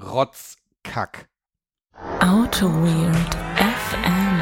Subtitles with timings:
[0.00, 1.28] Rotzkack.
[2.20, 4.40] Auto Weird FM.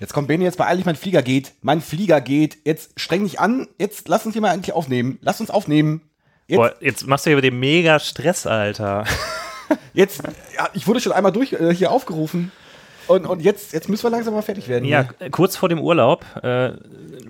[0.00, 1.52] Jetzt kommt Benny, jetzt beeil dich, mein Flieger geht.
[1.60, 2.56] Mein Flieger geht.
[2.64, 3.68] Jetzt streng dich an.
[3.78, 5.18] Jetzt lass uns hier mal endlich aufnehmen.
[5.20, 6.00] Lass uns aufnehmen.
[6.46, 9.04] Jetzt, Boah, jetzt machst du hier über den mega Stress, Alter.
[9.94, 10.22] Jetzt
[10.56, 12.52] ja, ich wurde schon einmal durch äh, hier aufgerufen.
[13.08, 14.84] Und, und jetzt, jetzt müssen wir langsam mal fertig werden.
[14.84, 15.30] Ja, hier.
[15.30, 16.72] kurz vor dem Urlaub äh,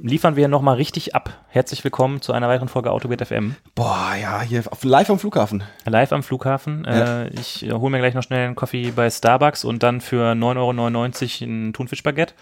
[0.00, 1.32] liefern wir nochmal richtig ab.
[1.48, 3.56] Herzlich willkommen zu einer weiteren Folge Autobit FM.
[3.74, 5.62] Boah, ja, hier live am Flughafen.
[5.86, 6.84] Live am Flughafen.
[6.86, 7.22] Ja.
[7.22, 10.32] Äh, ich äh, hole mir gleich noch schnell einen Kaffee bei Starbucks und dann für
[10.32, 12.34] 9,99 Euro ein Thunfischbaguette.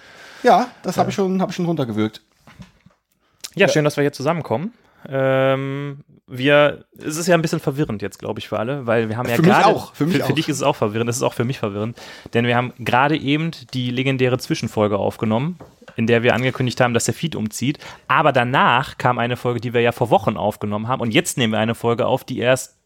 [0.43, 2.23] Ja, das habe ich, schon- hab ich schon runtergewürgt.
[3.55, 4.73] Ja, schön, dass wir hier zusammenkommen.
[5.09, 9.17] Ähm, wir, es ist ja ein bisschen verwirrend jetzt, glaube ich, für alle, weil wir
[9.17, 10.33] haben ja Für mich gerade, für mich für, auch.
[10.33, 11.99] dich ist es auch verwirrend, das ist auch für mich verwirrend,
[12.35, 15.59] denn wir haben gerade eben die legendäre Zwischenfolge aufgenommen,
[15.97, 19.75] in der wir angekündigt haben, dass der Feed umzieht, aber danach kam eine Folge, die
[19.75, 22.77] wir ja vor Wochen aufgenommen haben und jetzt nehmen wir eine Folge auf, die erst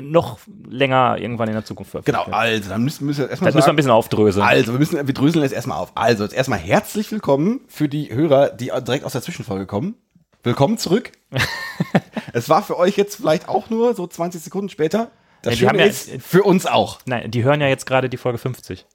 [0.00, 2.34] noch länger irgendwann in der Zukunft Genau, wird.
[2.34, 4.44] also, dann müssen, müssen wir erstmal Das müssen wir ein bisschen aufdröseln.
[4.44, 5.92] Also, wir müssen, wir dröseln jetzt erstmal auf.
[5.94, 9.94] Also, jetzt erstmal herzlich willkommen für die Hörer, die direkt aus der Zwischenfolge kommen.
[10.42, 11.12] Willkommen zurück.
[12.32, 15.10] es war für euch jetzt vielleicht auch nur so 20 Sekunden später.
[15.42, 17.00] Das Ja, Schöne ja- ist, für uns auch.
[17.06, 18.86] Nein, die hören ja jetzt gerade die Folge 50.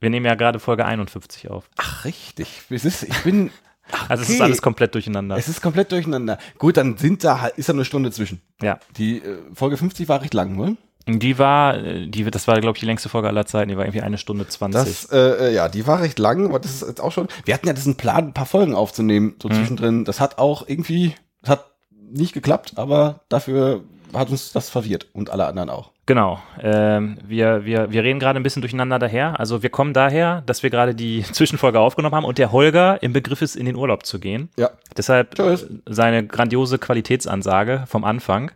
[0.00, 1.68] Wir nehmen ja gerade Folge 51 auf.
[1.76, 2.62] Ach, richtig.
[2.70, 3.50] Es ist, ich bin,
[4.08, 5.36] Also es ist alles komplett durcheinander.
[5.36, 6.38] es ist komplett durcheinander.
[6.58, 8.40] Gut, dann sind da ist da eine Stunde zwischen.
[8.62, 8.78] ja.
[8.96, 10.76] Die äh, Folge 50 war recht lang, ne?
[11.06, 13.68] Die war, äh, die, das war, glaube ich, die längste Folge aller Zeiten.
[13.70, 14.84] Die war irgendwie eine Stunde 20.
[14.84, 17.28] Das, äh, äh, ja, die war recht lang, aber das ist jetzt auch schon.
[17.44, 20.04] Wir hatten ja diesen Plan, ein paar Folgen aufzunehmen, so zwischendrin.
[20.04, 21.66] Das hat auch irgendwie, das hat
[22.12, 23.82] nicht geklappt, aber dafür
[24.14, 25.90] hat uns das verwirrt und alle anderen auch.
[26.04, 26.38] genau.
[26.60, 29.40] Ähm, wir, wir, wir reden gerade ein bisschen durcheinander daher.
[29.40, 33.14] Also wir kommen daher, dass wir gerade die Zwischenfolge aufgenommen haben und der Holger im
[33.14, 34.50] Begriff ist, in den Urlaub zu gehen.
[34.58, 34.70] Ja.
[34.96, 35.62] Deshalb Tschüss.
[35.62, 38.52] äh, seine grandiose Qualitätsansage vom Anfang.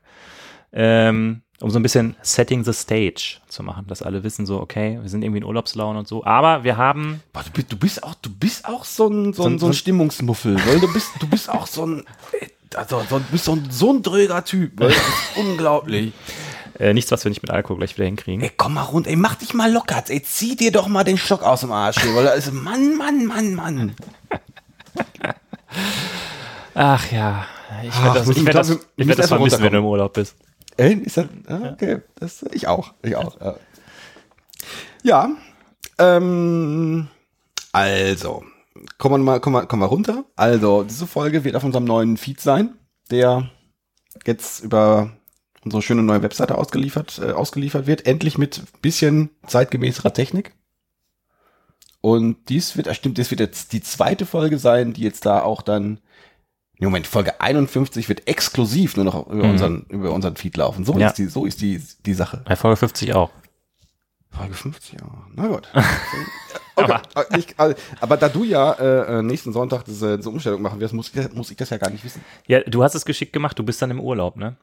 [0.72, 4.98] Ähm, um so ein bisschen Setting the Stage zu machen, dass alle wissen so, okay,
[5.00, 6.24] wir sind irgendwie in Urlaubslaune und so.
[6.24, 9.42] Aber wir haben Boah, du, bist, du bist auch, du bist auch so ein, so
[9.44, 12.04] So ein, so ein Stimmungsmuffel, weil du bist, du bist auch so ein,
[12.74, 16.12] also, so, du bist so ein, so ein dröger Typ, weil das ist unglaublich.
[16.78, 18.42] äh, nichts, was wir nicht mit Alkohol gleich wieder hinkriegen.
[18.42, 21.16] Ey, komm mal runter, ey, mach dich mal locker, ey, zieh dir doch mal den
[21.16, 23.94] Stock aus dem Arsch, hier, weil da ist, Mann, Mann, Mann, Mann.
[26.74, 27.46] Ach ja,
[27.82, 30.36] ich werde das, ich werd das, ich werd das vermissen, wenn du im Urlaub bist.
[30.76, 33.36] Ey, ist das, ah, okay, das, ich auch, ich auch.
[35.02, 35.30] Ja,
[35.98, 37.08] ähm,
[37.72, 38.44] also,
[38.98, 40.24] kommen wir mal, kommen wir, kommen wir runter.
[40.36, 42.74] Also, diese Folge wird auf unserem neuen Feed sein,
[43.10, 43.50] der
[44.26, 45.12] jetzt über
[45.64, 48.06] unsere schöne neue Webseite ausgeliefert, äh, ausgeliefert wird.
[48.06, 50.54] Endlich mit bisschen zeitgemäßerer Technik.
[52.00, 55.42] Und dies wird, ah, stimmt, das wird jetzt die zweite Folge sein, die jetzt da
[55.42, 56.00] auch dann
[56.84, 59.50] Moment, Folge 51 wird exklusiv nur noch über, Mhm.
[59.50, 60.84] unseren, über unseren Feed laufen.
[60.84, 61.08] So Ja.
[61.08, 62.42] ist die, so ist die, die Sache.
[62.44, 63.30] Bei Folge 50 auch.
[64.30, 65.06] Folge 50, ja.
[65.34, 65.68] Na gut.
[66.78, 66.92] Okay.
[67.14, 70.78] aber, ich, also, aber da du ja äh, äh, nächsten Sonntag diese, diese Umstellung machen
[70.78, 72.22] wirst, muss ich, muss ich das ja gar nicht wissen.
[72.46, 74.56] Ja, du hast es geschickt gemacht, du bist dann im Urlaub, ne?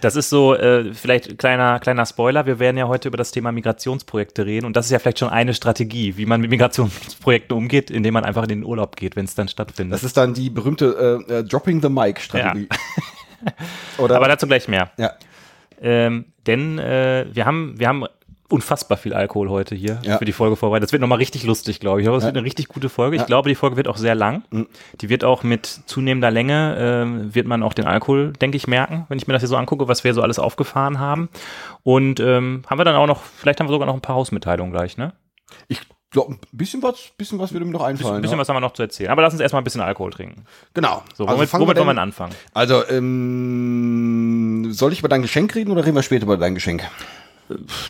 [0.00, 3.52] Das ist so, äh, vielleicht kleiner, kleiner Spoiler, wir werden ja heute über das Thema
[3.52, 7.90] Migrationsprojekte reden und das ist ja vielleicht schon eine Strategie, wie man mit Migrationsprojekten umgeht,
[7.90, 9.94] indem man einfach in den Urlaub geht, wenn es dann stattfindet.
[9.94, 12.68] Das ist dann die berühmte äh, äh, Dropping the Mic Strategie.
[13.98, 14.16] Oder?
[14.16, 14.90] Aber dazu gleich mehr.
[14.96, 15.12] ja.
[15.80, 18.06] Ähm, denn äh, wir haben, wir haben
[18.48, 20.18] unfassbar viel Alkohol heute hier Ja.
[20.18, 20.78] für die Folge vorbei.
[20.80, 22.08] Das wird nochmal richtig lustig, glaube ich.
[22.08, 22.28] Aber es Ja.
[22.28, 23.16] wird eine richtig gute Folge.
[23.16, 23.26] Ich Ja.
[23.26, 24.42] glaube, die Folge wird auch sehr lang.
[24.50, 24.66] Mhm.
[25.00, 29.04] Die wird auch mit zunehmender Länge, ähm, wird man auch den Alkohol, denke ich, merken,
[29.08, 31.28] wenn ich mir das hier so angucke, was wir so alles aufgefahren haben.
[31.82, 34.72] Und ähm, haben wir dann auch noch, vielleicht haben wir sogar noch ein paar Hausmitteilungen
[34.72, 35.12] gleich, ne?
[35.68, 35.80] Ich
[36.10, 38.22] glaube, ein bisschen was, bisschen was würde mir noch Ein einfallen.
[38.22, 38.40] bisschen ja.
[38.40, 39.10] was haben wir noch zu erzählen.
[39.10, 40.44] Aber lass uns erstmal ein bisschen Alkohol trinken.
[40.72, 41.02] Genau.
[41.14, 42.32] So, womit, fangen womit wir wollen wir anfangen?
[42.54, 46.84] Also, ähm, soll ich über dein Geschenk reden oder reden wir später über dein Geschenk?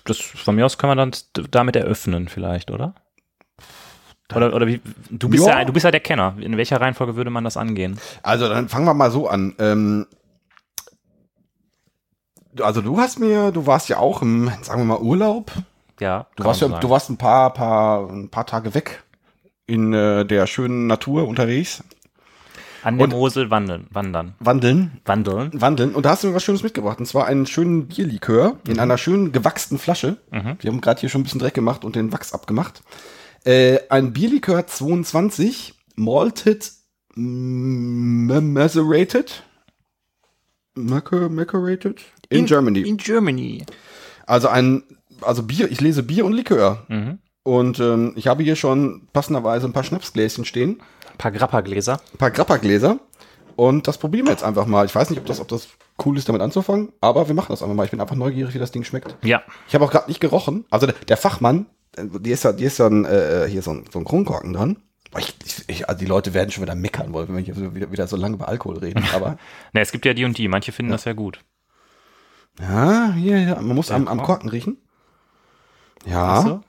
[0.05, 1.13] Das, von mir aus können wir dann
[1.51, 2.95] damit eröffnen, vielleicht, oder?
[4.35, 4.81] Oder, oder wie,
[5.11, 5.61] du bist Ja.
[5.61, 5.65] ja.
[5.65, 6.35] du bist ja der Kenner.
[6.41, 7.99] In welcher Reihenfolge würde man das angehen?
[8.23, 9.55] Also, dann fangen wir mal so an.
[9.59, 10.07] Ähm,
[12.61, 15.53] also, du hast mir, du warst ja auch im, sagen wir mal, Urlaub.
[16.01, 19.03] Ja, Du kann warst, ja, man du warst ein paar, paar, ein paar Tage weg
[19.67, 21.83] in äh, der schönen Natur unterwegs.
[22.87, 24.35] An der und- Mosel wandeln, wandern.
[24.39, 25.01] Wandeln.
[25.05, 25.51] Wandeln.
[25.61, 25.95] Wandeln.
[25.95, 26.99] Und da hast du mir was Schönes mitgebracht.
[27.01, 30.17] Und zwar einen schönen Bierlikör in einer schönen gewachsten Flasche.
[30.31, 30.57] Mhm.
[30.61, 32.83] Wir haben gerade hier schon ein bisschen Dreck gemacht und den Wachs abgemacht.
[33.45, 36.73] Äh, ein Bierlikör 22, malted,
[38.07, 39.43] macerated,
[40.77, 42.81] Macer- macerated in, Germany.
[42.83, 43.65] In Germany.
[44.27, 44.83] Also ein,
[45.23, 46.85] also Bier, ich lese Bier und Likör.
[46.89, 47.19] Mhm.
[47.43, 50.81] Und ähm, ich habe hier schon passenderweise ein paar Schnapsgläschen stehen,
[51.19, 52.01] paar Grappa-Gläser.
[52.13, 52.99] ein paar Grappa-Gläser.
[53.57, 54.85] Und das probieren wir jetzt einfach mal.
[54.85, 55.69] Ich weiß nicht, ob das, ob das
[56.05, 57.85] cool ist, damit anzufangen, aber wir machen das einfach mal.
[57.85, 59.17] Ich bin einfach neugierig, wie das Ding schmeckt.
[59.25, 59.43] Ja.
[59.67, 60.67] Ich habe auch gerade nicht gerochen.
[60.71, 61.65] Also der, der Fachmann,
[61.97, 64.53] äh, die ist ja, die ist ja ein, äh, hier so ein, so ein Kronkorken
[64.53, 64.77] dran.
[65.19, 65.35] Ich,
[65.69, 68.17] ich, also die Leute werden schon wieder meckern wollen, wenn wir hier wieder, wieder so
[68.17, 69.03] lange über Alkohol reden.
[69.15, 69.39] Aber
[69.73, 70.49] Ne, es gibt ja die und die.
[70.49, 71.41] Manche finden das ja gut.
[72.61, 74.51] ja, hier, hier man muss am, am Korken.
[74.51, 74.77] Riechen.
[76.05, 76.61] Ja.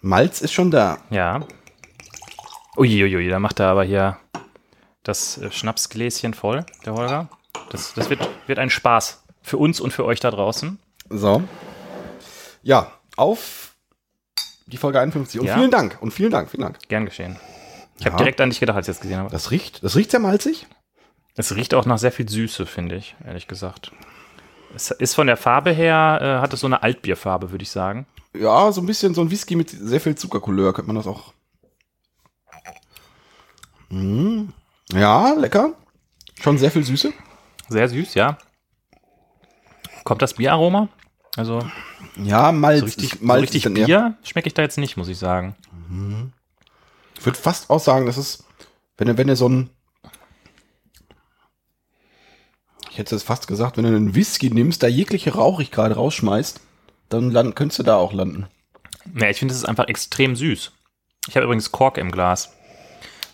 [0.00, 0.98] Malz ist schon da.
[1.10, 1.40] Ja.
[2.78, 4.18] Uiuiui, da macht er aber hier
[5.02, 7.28] das äh, Schnapsgläschen voll, der Holger.
[7.70, 10.78] Das, das wird, wird ein Spaß für uns und für euch da draußen.
[11.10, 11.42] So.
[12.62, 13.74] Ja, auf
[14.66, 15.40] die Folge 51.
[15.40, 15.54] Und Ja.
[15.56, 15.98] vielen Dank.
[16.00, 16.78] Und vielen Dank, vielen Dank.
[16.88, 17.38] Gern geschehen.
[17.98, 18.12] Ich Ja.
[18.12, 19.30] habe direkt an dich gedacht, als ich das gesehen habe.
[19.30, 20.66] Das riecht, das riecht sehr malzig.
[21.36, 23.92] Es riecht auch nach sehr viel Süße, finde ich, ehrlich gesagt.
[24.74, 28.06] Es ist von der Farbe her, äh, hat es so eine Altbierfarbe, würde ich sagen.
[28.34, 31.32] Ja, so ein bisschen so ein Whisky mit sehr viel Zuckercouleur, könnte man das auch.
[33.90, 34.48] Mm.
[34.92, 35.74] Ja, lecker.
[36.40, 37.12] Schon sehr viel Süße.
[37.68, 38.38] Sehr süß, ja.
[40.04, 40.88] Kommt das Bieraroma?
[41.36, 41.60] Also
[42.16, 42.80] Ja, Malz.
[42.80, 45.54] so richtig, Malz so richtig Bier schmecke ich da jetzt nicht, muss ich sagen.
[47.18, 48.44] Ich würde fast auch sagen, das ist,
[48.96, 49.70] wenn du, wenn du so ein,
[52.90, 56.60] ich hätte es fast gesagt, wenn du einen Whisky nimmst, da jegliche Rauchigkeit rausschmeißt,
[57.08, 58.46] dann land, könntest du da auch landen.
[59.14, 60.72] Ja, ich finde, es ist einfach extrem süß.
[61.28, 62.52] Ich habe übrigens Kork im Glas.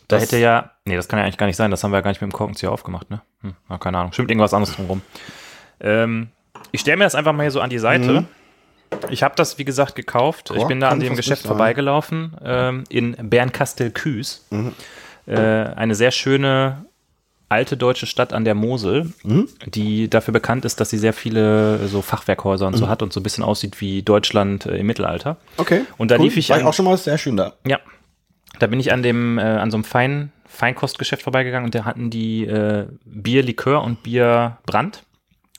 [0.09, 1.97] Da Das- hätte ja, nee, das kann ja eigentlich gar nicht sein, das haben wir
[1.99, 3.23] ja gar nicht mit dem Korkenzieher aufgemacht, ne?
[3.43, 5.03] Hm, na, keine Ahnung, stimmt irgendwas anderes drumherum.
[5.81, 6.29] Ähm,
[6.73, 8.21] ich stelle mir das einfach mal hier so an die Seite.
[8.23, 8.27] Mhm.
[9.11, 10.51] Ich habe das, wie gesagt, gekauft.
[10.51, 11.49] ich Kork bin da an dem Geschäft sein.
[11.49, 14.47] vorbeigelaufen, ähm, in Bernkastel-Küß.
[14.51, 14.73] Mhm.
[15.27, 16.85] Äh, eine sehr schöne
[17.49, 19.49] alte deutsche Stadt an der Mosel, Mhm.
[19.67, 23.21] die dafür bekannt ist, dass sie sehr viele so Fachwerkhäuser und so hat und so
[23.21, 25.37] ein bisschen aussieht wie Deutschland äh, im Mittelalter.
[25.57, 25.83] Okay.
[25.97, 27.55] Und da lief ich War an- auch schon mal sehr schön da.
[27.67, 27.79] Ja.
[28.65, 32.09] Da bin ich an dem, äh, an so einem Fein, Feinkostgeschäft vorbeigegangen und da hatten
[32.09, 35.03] die äh, Bier Likör und Bier Brand.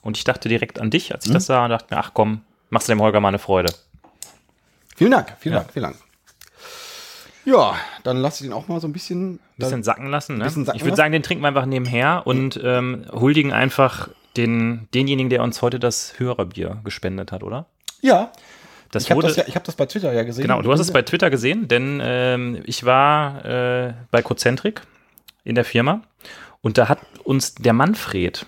[0.02, 2.42] Und ich dachte direkt an dich, als ich das sah und dachte mir, ach komm,
[2.72, 3.72] machst du dem Holger mal eine Freude.
[4.96, 5.60] Vielen Dank, vielen Ja.
[5.60, 5.98] Dank, vielen Dank.
[7.46, 9.40] Ja, dann lasse ich den auch mal so ein bisschen.
[9.58, 10.46] Bisschen sacken lassen, ne?
[10.46, 14.88] bisschen sacken ich würde sagen, den trinken wir einfach nebenher und ähm, huldigen einfach den,
[14.96, 17.68] denjenigen, der uns heute das Hörerbier gespendet hat, oder?
[18.02, 18.32] ja,
[18.96, 20.44] Das ich habe das, ja, ich hab das bei Twitter ja gesehen.
[20.44, 24.82] Genau, du hast es bei Twitter gesehen, denn ähm, ich war äh, bei Cozentrik
[25.44, 26.02] in der Firma
[26.62, 28.46] und da hat uns der Manfred,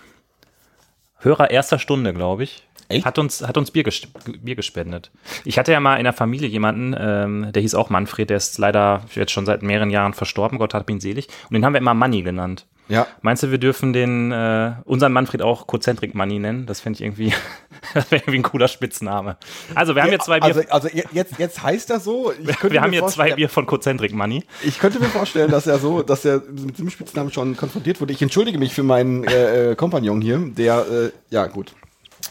[1.20, 3.06] Hörer erster Stunde, glaube ich, Echt?
[3.06, 4.08] hat uns, hat uns Bier, ges
[4.42, 5.12] Bier gespendet.
[5.44, 8.58] Ich hatte ja mal in der Familie jemanden, ähm, der hieß auch Manfred, der ist
[8.58, 11.28] leider jetzt schon seit mehreren Jahren verstorben, Gott hat ihn selig.
[11.50, 12.66] Und den haben wir immer Manni genannt.
[12.90, 16.66] Ja, Meinst du, wir dürfen den, äh, unseren Manfred auch Cozentrik Manni nennen?
[16.66, 17.34] Das fände ich irgendwie,
[17.94, 19.38] das wäre irgendwie ein cooler Spitzname.
[19.76, 22.32] Also, wir haben hier zwei Bier, also, also je- jetzt, jetzt heißt das so.
[22.70, 24.46] Wir haben hier zwei Bier von Cozentrik Manni.
[24.64, 28.14] Ich könnte mir vorstellen, dass er so, dass er mit diesem Spitznamen schon konfrontiert wurde.
[28.14, 31.74] Ich entschuldige mich für meinen äh, äh, Kompagnon hier, der, äh, ja gut.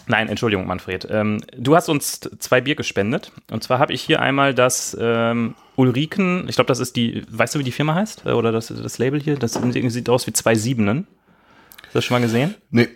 [0.06, 1.06] Nein, Entschuldigung, Manfred.
[1.10, 3.32] Ähm, du hast uns zwei Bier gespendet.
[3.50, 7.54] Und zwar habe ich hier einmal das ähm, Ulriken, ich glaube, das ist die, weißt
[7.54, 8.24] du, wie die Firma heißt?
[8.24, 9.36] Äh, Oder das, das Label hier?
[9.36, 11.06] Das sieht aus wie zwei Siebenen.
[11.82, 12.54] Hast du das schon mal gesehen?
[12.70, 12.88] Nee,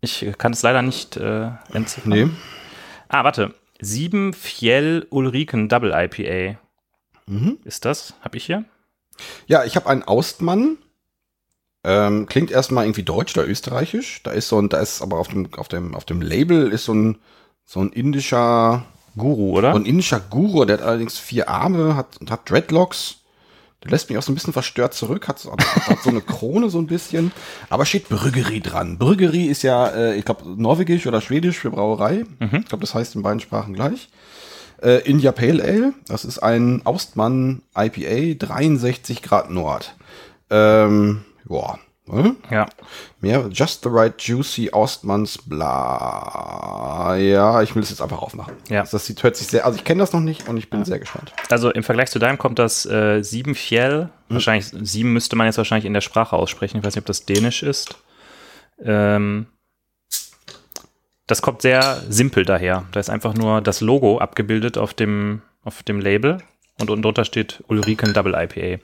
[0.00, 2.10] Ich kann es leider nicht äh, entziffern.
[2.12, 2.28] nee.
[3.08, 3.54] Ah, warte.
[3.80, 6.58] Sieben Fjell Ulriken Double IPA.
[7.26, 7.58] Mhm.
[7.64, 8.14] Ist das?
[8.22, 8.64] Hab ich hier?
[9.46, 10.78] Ja, ich habe einen Austmann.
[11.82, 14.22] Ähm, klingt erstmal irgendwie deutsch oder österreichisch.
[14.22, 16.84] Da ist so ein, da ist aber auf dem, auf dem, auf dem Label ist
[16.84, 17.18] so ein,
[17.64, 18.84] so ein indischer,
[19.16, 19.72] Guru, oder?
[19.72, 23.16] so ein indischer Guru, der hat allerdings vier Arme, hat, hat Dreadlocks.
[23.82, 26.20] Der lässt mich auch so ein bisschen verstört zurück, hat, so- hat, hat so eine
[26.20, 27.32] Krone so ein bisschen.
[27.70, 28.98] Aber steht Brüggerie dran.
[28.98, 32.24] Brüggerie ist ja, äh, ich glaube, norwegisch oder schwedisch für Brauerei.
[32.40, 34.10] Ich glaube, das heißt in beiden Sprachen gleich.
[34.82, 39.94] Äh, India Pale Ale, das ist ein Austmann IPA, 63 Grad Nord.
[40.50, 42.36] Ähm, ja, ne?
[42.50, 42.66] ja.
[43.20, 47.16] mehr, just the right juicy Ostmanns bla.
[47.16, 48.54] Ja, ich will es jetzt einfach aufmachen.
[48.68, 48.84] Ja.
[48.90, 50.98] Das sieht, hört sich sehr, also ich kenne das noch nicht und ich bin sehr
[50.98, 51.32] gespannt.
[51.48, 54.10] Also im Vergleich zu deinem kommt das äh, Sieben Fjell.
[54.28, 56.78] Wahrscheinlich, sieben müsste man jetzt wahrscheinlich in der Sprache aussprechen.
[56.78, 57.96] Ich weiß nicht, ob das Dänisch ist.
[58.82, 59.46] Ähm,
[61.26, 62.84] das kommt sehr simpel daher.
[62.92, 66.38] Da ist einfach nur das Logo abgebildet auf dem, auf dem Label
[66.80, 68.82] und unten drunter steht Ulriken Double IPA.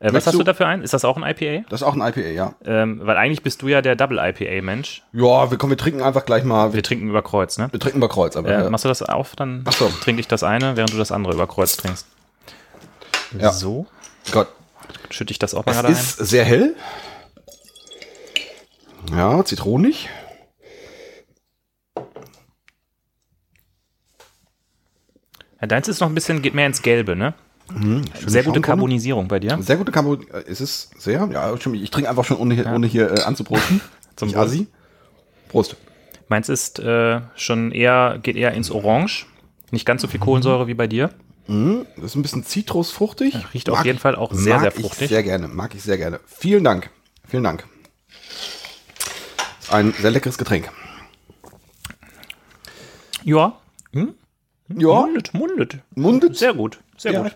[0.00, 0.82] Äh, was hast du du- dafür ein?
[0.82, 1.68] Ist das auch ein IPA?
[1.68, 2.54] Das ist auch ein IPA, ja.
[2.64, 5.02] Ähm, weil eigentlich bist du ja der Double IPA-Mensch.
[5.12, 7.66] Ja, wir kommen, wir trinken einfach gleich mal, Wir wir, trinken über Kreuz, ne?
[7.72, 8.36] wir trinken über Kreuz.
[8.36, 8.70] Aber, Äh, ja.
[8.70, 9.88] machst du das auf, dann Ach so.
[10.00, 12.06] trinke ich das eine, während du das andere über Kreuz trinkst.
[13.38, 13.50] Ja.
[13.52, 13.86] So,
[14.30, 14.46] Gott,
[15.10, 15.92] schütte ich das auch mal gerade ein.
[15.94, 16.76] ist sehr hell.
[19.12, 20.08] Ja, zitronig.
[25.60, 27.34] Ja, deins ist noch ein bisschen, geht mehr ins Gelbe, ne?
[28.26, 28.60] Sehr gute.
[28.60, 29.58] Carbonisierung bei dir.
[29.60, 30.14] Sehr gute Kambo.
[30.14, 31.28] äh, Ist es sehr?
[31.32, 33.80] Ja, ich trinke einfach schon ohne, hier- ohne hier äh, anzuprosten.
[34.16, 34.34] Zum.
[34.36, 34.66] Assi.
[35.48, 35.76] Prost.
[36.28, 39.26] Meins ist äh, schon eher, geht eher ins Orange.
[39.70, 41.10] Nicht ganz so viel Kohlensäure wie bei dir.
[41.46, 43.34] Das ist ein bisschen zitrusfruchtig.
[43.54, 45.02] Riecht auf jeden Fall auch sehr, mag sehr fruchtig.
[45.04, 46.20] Ich sehr gerne, mag ich sehr gerne.
[46.26, 46.90] Vielen Dank.
[47.26, 47.66] Vielen Dank.
[49.60, 50.70] Ist ein sehr leckeres Getränk.
[53.24, 53.58] Ja.
[53.92, 54.14] Hm?
[54.76, 55.78] Ja, Mundet, mundet.
[55.94, 56.36] mundet.
[56.36, 56.78] Sehr gut.
[56.98, 57.32] Sehr ja, gut.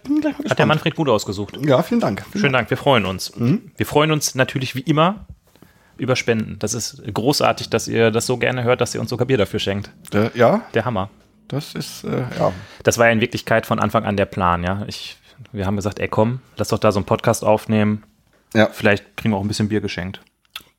[0.51, 0.67] Hat der.
[0.67, 1.59] Manfred gut ausgesucht.
[1.65, 2.25] Ja, vielen Dank.
[2.31, 3.33] Vielen Schönen Dank, wir freuen uns.
[3.37, 5.27] Wir freuen uns natürlich wie immer
[5.97, 6.59] über Spenden.
[6.59, 9.61] Das ist großartig, dass ihr das so gerne hört, dass ihr uns sogar Bier dafür
[9.61, 9.91] schenkt.
[10.11, 10.35] Dank.
[10.35, 11.11] Äh, ja, Der Hammer.
[11.49, 12.53] das ist, äh, ja.
[12.83, 14.85] Das war ja in Wirklichkeit von Anfang an der Plan, ja.
[14.89, 15.17] Ich,
[15.53, 18.03] wir haben gesagt, ey komm, lass doch da so einen Podcast aufnehmen.
[18.55, 20.21] Ja, Vielleicht kriegen wir auch ein bisschen Bier geschenkt.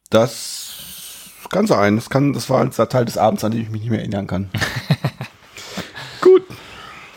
[0.09, 0.69] das
[1.49, 1.95] kann sein.
[1.95, 4.25] Das, kann, das war ein Teil des Abends, an den ich mich nicht mehr erinnern
[4.27, 4.49] kann.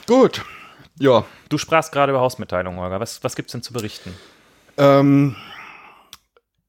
[0.07, 0.45] gut.
[0.99, 2.99] Ja, Du sprachst gerade über Hausmitteilungen, Holger.
[3.01, 4.13] Was, was gibt's denn zu berichten?
[4.79, 5.37] Ähm,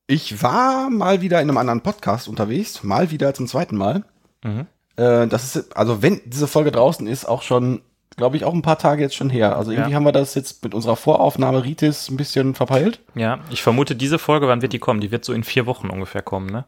[0.06, 4.03] ich war mal wieder in einem anderen Podcast unterwegs, mal wieder zum zweiten Mal.
[4.44, 4.67] Mhm.
[4.98, 7.82] Äh, das ist, also wenn diese Folge draußen ist, auch schon,
[8.15, 9.56] glaube ich, auch ein paar Tage jetzt schon her.
[9.58, 9.96] Also irgendwie Ja.
[9.96, 13.00] haben wir das jetzt mit unserer Voraufnahme Ritis ein bisschen verpeilt.
[13.15, 15.01] Ja, ich vermute, diese Folge, wann wird die kommen?
[15.01, 16.65] Die wird so in vier Wochen ungefähr kommen, ne?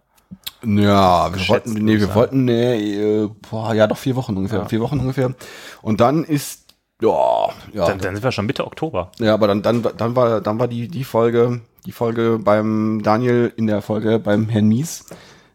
[0.64, 2.16] Ja, wir wollten, nee, wir sagen.
[2.16, 4.66] wollten, nee, boah, ja, doch vier Wochen ungefähr, Ja.
[4.66, 5.34] vier Wochen ungefähr.
[5.82, 6.66] Und dann ist,
[7.02, 9.12] ja, ja, Dann, dann sind wir schon Mitte Oktober.
[9.20, 13.54] Ja, aber dann, dann, dann war, dann war die, die Folge, die Folge beim Daniel
[13.56, 15.06] in der Folge beim Herrn Mies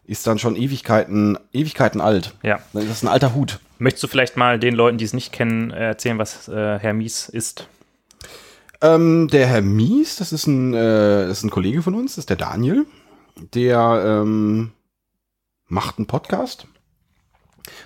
[0.07, 2.33] ist dann schon Ewigkeiten, Ewigkeiten alt.
[2.43, 2.59] Ja.
[2.73, 3.59] Das ist ein alter Hut.
[3.77, 6.93] Möchtest du vielleicht mal den Leuten, die es nicht kennen, äh, erzählen, was äh, Herr
[6.93, 7.67] Mies ist?
[8.81, 12.23] Ähm, der Herr Mies, das ist ein, äh, das ist ein Kollege von uns, das
[12.23, 12.85] ist der Daniel.
[13.37, 14.71] Der ähm,
[15.67, 16.67] macht einen Podcast.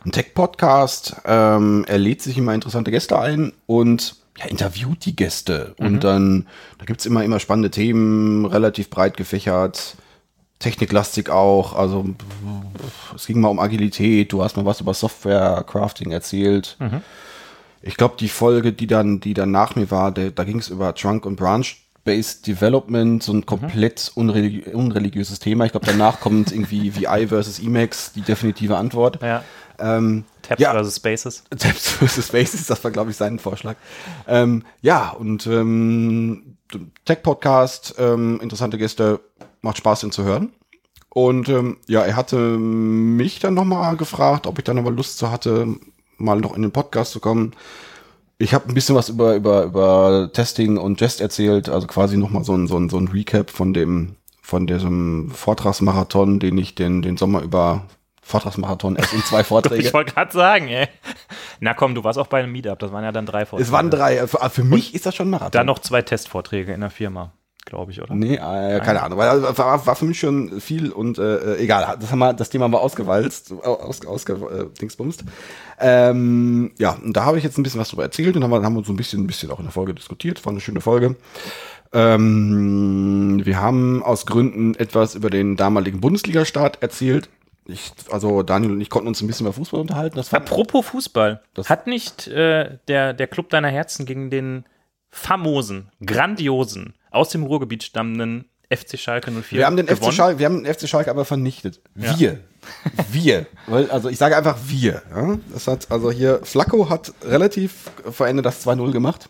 [0.05, 1.15] Ein Tech-Podcast.
[1.25, 5.73] Ähm, er lädt sich immer interessante Gäste ein und ja, interviewt die Gäste.
[5.77, 9.97] Und dann, da gibt's immer, immer spannende Themen, relativ breit gefächert.
[10.59, 11.73] Techniklastig auch.
[11.73, 12.05] Also
[13.15, 14.31] es ging mal um Agilität.
[14.31, 16.77] Du hast mal was über Software-Crafting erzählt.
[17.81, 20.69] Ich glaube, die Folge, die dann, die dann nach mir war, der, da ging es
[20.69, 21.37] über Trunk und
[22.09, 25.65] Branch-Based Development, so ein komplett unreli unreligiöses Thema.
[25.65, 29.21] Ich glaube, danach kommt irgendwie VI versus Emacs, die definitive Antwort.
[29.21, 29.43] Ja.
[29.79, 30.71] Ähm, Tabs Ja.
[30.71, 31.43] versus Spaces.
[31.57, 33.75] Tabs versus Spaces, das war, glaube ich, sein Vorschlag.
[34.27, 36.57] Ähm, ja, und ähm,
[37.05, 39.19] Tech-Podcast, ähm, interessante Gäste,
[39.61, 40.51] macht Spaß, den zu hören.
[41.09, 45.31] Und ähm, ja, er hatte mich dann nochmal gefragt, ob ich dann nochmal Lust zu
[45.31, 45.67] hatte,
[46.17, 47.53] mal noch in den Podcast zu kommen.
[48.41, 52.45] Ich habe ein bisschen was über, über, über Testing und Jest erzählt, also quasi nochmal
[52.45, 57.01] so ein, so, ein, so ein Recap von dem, von diesem Vortragsmarathon, den ich den,
[57.01, 57.85] den Sommer über
[58.21, 59.85] Vortragsmarathon erst in zwei Vorträge.
[59.85, 60.87] Ich wollte gerade sagen, ey.
[61.59, 63.67] Na komm, du warst auch bei einem Meetup, das waren ja dann drei Vorträge.
[63.67, 64.25] Es waren drei.
[64.25, 65.51] Für, für mich ist das schon ein Marathon.
[65.51, 67.33] Dann noch zwei Testvorträge in der Firma,
[67.69, 68.13] glaube ich, oder?
[68.13, 69.17] Nee, äh, keine Ahnung.
[69.17, 71.95] Weil, also, war, war für mich schon viel und äh, äh, egal.
[71.99, 74.83] Das haben wir, das Thema haben wir ausgewalzt, aus, ausge, äh.
[75.79, 78.61] Ähm, ja, und da habe ich jetzt ein bisschen was drüber erzählt und haben wir,
[78.61, 80.43] haben uns so ein bisschen, ein bisschen auch in der Folge diskutiert.
[80.45, 81.15] War eine schöne Folge.
[81.93, 87.29] Ähm, wir haben aus Gründen etwas über den damaligen Bundesliga-Start erzählt.
[87.65, 90.15] Ich, also Daniel und ich konnten uns ein bisschen über Fußball unterhalten.
[90.15, 91.41] Das war, Apropos Fußball.
[91.53, 94.65] Das- Hat nicht äh, der, der Club deiner Herzen gegen den
[95.11, 100.11] famosen, grandiosen, aus dem Ruhrgebiet stammenden FC Schalke 04 wir haben den FC gewonnen?
[100.13, 101.81] Schalke, wir haben den FC Schalke aber vernichtet.
[101.95, 102.19] Ja.
[102.19, 102.39] Wir.
[103.11, 103.45] Wir.
[103.67, 105.01] Weil, also ich sage einfach wir.
[105.15, 105.37] Ja?
[105.51, 109.29] Das hat, also hier, Flacco hat relativ vor Ende das 2-0 gemacht.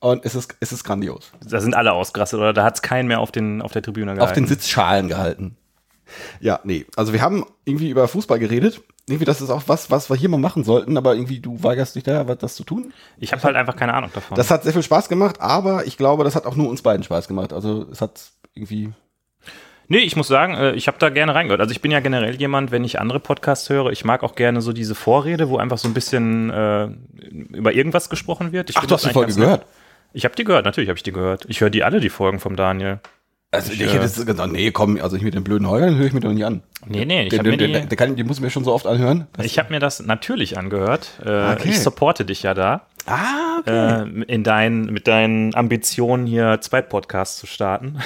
[0.00, 1.30] Und es ist, es ist grandios.
[1.46, 2.54] Da sind alle ausgerastet, oder?
[2.54, 4.22] Da hat es keinen mehr auf, den, auf der Tribüne gehalten.
[4.22, 5.56] Auf den Sitzschalen gehalten.
[6.40, 6.86] Ja, nee.
[6.96, 8.80] Also wir haben irgendwie über Fußball geredet.
[9.08, 11.96] Irgendwie, das ist auch was, was wir hier mal machen sollten, aber irgendwie du weigerst
[11.96, 12.92] dich da, was das zu tun.
[13.18, 14.36] Ich habe halt einfach keine Ahnung davon.
[14.36, 17.02] Das hat sehr viel Spaß gemacht, aber ich glaube, das hat auch nur uns beiden
[17.02, 17.52] Spaß gemacht.
[17.52, 18.92] Also es hat irgendwie.
[19.88, 21.60] Nee, ich muss sagen, äh, ich habe da gerne reingehört.
[21.60, 24.60] Also ich bin ja generell jemand, wenn ich andere Podcasts höre, ich mag auch gerne
[24.60, 26.88] so diese Vorrede, wo einfach so ein bisschen äh,
[27.28, 28.70] über irgendwas gesprochen wird.
[28.70, 29.66] Ich Ach, du hast die Folge gehört.
[30.12, 31.44] Ich habe die gehört, natürlich habe ich die gehört.
[31.48, 33.00] Ich höre die alle, die Folgen vom Daniel.
[33.52, 35.96] Also ich, Ich, hätte äh, jetzt gesagt, nee, komm, also ich mit den blöden Heulern
[35.96, 36.62] höre ich mir doch nicht an.
[36.86, 38.50] Nee, nee, ich Den, habe mir den, die, den, den, kann, den muss ich mir
[38.50, 39.26] schon so oft anhören.
[39.42, 41.10] ich hab mir das natürlich angehört.
[41.24, 41.70] Äh, Okay.
[41.70, 44.02] Ich supporte dich ja da, ah, okay.
[44.04, 47.98] äh, in dein, mit deinen Ambitionen hier zwei Podcasts zu starten.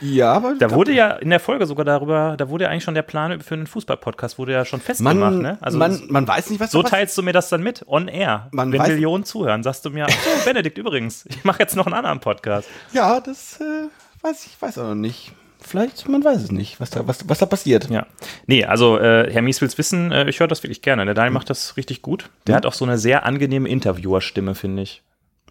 [0.00, 2.94] ja, aber Da wurde ja in der Folge sogar darüber, da wurde ja eigentlich schon
[2.94, 5.58] der Plan für einen Fußball-Podcast, wurde ja schon festgemacht, man, ne?
[5.60, 8.48] Also man, man weiß nicht, was so teilst du mir das dann mit, on air.
[8.50, 11.84] Man Wenn weiß- Millionen zuhören, sagst du mir, so, Benedikt, übrigens, ich mache jetzt noch
[11.84, 12.66] einen anderen Podcast.
[12.92, 13.88] Ja, das äh,
[14.24, 15.32] weiß ich, weiß auch noch nicht.
[15.60, 17.88] Vielleicht, man weiß es nicht, was da, was, was da passiert.
[17.88, 18.06] Ja.
[18.46, 21.04] Nee, also äh, Herr Mies will's wissen, äh, ich höre das wirklich gerne.
[21.06, 22.28] Der Daniel macht das richtig gut.
[22.46, 25.02] Der hat auch so eine sehr angenehme Interviewerstimme, finde ich.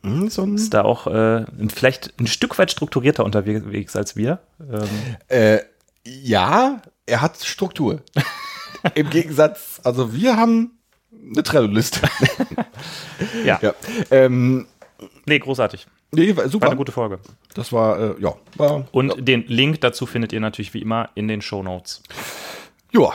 [0.03, 4.39] Hm, so ein, Ist da auch äh, vielleicht ein Stück weit strukturierter unterwegs als wir.
[4.59, 4.87] Ähm,
[5.29, 5.59] äh,
[6.05, 8.01] ja, er hat Struktur.
[8.95, 10.77] Im Gegensatz, also wir haben
[11.31, 12.01] eine Trello-Liste.
[13.45, 13.59] ja.
[13.61, 13.73] ja.
[14.11, 14.67] Ähm,
[15.25, 15.87] Nee, großartig.
[16.13, 16.67] Nee, war War super.
[16.67, 17.19] eine gute Folge.
[17.53, 21.27] Das war, äh, ja, war, Und den Link dazu findet ihr natürlich wie immer in
[21.27, 22.01] den Show Notes.
[22.91, 23.13] ja,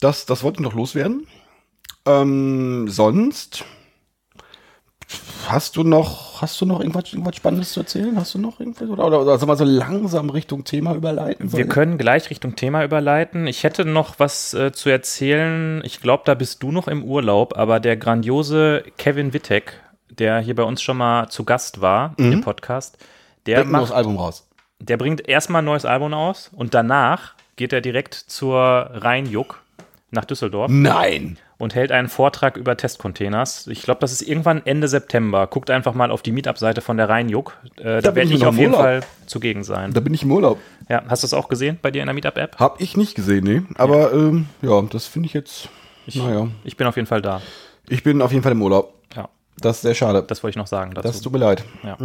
[0.00, 1.26] das, das wollte ich noch loswerden.
[2.06, 3.64] Ähm, sonst
[5.48, 8.16] hast du noch, hast du noch irgendwas, irgendwas Spannendes zu erzählen?
[8.16, 8.88] Hast du noch irgendwas?
[8.88, 11.52] Oder, oder, oder soll man so langsam Richtung Thema überleiten?
[11.52, 13.46] Wir können gleich Richtung Thema überleiten.
[13.46, 15.82] Ich hätte noch was äh, zu erzählen.
[15.84, 20.54] Ich glaube, da bist du noch im Urlaub, aber der grandiose Kevin Wittek, der hier
[20.54, 22.98] bei uns schon mal zu Gast war im Podcast,
[23.46, 24.48] der Bringt ein neues Album raus.
[24.80, 29.62] der bringt erstmal ein neues Album aus und danach geht er direkt zur Rheinjuck
[30.10, 31.36] nach Düsseldorf Nein.
[31.58, 33.66] und hält einen Vortrag über Testcontainers.
[33.66, 35.46] Ich glaube, das ist irgendwann Ende September.
[35.46, 37.56] Guckt einfach mal auf die Meetup-Seite von der Rheinjuck.
[37.78, 38.72] Äh, da bin werde ich ich auf jeden.
[38.74, 39.92] Fall zugegen sein.
[39.92, 40.58] Da bin ich im Urlaub.
[40.88, 42.56] Ja, hast du es auch gesehen bei dir in der Meetup-App?
[42.58, 43.62] Hab ich nicht gesehen, nee.
[43.76, 45.68] Aber ja, ähm, ja das finde ich jetzt.
[46.14, 46.48] naja.
[46.64, 47.40] Ich bin auf jeden Fall da.
[47.88, 48.94] Ich bin auf jeden Fall im Urlaub.
[49.58, 50.22] Das ist sehr schade.
[50.22, 51.08] das wollte ich noch sagen dazu.
[51.08, 51.64] das tut mir leid.
[51.82, 51.96] ja.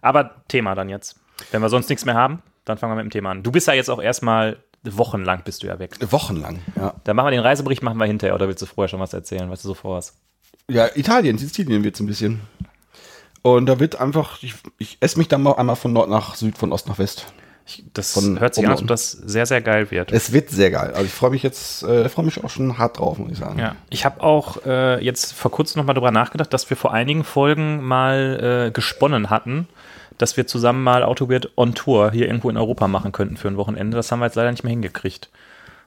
[0.00, 1.16] Aber Thema dann jetzt.
[1.50, 3.42] Wenn wir sonst nichts mehr haben, dann fangen wir mit dem Thema an.
[3.42, 5.96] Du bist ja jetzt auch erstmal wochenlang bist du ja weg.
[6.10, 6.94] Wochenlang, ja.
[7.04, 9.48] Dann machen wir den Reisebericht machen wir hinterher oder willst du vorher schon was erzählen,
[9.48, 10.16] was du so vorhast?
[10.68, 12.40] Ja, Italien, Sizilien wird's ein bisschen.
[13.42, 16.56] Und da wird einfach, ich, ich esse mich dann mal einmal von Nord nach Süd,
[16.58, 17.32] von Ost nach West.
[17.66, 20.10] Ich, das Von hört sich an, als ob das sehr, sehr geil wird.
[20.12, 20.92] Es wird sehr geil.
[20.92, 23.58] Also ich freue mich jetzt, äh, freue mich auch schon hart drauf, muss ich sagen.
[23.58, 27.24] Ja, ich habe auch äh, jetzt vor kurzem nochmal drüber nachgedacht, dass wir vor einigen
[27.24, 29.68] Folgen mal äh, gesponnen hatten,
[30.18, 33.56] dass wir zusammen mal Autoweird on Tour hier irgendwo in Europa machen könnten für ein
[33.56, 33.96] Wochenende.
[33.96, 35.28] Das haben wir jetzt leider nicht mehr hingekriegt.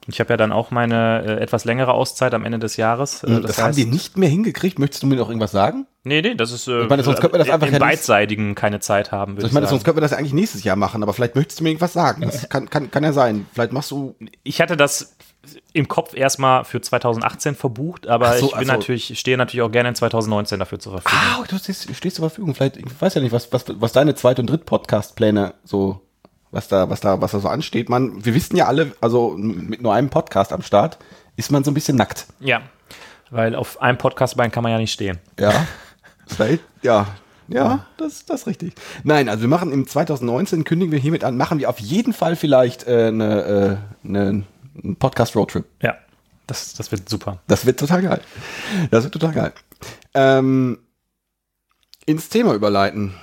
[0.08, 3.24] Ich habe ja dann auch meine äh, etwas längere Auszeit am Ende des Jahres.
[3.24, 4.78] Äh, Das, haben die nicht mehr hingekriegt.
[4.80, 5.88] Möchtest du mir noch irgendwas sagen?
[6.04, 8.54] Nee, nee, das ist äh, Ich meine, sonst könnte man das einfach im ja beidseitigen
[8.54, 11.02] keine Zeit haben, Also ich, meine, sonst könnten wir das ja eigentlich nächstes Jahr machen,
[11.02, 12.22] aber vielleicht möchtest du mir irgendwas sagen.
[12.22, 13.48] Das kann, kann, kann ja sein.
[13.54, 14.16] Vielleicht machst du.
[14.44, 15.16] ich hatte das
[15.74, 18.72] im Kopf erstmal für 2018 verbucht, aber so, ich bin ach so.
[18.74, 21.20] natürlich, ich stehe natürlich auch gerne in 2019 dafür zur Verfügung.
[21.40, 22.56] Ah, du stehst, stehst zur Verfügung.
[22.56, 26.02] Vielleicht, ich weiß ja nicht, was, was, was deine Zweit- und Dritt-Podcast-Pläne so,
[26.56, 27.90] was da, was da, was da so ansteht.
[27.90, 30.98] Man, wir wissen ja alle, also mit nur einem Podcast am Start
[31.36, 32.28] ist man so ein bisschen nackt.
[32.40, 32.62] Ja,
[33.30, 35.20] weil auf einem Podcastbein kann man ja nicht stehen.
[35.40, 35.68] Ja.
[36.28, 37.08] Vielleicht, ja.
[37.48, 38.74] Ja, das, das ist richtig.
[39.04, 42.36] Nein, also wir machen im 2019, kündigen wir hiermit an, machen wir auf jeden Fall
[42.36, 44.44] vielleicht äh, eine, äh, eine,
[44.84, 45.64] einen Podcast-Roadtrip.
[45.80, 45.96] Ja,
[46.48, 47.38] das, das wird super.
[47.46, 48.22] Das wird total geil.
[48.90, 49.54] Das wird total geil.
[50.16, 50.80] Ähm,
[52.08, 53.14] ins Thema überleiten.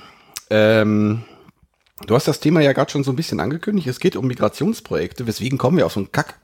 [0.51, 1.25] Ähm,
[2.07, 3.87] du hast das Thema ja gerade schon so ein bisschen angekündigt.
[3.89, 5.27] Es geht um Migrationsprojekte.
[5.27, 6.39] Weswegen kommen wir auf so einen Kack?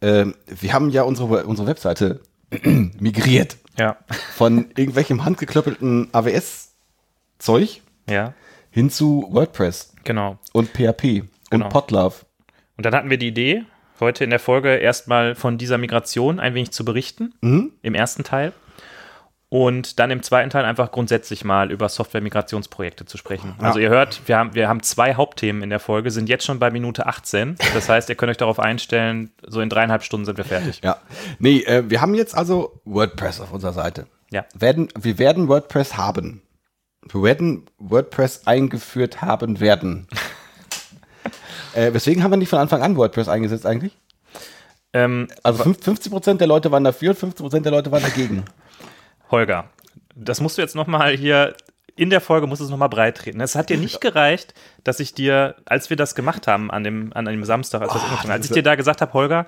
[0.00, 2.20] Ähm, wir haben ja unsere, unsere Webseite
[2.64, 3.96] migriert Ja,
[4.36, 8.34] von irgendwelchem handgeklöppelten AWS-Zeug ja,
[8.70, 10.38] hin zu WordPress genau.
[10.52, 11.66] und PHP Genau.
[11.66, 12.14] und Podlove.
[12.76, 13.64] Und dann hatten wir die Idee,
[14.00, 17.72] heute in der Folge erstmal von dieser Migration ein wenig zu berichten, Mhm.
[17.82, 18.52] im ersten Teil.
[19.54, 23.54] Und dann im zweiten Teil einfach grundsätzlich mal über Software-Migrationsprojekte zu sprechen.
[23.60, 26.58] Also ihr hört, wir haben, wir haben zwei Hauptthemen in der Folge, sind jetzt schon
[26.58, 27.54] bei Minute 18.
[27.72, 30.80] Das heißt, ihr könnt euch darauf einstellen, so in dreieinhalb Stunden sind wir fertig.
[30.82, 30.96] Ja.
[31.38, 34.08] Nee, äh, wir haben jetzt also WordPress auf unserer Seite.
[34.32, 34.44] Ja.
[34.54, 36.42] Werden, wir werden WordPress haben.
[37.08, 40.08] Wir werden WordPress eingeführt haben werden.
[41.74, 43.96] äh, weswegen haben wir nicht von Anfang an WordPress eingesetzt eigentlich?
[44.92, 48.44] Ähm, Also fünf- 50% der Leute waren dafür und 50% der Leute waren dagegen.
[49.30, 49.64] Holger,
[50.14, 51.54] das musst du jetzt nochmal hier
[51.96, 53.40] in der Folge musst du es nochmal breit treten.
[53.40, 57.12] Es hat dir nicht gereicht, dass ich dir, als wir das gemacht haben an dem,
[57.14, 59.46] an dem Samstag, als, das angefangen haben, als ich dir da gesagt habe, Holger,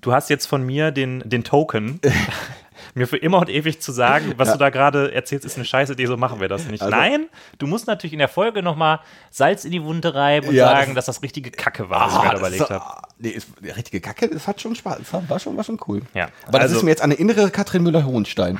[0.00, 2.00] du hast jetzt von mir den, den Token,
[2.94, 5.92] mir für immer und ewig zu sagen, was du da gerade erzählst, ist eine scheiße
[5.92, 6.82] Idee, so machen wir das nicht.
[6.82, 7.26] Also- Nein,
[7.58, 9.00] du musst natürlich in der Folge nochmal
[9.30, 12.12] Salz in die Wunde reiben und Ja, sagen, das- dass das richtige Kacke war, was
[12.14, 12.74] ich mir da das überlegt habe.
[12.78, 14.98] doch- Nee, ist, richtige Kacke, das hat schon Spaß.
[15.10, 16.00] Das war schon, war schon cool.
[16.14, 18.58] Ja, Aber das also- ist mir jetzt eine innere Katrin Müller-Hohenstein.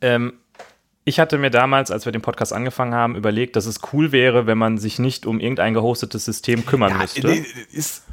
[0.00, 0.34] Ähm,
[1.04, 4.46] ich hatte mir damals, als wir den Podcast angefangen haben, überlegt, dass es cool wäre,
[4.46, 7.28] wenn man sich nicht um irgendein gehostetes System kümmern müsste.
[7.28, 8.04] nee, ist,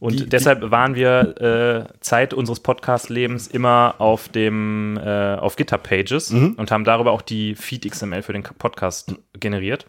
[0.00, 6.30] Und die- deshalb waren wir äh, Zeit unseres Podcast-Lebens immer auf dem äh, auf GitHub-Pages
[6.30, 6.54] Mhm.
[6.56, 9.86] und haben darüber auch die Feed-XML für den Podcast generiert.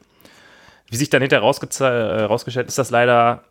[0.89, 3.43] Wie sich dann hinterher äh, rausgestellt, ist das leider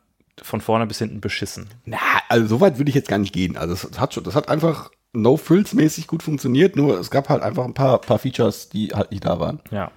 [0.43, 1.69] von vorne bis hinten beschissen.
[1.85, 1.97] Na,
[2.29, 3.57] also so weit würde ich jetzt gar nicht gehen.
[3.57, 7.65] Also es hat schon, das hat einfach No-Frills-mäßig gut funktioniert, nur es gab halt einfach
[7.65, 9.61] ein paar, paar Features, die halt nicht da waren.
[9.71, 9.91] Ja.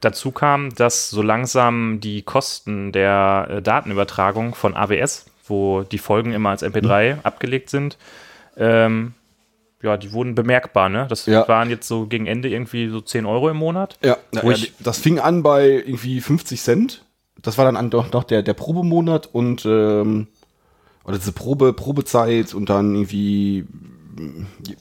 [0.00, 6.32] Dazu kam, dass so langsam die Kosten der äh, Datenübertragung von AWS, wo die Folgen
[6.32, 7.96] immer als MP3 abgelegt sind,
[8.58, 9.14] ähm,
[9.82, 11.06] ja, die wurden bemerkbar, ne?
[11.08, 11.46] Das Ja.
[11.48, 13.98] waren jetzt so gegen Ende irgendwie so 10 Euro im Monat.
[14.02, 14.42] Ja, ja,
[14.80, 17.04] das fing an bei irgendwie 50 Cent.
[17.40, 20.26] Das war dann an, doch noch der, der Probemonat und ähm,
[21.04, 23.66] oder diese Probe, Probezeit und dann irgendwie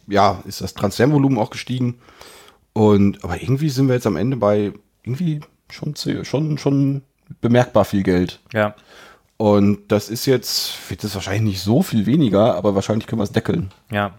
[0.07, 1.99] ja, ist das Transfervolumen auch gestiegen.
[2.73, 7.01] Und aber irgendwie sind wir jetzt am Ende bei irgendwie schon schon schon
[7.41, 8.41] bemerkbar viel Geld.
[8.53, 8.75] Ja.
[9.37, 13.25] Und das ist jetzt, wird das wahrscheinlich nicht so viel weniger, aber wahrscheinlich können wir
[13.25, 13.71] es deckeln.
[13.91, 14.17] Ja.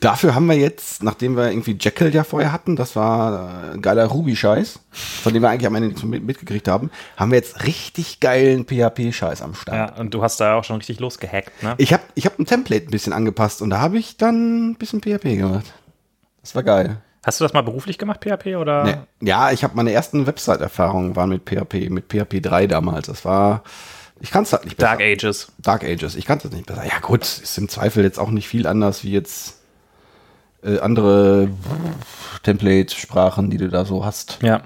[0.00, 4.06] Dafür haben wir jetzt, nachdem wir irgendwie Jekyll ja vorher hatten, das war äh, geiler
[4.06, 8.20] Ruby-Scheiß, von dem wir eigentlich am Ende nichts mit, mitgekriegt haben, haben wir jetzt richtig
[8.20, 9.90] geilen PHP-Scheiß am Start.
[9.90, 11.74] Ja, und du hast da auch schon richtig losgehackt, ne?
[11.78, 14.74] Ich habe ich hab ein Template ein bisschen angepasst und da habe ich dann ein
[14.76, 15.66] bisschen PHP gemacht.
[16.42, 17.02] Das war geil.
[17.24, 18.84] Hast du das mal beruflich gemacht, PHP, oder?
[18.84, 19.28] Nee.
[19.28, 23.06] Ja, ich habe meine ersten Website-Erfahrungen waren mit PHP, mit PHP 3 damals.
[23.06, 23.64] Das war,
[24.20, 24.92] ich kann es halt nicht besser.
[24.92, 25.52] Dark Ages.
[25.58, 26.14] Dark Ages.
[26.14, 26.86] Ich kannte es nicht besser.
[26.86, 29.57] Ja gut, ist im Zweifel jetzt auch nicht viel anders wie jetzt
[30.62, 31.48] äh, andere
[32.42, 34.38] Template-Sprachen, die du da so hast.
[34.42, 34.62] Ja.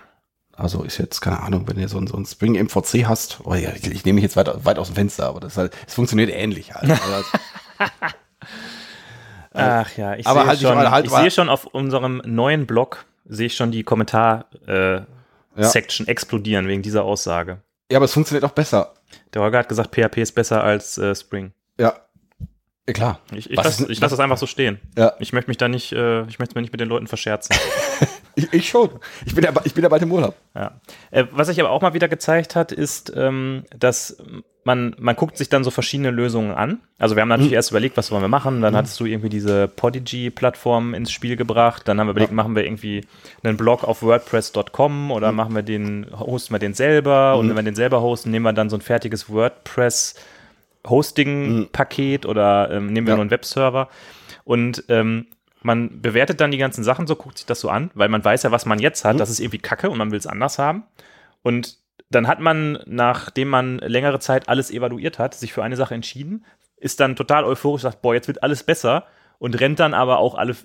[0.55, 3.55] Also ist jetzt, keine Ahnung, wenn du so ein, so ein Spring MVC hast, oh
[3.55, 5.95] ja, ich, ich nehme mich jetzt weit, weit aus dem Fenster, aber das, halt, es
[5.95, 7.01] funktioniert ähnlich halt.
[9.55, 13.05] Also, Ach ja, ich sehe halt schon, halt ich sehe schon auf unserem neuen Blog,
[13.27, 17.59] sehe ich schon die Kommentar-Section explodieren wegen dieser Aussage.
[17.91, 18.95] ja, aber es funktioniert auch besser.
[19.35, 21.53] Der Holger hat gesagt, PHP ist besser als äh, Spring.
[21.79, 21.97] Ja.
[22.87, 23.21] Ja klar.
[23.33, 24.81] Ich, ich lasse lass das einfach so stehen.
[24.97, 25.13] Ja.
[25.19, 27.57] Ich möchte mich da nicht, äh, ich möchte mir nicht mit den Leuten verscherzen.
[28.35, 28.89] Ich, ich schon.
[29.27, 30.35] Ich bin, ja, ich bin ja bald im Urlaub.
[30.55, 30.81] Ja.
[31.11, 34.17] Äh, was sich aber auch mal wieder gezeigt hat, ist, ähm, dass
[34.65, 36.81] man, man guckt sich dann so verschiedene Lösungen an.
[36.99, 38.63] Also wir haben natürlich erst überlegt, was wollen wir machen.
[38.63, 41.89] Dann hattest du irgendwie diese Podigy-Plattform ins Spiel gebracht.
[41.89, 43.05] Dann haben wir überlegt, machen wir irgendwie
[43.43, 47.37] einen Blog auf WordPress.com oder machen wir den, hosten wir den selber.
[47.37, 50.15] Und wenn wir den selber hosten, nehmen wir dann so ein fertiges WordPress
[50.89, 53.17] Hosting-Paket oder ähm, nehmen wir Ja.
[53.17, 53.89] nur einen Webserver.
[54.45, 55.27] Und ähm,
[55.63, 58.43] man bewertet dann die ganzen Sachen so, guckt sich das so an, weil man weiß
[58.43, 59.21] ja, was man jetzt hat.
[59.21, 60.85] Das ist irgendwie kacke und man will es anders haben.
[61.43, 61.79] Und
[62.11, 66.45] dann hat man, nachdem man längere Zeit alles evaluiert hat, sich für eine Sache entschieden,
[66.77, 69.05] ist dann total euphorisch, sagt, boah, jetzt wird alles besser
[69.39, 70.57] und rennt dann aber auch alle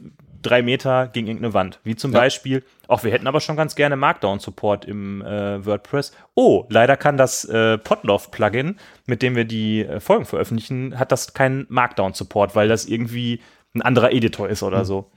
[0.48, 1.80] drei Meter gegen irgendeine Wand.
[1.84, 2.20] Wie zum Ja.
[2.20, 6.12] Beispiel, auch wir hätten aber schon ganz gerne Markdown-Support im äh, WordPress.
[6.36, 11.34] Oh, leider kann das äh, Podlove-Plugin, mit dem wir die äh, Folgen veröffentlichen, hat das
[11.34, 13.42] keinen Markdown-Support, weil das irgendwie
[13.76, 15.12] ein anderer Editor ist oder so.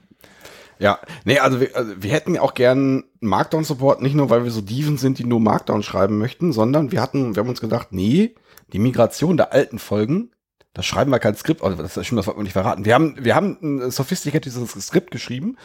[0.79, 4.61] Ja, nee, also wir, also wir hätten auch gern Markdown-Support, nicht nur, weil wir so
[4.61, 8.33] Dieven sind, die nur Markdown schreiben möchten, sondern wir hatten, wir haben uns gedacht, nee,
[8.73, 10.31] die Migration der alten Folgen,
[10.73, 12.85] da schreiben wir kein Skript, also das ist schon, das wollten wir nicht verraten.
[12.85, 15.57] Wir haben, wir haben ein sophisticateds Skript geschrieben,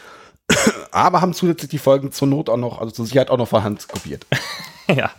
[0.90, 3.62] aber haben zusätzlich die Folgen zur Not auch noch, also zur Sicherheit auch noch von
[3.62, 4.26] Hand kopiert.
[4.88, 5.10] ja.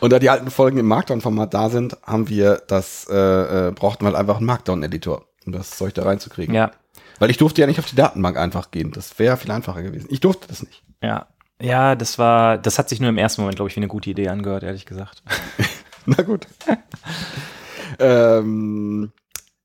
[0.00, 4.04] Und da die alten Folgen im Markdown-Format da sind, haben wir das, äh, äh, brauchten
[4.04, 6.54] wir halt einfach einen Markdown-Editor, um das Zeug da reinzukriegen.
[6.54, 6.72] Ja.
[7.20, 8.90] Weil ich durfte ja nicht auf die Datenbank einfach gehen.
[8.90, 10.08] Das wäre viel einfacher gewesen.
[10.10, 10.82] Ich durfte das nicht.
[11.00, 11.28] Ja.
[11.60, 14.10] Ja, das war, das hat sich nur im ersten Moment, glaube ich, wie eine gute
[14.10, 15.22] Idee angehört, ehrlich gesagt.
[16.06, 16.48] Na gut.
[17.98, 19.12] ähm,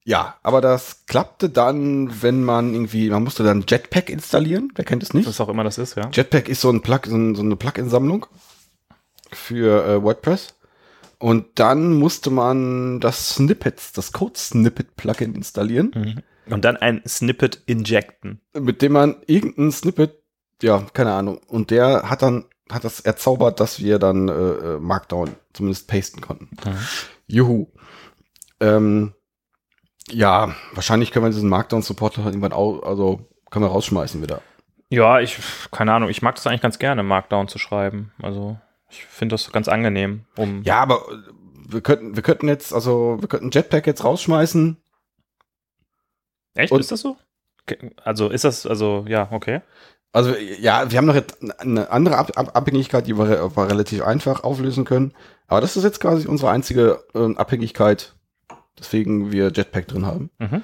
[0.04, 4.72] ja, aber das klappte dann, wenn man irgendwie, man musste dann Jetpack installieren.
[4.76, 5.28] Wer kennt es nicht?
[5.28, 6.10] Was auch immer das ist, ja.
[6.12, 8.26] Jetpack ist so, ein Plug, so, ein, so eine Plugin-Sammlung
[9.32, 10.56] für äh, WordPress.
[11.20, 18.42] Und dann musste man das Snippets, das Code-Snippet-Plugin installieren, Und dann ein Snippet injecten.
[18.58, 20.16] mit dem man irgendein Snippet,
[20.64, 24.80] ja, keine Ahnung, und der hat dann, hat das erzaubert, dass wir dann äh, äh,
[24.80, 26.50] Markdown zumindest pasten konnten.
[27.28, 27.68] Juhu.
[28.60, 29.14] Ähm,
[30.10, 34.42] ja, wahrscheinlich können wir diesen Markdown-Support noch irgendwann auch, also können wir rausschmeißen wieder.
[34.90, 35.38] Ja, ich,
[35.72, 38.12] keine Ahnung, ich mag das eigentlich ganz gerne, Markdown zu schreiben.
[38.22, 38.58] Also,
[38.90, 40.64] ich finde das ganz angenehm, um.
[40.64, 44.78] Ja, aber äh, wir könnten, wir könnten jetzt, also wir könnten Jetpack jetzt rausschmeißen.
[46.56, 46.72] Echt?
[46.72, 47.18] und- ist das so?
[48.04, 49.62] Also, ist das, also, ja, okay.
[50.12, 54.02] Also ja, wir haben noch jetzt eine andere Ab Ab Abhängigkeit, die wir, wir relativ
[54.02, 55.14] einfach auflösen können.
[55.46, 58.16] Aber das ist jetzt quasi unsere einzige ähm, Abhängigkeit,
[58.80, 60.30] deswegen wir Jetpack drin haben.
[60.40, 60.64] Mhm.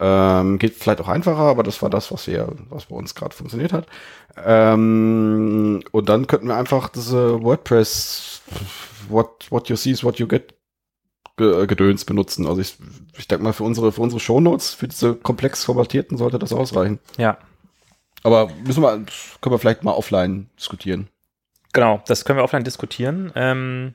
[0.00, 3.34] Ähm, geht vielleicht auch einfacher, aber das war das, was wir, was bei uns gerade
[3.34, 3.86] funktioniert hat.
[4.36, 8.42] Ähm, und dann könnten wir einfach diese WordPress
[9.08, 10.54] What, what you see is what you get
[11.36, 12.46] Ge- Gedöns benutzen.
[12.46, 12.76] Also ich,
[13.16, 16.98] ich denke mal, für unsere, für unsere Shownotes, für diese komplex formatierten sollte das ausreichen.
[17.16, 17.38] Ja.
[18.22, 18.90] Aber müssen wir,
[19.40, 21.08] können wir vielleicht mal offline diskutieren.
[21.72, 23.32] Genau, das können wir offline diskutieren.
[23.34, 23.94] Ähm,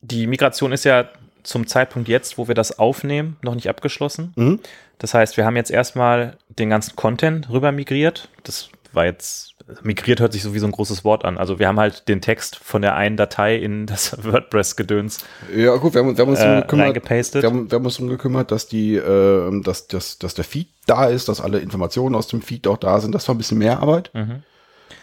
[0.00, 1.08] die Migration ist ja
[1.42, 4.32] zum Zeitpunkt jetzt, wo wir das aufnehmen, noch nicht abgeschlossen.
[4.36, 4.60] Mhm.
[4.98, 8.28] Das heißt, wir haben jetzt erstmal den ganzen Content rüber migriert.
[8.44, 11.38] Das war jetzt, migriert hört sich so wie so ein großes Wort an.
[11.38, 15.18] Also wir haben halt den Text von der einen Datei in das WordPress-Gedöns
[15.54, 17.96] Ja, gut, wir haben, wir haben uns äh, darum gekümmert, wir haben, wir haben uns
[17.96, 22.14] darum gekümmert, dass die, äh, dass, dass, dass der Feed da ist, dass alle Informationen
[22.14, 23.14] aus dem Feed auch da sind.
[23.14, 24.10] Das war ein bisschen mehr Arbeit.
[24.14, 24.42] Mhm.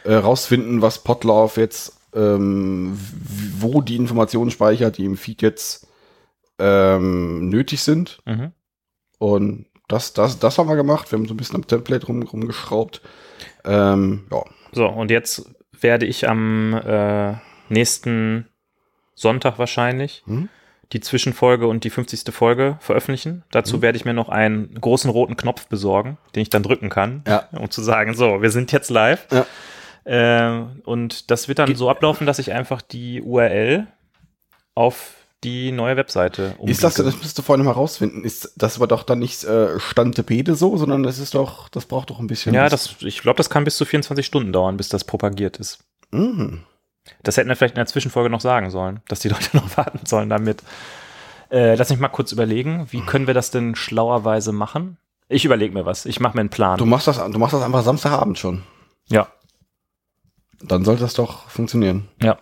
[0.06, 2.98] Äh, rausfinden, was Potlauf jetzt, ähm,
[3.60, 5.89] wo die Informationen speichert, die im Feed jetzt
[6.60, 8.20] ähm, nötig sind.
[8.26, 8.52] Mhm.
[9.18, 11.12] Und das, das, das haben wir gemacht.
[11.12, 13.02] Wir haben so ein bisschen am Template rum, rumgeschraubt.
[13.66, 14.44] Ähm, ja.
[14.72, 15.50] So, und jetzt
[15.82, 17.34] werde ich am äh,
[17.70, 18.48] nächsten
[19.16, 20.50] Sonntag wahrscheinlich Hm?
[20.94, 22.34] die Zwischenfolge und die 50.
[22.34, 23.44] Folge veröffentlichen.
[23.52, 23.82] Dazu Mhm.
[23.84, 27.48] werde ich mir noch einen großen roten Knopf besorgen, den ich dann drücken kann, Ja.
[27.52, 29.28] um zu sagen, so, wir sind jetzt live.
[29.32, 29.46] Ja.
[30.06, 33.88] Äh, und das wird dann so ablaufen, dass ich einfach die URL
[34.76, 37.16] auf die neue Webseite Ist das, umbiege.
[37.16, 40.76] das müsst du vorhin mal rausfinden, ist das aber doch dann nicht äh, Stantepede so,
[40.78, 42.54] sondern das ist doch, das braucht doch ein bisschen.
[42.54, 45.80] Ja, das, ich glaube, das kann bis zu 24 Stunden dauern, bis das propagiert ist.
[46.12, 46.64] Mhm.
[47.24, 50.06] Das hätten wir vielleicht in der Zwischenfolge noch sagen sollen, dass die Leute noch warten
[50.06, 50.62] sollen damit.
[51.52, 54.98] Äh, lass mich mal kurz überlegen, wie können wir das denn schlauerweise machen?
[55.30, 56.06] Ich überlege mir was.
[56.06, 56.78] Ich mache mir einen Plan.
[56.78, 58.64] Du machst das, du machst das einfach Samstagabend schon.
[59.08, 59.28] ja,
[60.62, 62.10] Dann sollte das doch funktionieren.
[62.22, 62.38] ja.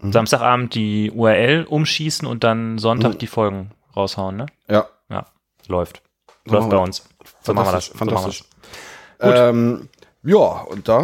[0.00, 0.12] Mhm.
[0.12, 3.18] Samstagabend die URL umschießen und dann Sonntag Mhm.
[3.18, 4.46] die Folgen raushauen, ne?
[4.68, 4.86] Ja.
[5.08, 5.26] Ja,
[5.68, 6.02] läuft.
[6.44, 7.08] Läuft bei uns.
[7.42, 7.88] So machen wir das.
[7.88, 8.38] Fantastisch.
[8.38, 9.48] So wir fantastisch.
[9.48, 9.88] Ähm,
[10.22, 11.00] ja, und da,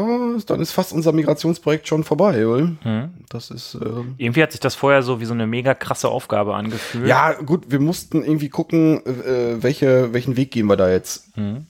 [0.46, 2.64] dann ist fast unser Migrationsprojekt schon vorbei, oder?
[2.84, 3.14] Mhm.
[3.28, 3.74] Das ist.
[3.80, 7.06] ähm, Irgendwie hat sich das vorher so wie so eine mega krasse Aufgabe angefühlt.
[7.06, 11.36] ja, gut, wir mussten irgendwie gucken, äh, welche, welchen Weg gehen wir da jetzt.
[11.36, 11.66] Mhm.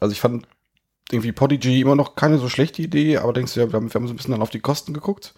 [0.00, 0.46] Also ich fand
[1.10, 3.94] irgendwie Podigy immer noch keine so schlechte Idee, aber denkst du, ja, wir haben, wir
[3.94, 5.34] haben so ein bisschen dann auf die Kosten geguckt.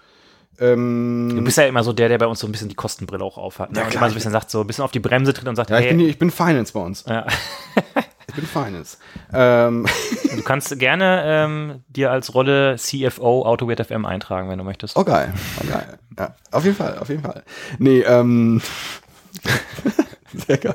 [0.60, 3.22] Ähm, Du bist ja immer so der, der bei uns so ein bisschen die Kostenbrille
[3.24, 3.70] auch aufhat.
[3.72, 3.78] Ne?
[3.78, 4.02] Ja, und klar.
[4.02, 5.78] immer so ein bisschen sagt, so ein bisschen auf die Bremse tritt und sagt, ja,
[5.78, 7.04] ich, hey, bin, ich bin Finance bei uns.
[7.08, 7.26] ja.
[8.30, 8.98] Ich bin Finance.
[9.32, 9.86] Ähm,
[10.36, 14.96] Du kannst gerne ähm, dir als Rolle CFO AutoWeird FM eintragen, wenn du möchtest.
[14.96, 15.32] oh geil.
[15.62, 15.98] Oh geil.
[16.18, 17.42] Ja, auf jeden Fall, auf jeden Fall.
[17.78, 18.60] Nee, ähm.
[20.46, 20.74] sehr geil.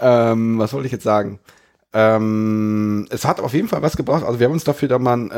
[0.00, 1.38] ähm, was wollte ich jetzt sagen?
[1.98, 4.22] Ähm, es hat auf jeden Fall was gebracht.
[4.22, 5.34] Also wir haben uns dafür da mal einen, äh,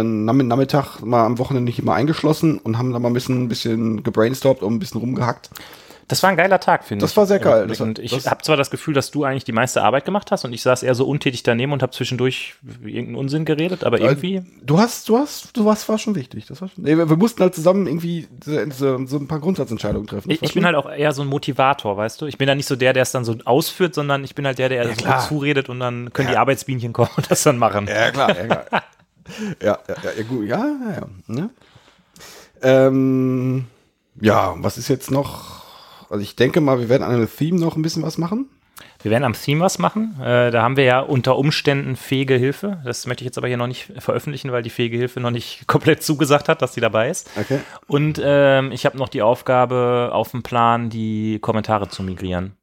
[0.00, 3.42] einen Nam- Nachmittag mal am Wochenende nicht immer eingeschlossen und haben da mal ein bisschen,
[3.42, 5.50] ein bisschen gebrainstormt und ein bisschen rumgehackt.
[6.08, 7.10] Das war ein geiler Tag, finde ich.
[7.10, 7.66] Das war sehr geil.
[7.66, 10.30] Das- und ich das- habe zwar das Gefühl, dass du eigentlich die meiste Arbeit gemacht
[10.30, 14.00] hast und ich saß eher so untätig daneben und habe zwischendurch irgendeinen Unsinn geredet, aber
[14.00, 14.42] irgendwie.
[14.62, 16.46] Du hast, du hast, du warst, war schon wichtig.
[16.46, 19.40] Das war schon, nee, wir, wir mussten halt zusammen irgendwie so, so, so ein paar
[19.40, 20.30] Grundsatzentscheidungen treffen.
[20.30, 22.26] Ich, ich bin halt auch eher so ein Motivator, weißt du?
[22.26, 24.58] Ich bin da nicht so der, der es dann so ausführt, sondern ich bin halt
[24.58, 25.26] der, der so klar.
[25.26, 27.86] zuredet und dann können die Arbeitsbienchen kommen und das dann machen.
[27.86, 28.64] Ja, klar, ja, klar.
[29.62, 31.06] ja, ja, ja, ja, gut, ja, ja, ja.
[31.26, 31.50] Ne?
[32.62, 33.64] Ähm,
[34.20, 35.61] ja, was ist jetzt noch?
[36.12, 38.50] Also ich denke mal, wir werden an einem Theme noch ein bisschen was machen.
[39.00, 40.20] Wir werden am Theme was machen.
[40.20, 42.82] Äh, da haben wir ja unter Umständen fähige Hilfe.
[42.84, 45.66] Das möchte ich jetzt aber hier noch nicht veröffentlichen, weil die fähige Hilfe noch nicht
[45.66, 47.30] komplett zugesagt hat, dass sie dabei ist.
[47.40, 47.60] Okay.
[47.86, 52.56] Und ähm, ich habe noch die Aufgabe auf dem Plan, die Kommentare zu migrieren.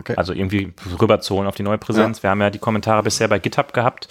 [0.00, 0.14] Okay.
[0.16, 2.24] Also irgendwie rüberzuholen auf die neue Präsenz.
[2.24, 4.08] Wir haben ja die Kommentare bisher bei GitHub gehabt.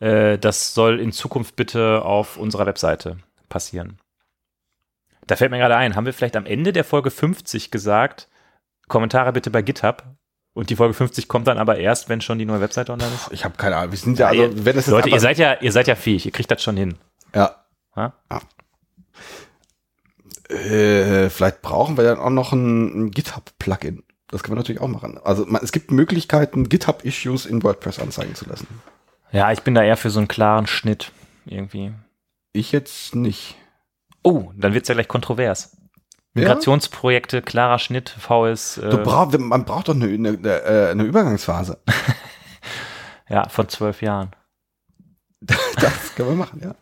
[0.00, 4.00] Äh, das soll in Zukunft bitte auf unserer Webseite passieren.
[5.28, 8.28] Da fällt mir gerade ein, haben wir vielleicht am Ende der Folge 50 gesagt,
[8.88, 10.04] Kommentare bitte bei GitHub?
[10.54, 13.28] Und die Folge 50 kommt dann aber erst, wenn schon die neue Webseite online ist?
[13.30, 13.92] Ich habe keine Ahnung.
[13.92, 16.32] Wir sind ja, also, wenn das Leute, ihr seid ja, ihr seid ja fähig, ihr
[16.32, 16.96] kriegt das schon hin.
[17.32, 17.54] ja.
[17.94, 18.12] Ha?
[20.48, 24.02] Äh, vielleicht brauchen wir dann auch noch ein, ein GitHub-Plugin.
[24.28, 25.18] Das können wir natürlich auch machen.
[25.22, 28.66] Also man, es gibt Möglichkeiten, GitHub-Issues in WordPress anzeigen zu lassen.
[29.32, 31.12] Ja, ich bin da eher für so einen klaren Schnitt
[31.44, 31.92] irgendwie.
[32.52, 33.56] Ich jetzt nicht.
[34.28, 35.74] Oh, dann wird's ja gleich kontrovers.
[36.34, 41.78] Migrationsprojekte, klarer Schnitt, VS, äh, Du brauch, man braucht doch eine, eine, eine, eine Übergangsphase.
[43.30, 44.32] ja, von zwölf Jahren.
[45.80, 46.74] Das können wir machen, ja.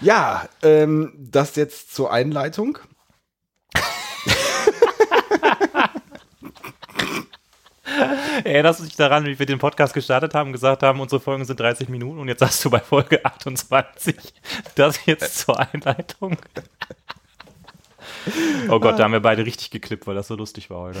[0.00, 2.78] Ja, ähm, das jetzt zur Einleitung.
[8.54, 11.58] Erinnerst du dich daran, wie wir den Podcast gestartet haben, gesagt haben, unsere Folgen sind
[11.58, 14.16] 30 Minuten und jetzt sagst du bei Folge 28
[14.74, 16.36] das jetzt zur Einleitung?
[18.70, 21.00] Oh Gott, da haben wir beide richtig geklippt, weil das so lustig war heute.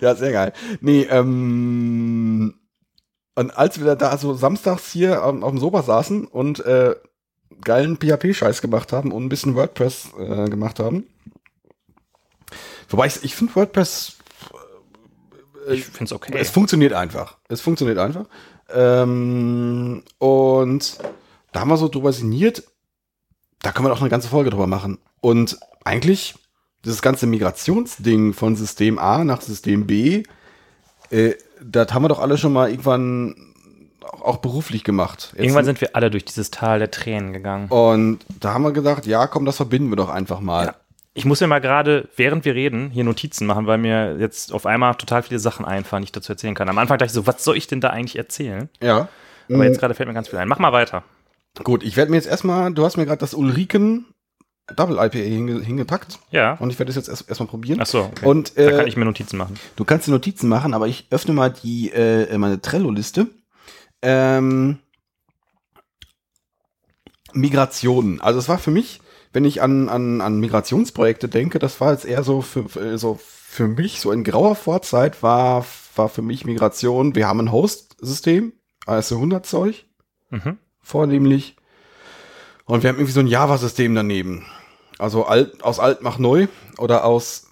[0.00, 0.54] Ja, sehr geil.
[0.80, 2.54] Nee, ähm,
[3.34, 6.94] und als wir da so samstags hier auf, auf dem Sofa saßen und äh,
[7.62, 11.04] geilen PHP-Scheiß gemacht haben und ein bisschen WordPress äh, gemacht haben.
[12.88, 14.15] Wobei ich, ich finde WordPress
[15.68, 16.32] Ich find's okay.
[16.38, 17.36] Es funktioniert einfach.
[17.48, 18.26] Es funktioniert einfach.
[18.72, 20.98] Ähm, und
[21.52, 22.62] da haben wir so drüber sinniert.
[23.62, 24.98] Da können wir auch eine ganze Folge drüber machen.
[25.20, 26.34] Und eigentlich,
[26.84, 30.22] dieses ganze Migrationsding von System A nach System B
[31.10, 33.34] Äh, das haben wir doch alle schon mal irgendwann
[34.02, 35.30] auch, auch beruflich gemacht.
[35.32, 37.68] Jetzt- Irgendwann sind wir alle durch dieses Tal der Tränen gegangen.
[37.68, 40.74] und da haben wir gedacht, ja, komm, das verbinden wir doch einfach mal.
[41.18, 44.66] Ich muss mir mal gerade, während wir reden, hier Notizen machen, weil mir jetzt auf
[44.66, 46.68] einmal total viele Sachen einfallen, die ich dazu erzählen kann.
[46.68, 48.68] Am Anfang dachte ich so, was soll ich denn da eigentlich erzählen?
[48.82, 49.08] Ja.
[49.50, 50.46] Aber jetzt gerade fällt mir ganz viel ein.
[50.48, 51.04] Mach mal weiter.
[51.64, 54.04] Gut, ich werde mir jetzt erstmal, du hast mir gerade das Ulriken
[54.74, 56.54] Double IPA hinge, hingepackt Ja.
[56.54, 57.78] und ich werde das jetzt erst- erstmal probieren.
[57.80, 58.26] Ach so, okay.
[58.26, 59.58] Und da kann äh, ich mir Notizen machen.
[59.76, 63.28] du kannst die Notizen machen, aber ich öffne mal die äh, meine Trello-Liste.
[64.02, 64.80] Ähm,
[67.32, 68.20] Migrationen.
[68.20, 69.00] Also es war für mich,
[69.36, 73.68] wenn ich an, an, an Migrationsprojekte denke, das war jetzt eher so für, so für
[73.68, 78.54] mich, so in grauer Vorzeit war, war für mich Migration, wir haben ein Host-System,
[78.86, 79.84] AS100-Zeug,
[80.30, 80.56] Mhm.
[80.80, 81.56] vornehmlich.
[82.64, 84.46] Und wir haben irgendwie so ein Java-System daneben.
[84.98, 87.48] Also alt, aus alt mach neu oder aus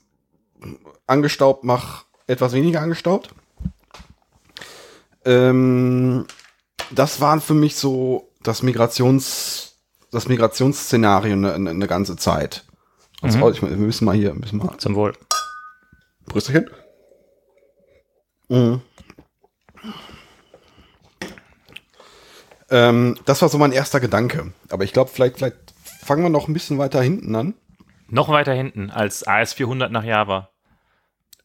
[1.07, 3.35] angestaubt mach etwas weniger angestaubt.
[5.27, 6.25] Ähm,
[6.91, 9.74] das waren für mich so das Migrations,
[10.15, 12.65] das Migrationsszenario eine, eine, ganze Zeit.
[13.21, 13.53] Also, Mhm.
[13.53, 15.13] ich, wir müssen mal hier, müssen mal Zum Wohl.
[16.27, 16.71] Brüsterchen.
[18.49, 18.81] Mhm.
[22.71, 24.53] Ähm, das war so mein erster Gedanke.
[24.71, 25.57] Aber ich glaube, vielleicht, vielleicht
[26.03, 27.55] fangen wir noch ein bisschen weiter hinten an.
[28.09, 30.51] Noch weiter hinten als AS400 nach Java.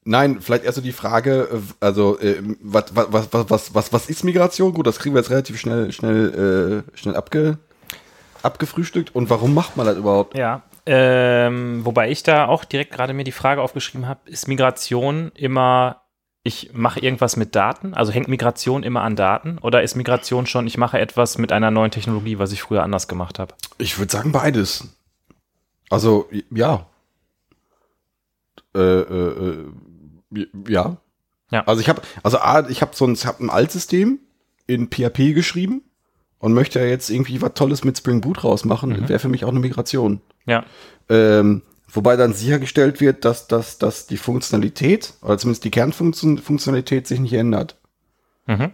[0.06, 4.10] Nein, vielleicht erst so die Frage, äh, also äh, was, was, was, was, was, was
[4.10, 4.74] ist Migration?
[4.74, 7.60] Gut, das kriegen wir jetzt relativ schnell, schnell, äh, schnell abge,
[8.44, 9.16] abgefrühstückt.
[9.16, 10.38] Und warum macht man das überhaupt?
[10.38, 10.64] Ja.
[10.86, 16.02] Ähm, wobei ich da auch direkt gerade mir die Frage aufgeschrieben habe, ist Migration immer,
[16.44, 17.94] ich mache irgendwas mit Daten?
[17.94, 19.58] Also hängt Migration immer an Daten?
[19.60, 23.08] Oder ist Migration schon, ich mache etwas mit einer neuen Technologie, was ich früher anders
[23.08, 23.54] gemacht habe?
[23.78, 24.88] Ich würde sagen beides.
[25.90, 26.86] Also, ja.
[28.76, 29.66] Äh, äh,
[30.34, 30.98] äh, ja.
[31.52, 31.64] Ja.
[31.66, 34.20] Also ich habe, also A, ich habe so ein, ich hab ein Altsystem
[34.68, 35.84] in PHP geschrieben
[36.40, 39.08] und möchte ja jetzt irgendwie was Tolles mit Spring Boot rausmachen.
[39.08, 40.22] Wäre für mich auch eine Migration.
[40.46, 40.66] Ja.
[41.10, 47.20] Ähm, wobei dann sichergestellt wird, dass, dass, dass die Funktionalität, oder zumindest die Kernfunktionalität sich
[47.20, 47.78] nicht ändert.
[48.48, 48.72] Mhm.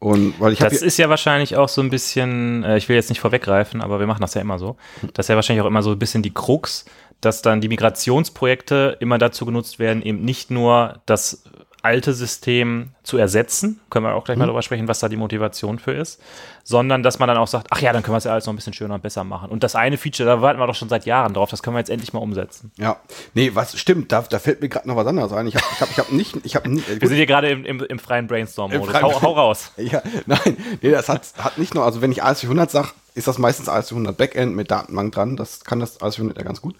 [0.00, 3.08] Und weil ich Das ist ja wahrscheinlich auch so ein bisschen, äh, ich will jetzt
[3.08, 4.76] nicht vorweggreifen, aber wir machen das ja immer so.
[5.14, 6.84] Das ist ja wahrscheinlich auch immer so ein bisschen die Krux,
[7.22, 11.44] dass dann die Migrationsprojekte immer dazu genutzt werden, eben nicht nur das
[11.84, 15.78] alte System zu ersetzen, können wir auch gleich mal darüber sprechen, was da die Motivation
[15.78, 16.20] für ist,
[16.62, 18.54] sondern dass man dann auch sagt, ach ja, dann können wir es ja alles noch
[18.54, 19.50] ein bisschen schöner und besser machen.
[19.50, 21.80] Und das eine Feature, da warten wir doch schon seit Jahren drauf, das können wir
[21.80, 22.72] jetzt endlich mal umsetzen.
[22.78, 22.96] ja,
[23.34, 25.46] nee, was stimmt, da, da fällt mir gerade noch was anderes ein.
[25.46, 27.80] Ich habe ich hab, ich hab nicht, ich habe Wir sind hier gerade im, im,
[27.80, 28.94] im freien Brainstorm-Modus.
[29.02, 29.72] Hau, hau raus.
[29.76, 33.36] Ja, nein, nee, das hat, hat nicht nur, also wenn ich AS400 sage, ist das
[33.38, 35.36] meistens AS400 Backend mit Datenbank dran.
[35.36, 36.74] Das kann das AS400 ja ganz gut.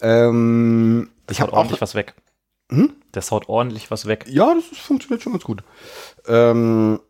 [0.00, 2.14] Ähm, Das ich habe auch, ordentlich was weg.
[3.12, 4.26] Das haut ordentlich was weg.
[4.28, 5.62] ja, das ist- funktioniert schon ganz gut.
[6.26, 7.00] Ähm,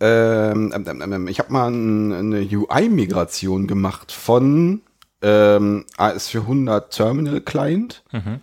[0.00, 4.82] ähm, ähm, ähm, ähm, ich habe mal ein, eine UI-Migration gemacht von
[5.22, 8.40] ähm, AS400 Terminal Client Mhm.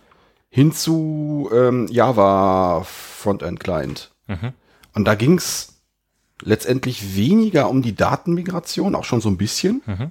[0.48, 4.12] hin zu ähm, Java Frontend Client.
[4.26, 4.52] Mhm.
[4.94, 5.74] Und da ging es
[6.42, 9.82] letztendlich weniger um die Datenmigration, auch schon so ein bisschen.
[9.86, 10.10] Mhm.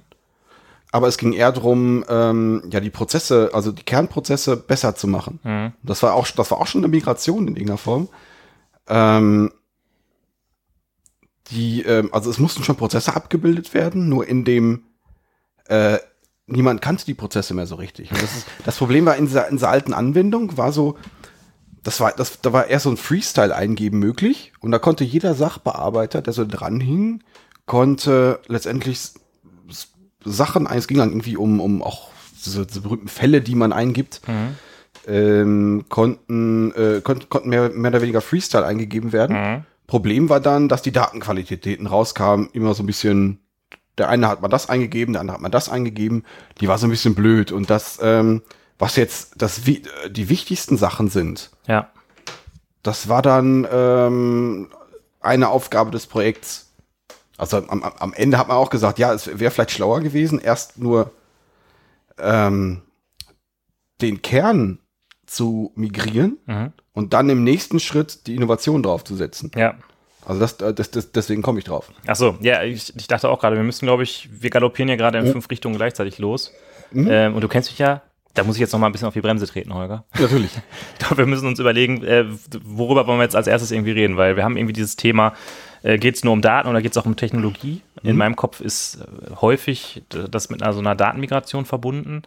[0.92, 5.40] Aber es ging eher darum, ähm, ja, die Prozesse, also die Kernprozesse besser zu machen.
[5.42, 5.72] Mhm.
[5.82, 8.08] Das war auch, das war auch schon eine Migration in irgendeiner Form.
[8.88, 9.50] Ähm,
[11.50, 14.84] die, ähm, also es mussten schon Prozesse abgebildet werden, nur in dem
[15.66, 15.98] äh,
[16.46, 18.10] niemand kannte die Prozesse mehr so richtig.
[18.10, 20.98] Das, ist, das Problem war in dieser, in dieser alten Anwendung, war so,
[21.82, 25.34] das war, das, da war erst so ein Freestyle eingeben möglich und da konnte jeder
[25.34, 27.22] Sachbearbeiter, der so dran hing,
[27.64, 29.12] konnte letztendlich
[30.24, 32.10] Sachen, es ging dann irgendwie um, um auch
[32.44, 34.20] diese, diese berühmten Fälle, die man eingibt,
[35.06, 39.36] ähm, konnten, äh, konnten, konnten mehr, mehr oder weniger Freestyle eingegeben werden.
[39.36, 39.64] Mhm.
[39.86, 43.40] Problem war dann, dass die Datenqualitäten rauskamen, immer so ein bisschen,
[43.98, 46.24] der eine hat mal das eingegeben, der andere hat mal das eingegeben,
[46.60, 48.42] die war so ein bisschen blöd und das, ähm,
[48.78, 51.90] was jetzt das, die wichtigsten Sachen sind, Ja.
[52.82, 54.68] das war dann ähm,
[55.20, 56.71] eine Aufgabe des Projekts.
[57.42, 60.78] Also am, am- Ende hat man auch gesagt, ja, es wäre vielleicht schlauer gewesen, erst
[60.78, 61.10] nur
[62.18, 62.82] ähm,
[64.00, 64.78] den Kern
[65.26, 66.72] zu migrieren Mhm.
[66.92, 69.50] und dann im nächsten Schritt die Innovation draufzusetzen.
[69.56, 69.74] Ja.
[70.24, 71.90] Also das, äh, das, das deswegen komme ich drauf.
[72.06, 74.96] Ach so, ja, ich, ich dachte auch gerade, wir müssen, glaube ich, wir galoppieren ja
[74.96, 76.52] gerade in fünf Richtungen gleichzeitig los.
[76.94, 78.02] Ähm, und du kennst mich ja,
[78.34, 80.04] da muss ich jetzt noch mal ein bisschen auf die Bremse treten, Holger.
[80.18, 80.50] Natürlich.
[80.92, 82.24] Ich glaube, wir müssen uns überlegen, äh,
[82.64, 85.32] worüber wollen wir jetzt als erstes irgendwie reden, weil wir haben irgendwie dieses Thema
[85.82, 87.82] Äh, geht es nur um Daten oder geht es auch um Technologie?
[88.02, 88.18] In Mhm.
[88.18, 92.22] meinem Kopf ist äh, häufig das mit einer, so einer Datenmigration verbunden.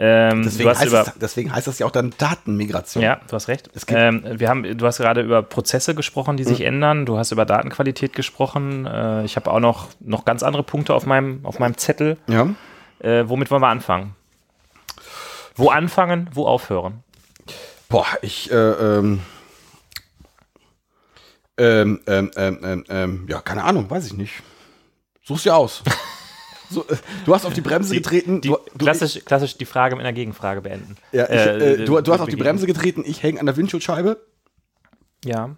[0.00, 3.02] Ähm, Deswegen, heißt über, es, deswegen heißt das ja auch dann Datenmigration.
[3.02, 3.68] ja, du hast recht.
[3.88, 6.48] Ähm, wir haben, du hast gerade über Prozesse gesprochen, die Mhm.
[6.48, 7.04] sich ändern.
[7.06, 8.86] Du hast über Datenqualität gesprochen.
[8.86, 12.16] Äh, ich habe auch noch, noch ganz andere Punkte auf meinem, auf meinem Zettel.
[12.28, 12.48] ja.
[13.00, 14.16] Äh, womit wollen wir anfangen?
[15.54, 17.02] Wo anfangen, wo aufhören?
[17.88, 19.20] Boah, ich, äh, ähm,
[21.58, 24.42] ähm, ähm, ähm, ähm, ähm, ja, keine Ahnung, weiß ich nicht.
[25.22, 25.82] Such's dir aus.
[26.70, 26.96] so, äh,
[27.26, 28.40] du hast auf die Bremse getreten.
[28.40, 30.96] Die, du, du, klassisch, klassisch die Frage mit einer Gegenfrage beenden.
[31.12, 32.56] ja, ich, äh, äh, du, du hast auf die begegnen.
[32.56, 34.24] Bremse getreten, ich hänge an der Windschutzscheibe.
[35.24, 35.56] Ja.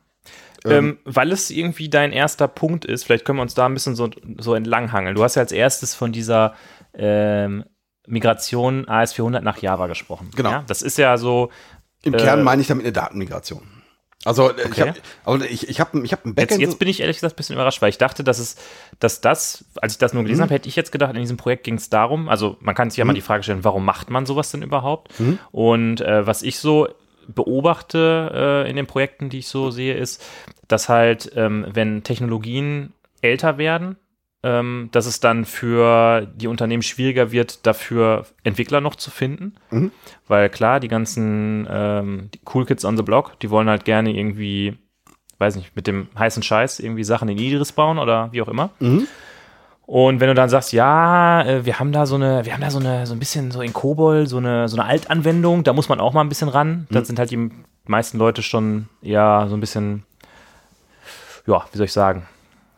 [0.64, 3.96] Ähm, weil es irgendwie dein erster Punkt ist, vielleicht können wir uns da ein bisschen
[3.96, 5.14] so, so entlanghangeln.
[5.14, 6.54] Du hast ja als erstes von dieser
[6.92, 7.64] ähm,
[8.06, 10.30] Migration AS400 nach Java gesprochen.
[10.36, 10.50] Genau.
[10.50, 10.64] Ja?
[10.66, 11.50] Das ist ja so,
[12.02, 13.62] Im Äh, Kern meine ich damit eine Datenmigration.
[14.24, 14.88] Also äh, ich Okay.
[14.90, 16.60] habe also ich, ich hab, ich hab ein Jetzt, Backend.
[16.60, 18.56] jetzt bin ich ehrlich gesagt ein bisschen überrascht, weil ich dachte, dass es,
[18.98, 20.26] dass das, als ich das nur Mhm.
[20.26, 22.90] gelesen habe, hätte ich jetzt gedacht, in diesem Projekt ging es darum, also man kann
[22.90, 25.18] sich ja mal die Frage stellen, warum macht man sowas denn überhaupt?
[25.18, 25.38] Mhm.
[25.52, 26.88] Und äh, was ich so
[27.28, 30.22] beobachte äh, in den Projekten, die ich so sehe, ist,
[30.68, 32.92] dass halt, ähm, wenn Technologien
[33.22, 33.96] älter werden,
[34.42, 39.54] ähm, dass es dann für die Unternehmen schwieriger wird, dafür Entwickler noch zu finden.
[39.70, 39.92] Mhm.
[40.28, 44.16] Weil klar, die ganzen ähm, die Cool Kids on the Block, die wollen halt gerne
[44.16, 44.78] irgendwie,
[45.38, 48.70] weiß nicht, mit dem heißen Scheiß irgendwie Sachen in Idris bauen oder wie auch immer.
[48.78, 49.06] Mhm.
[49.84, 52.70] Und wenn du dann sagst, ja, äh, wir haben da so eine, wir haben da
[52.70, 55.88] so eine, so ein bisschen so in Kobol, so eine, so eine Altanwendung, da muss
[55.88, 56.86] man auch mal ein bisschen ran.
[56.88, 56.94] Mhm.
[56.94, 57.50] Dann sind halt die
[57.86, 60.04] meisten Leute schon ja so ein bisschen,
[61.46, 62.26] ja, wie soll ich sagen?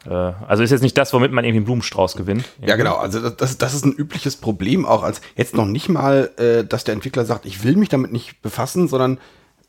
[0.06, 2.44] Äh, also ist jetzt nicht das, womit man irgendwie einen Blumenstrauß gewinnt.
[2.64, 2.96] Ja, genau.
[2.96, 6.84] Also das- das, ist ein übliches Problem auch als jetzt noch nicht mal, äh, dass
[6.84, 9.18] der Entwickler sagt, ich will mich damit nicht befassen, sondern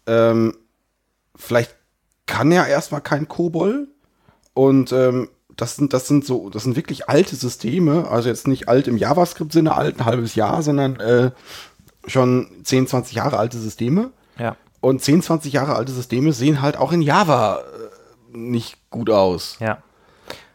[0.08, 0.56] ähm,
[1.36, 1.76] vielleicht
[2.26, 3.88] kann er erstmal kein COBOL
[4.54, 8.68] und ähm, das sind das sind so das sind wirklich alte Systeme, also jetzt nicht
[8.70, 11.32] alt im JavaScript-Sinne, alt ein halbes Jahr, sondern äh,
[12.08, 14.12] schon 10, 20 Jahre alte Systeme.
[14.40, 14.56] Ja.
[14.82, 17.60] Und 10, 20 Jahre alte Systeme sehen halt auch in Java
[18.34, 19.58] äh, nicht gut aus.
[19.60, 19.78] Ja.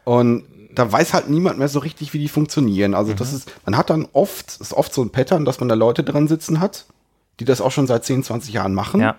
[0.03, 0.43] Und
[0.73, 2.93] da weiß halt niemand mehr so richtig, wie die funktionieren.
[2.93, 3.17] Also Mhm.
[3.17, 6.03] das ist, man hat dann oft, ist oft so ein Pattern, dass man da Leute
[6.03, 6.85] dran sitzen hat,
[7.39, 9.15] die das auch schon seit 10, 20 Jahren machen Ja.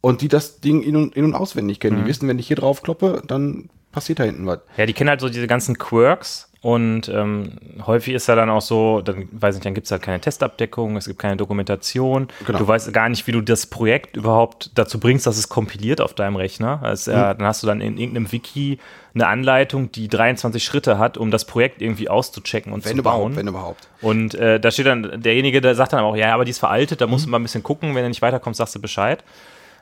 [0.00, 1.98] und die das Ding in und, in und auswendig kennen.
[1.98, 2.02] Mhm.
[2.02, 4.58] Die wissen, wenn ich hier drauf kloppe, dann passiert da hinten was.
[4.76, 8.62] Ja, die kennen halt so diese ganzen Quirks und ähm, häufig ist ja dann auch
[8.62, 12.28] so, dann weiß ich, dann gibt es halt keine Testabdeckung, es gibt keine Dokumentation.
[12.46, 12.58] Genau.
[12.58, 16.14] Du weißt gar nicht, wie du das Projekt überhaupt dazu bringst, dass es kompiliert auf
[16.14, 16.80] deinem Rechner.
[16.82, 18.78] Also, ja, Dann hast du dann in irgendeinem Wiki
[19.14, 23.22] eine Anleitung, die 23 Schritte hat, um das Projekt irgendwie auszuchecken und Wenn zu überhaupt,
[23.24, 23.36] bauen.
[23.36, 23.88] wenn überhaupt.
[24.00, 27.02] Und äh, da steht dann derjenige, der sagt dann auch, ja, aber die ist veraltet,
[27.02, 27.10] da Mhm.
[27.12, 29.22] musst du mal ein bisschen gucken, wenn du nicht weiterkommst, sagst du Bescheid.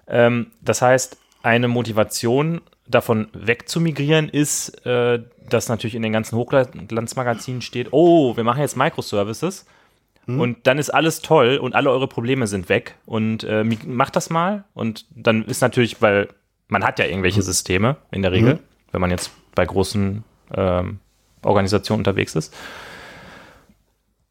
[0.09, 7.63] Ähm, das heißt, eine Motivation davon wegzumigrieren ist, äh, dass natürlich in den ganzen Hochglanzmagazinen
[7.63, 9.67] steht, oh, wir machen jetzt Microservices
[10.27, 10.41] Mhm.
[10.41, 14.31] und dann ist alles toll und alle eure Probleme sind weg und äh, macht das
[14.31, 16.29] mal und dann ist natürlich, weil
[16.69, 17.45] man hat ja irgendwelche Mhm.
[17.45, 18.61] Systeme in der Regel,
[18.93, 20.23] wenn man jetzt bei großen
[20.57, 21.01] ähm,
[21.43, 22.55] Organisationen unterwegs ist.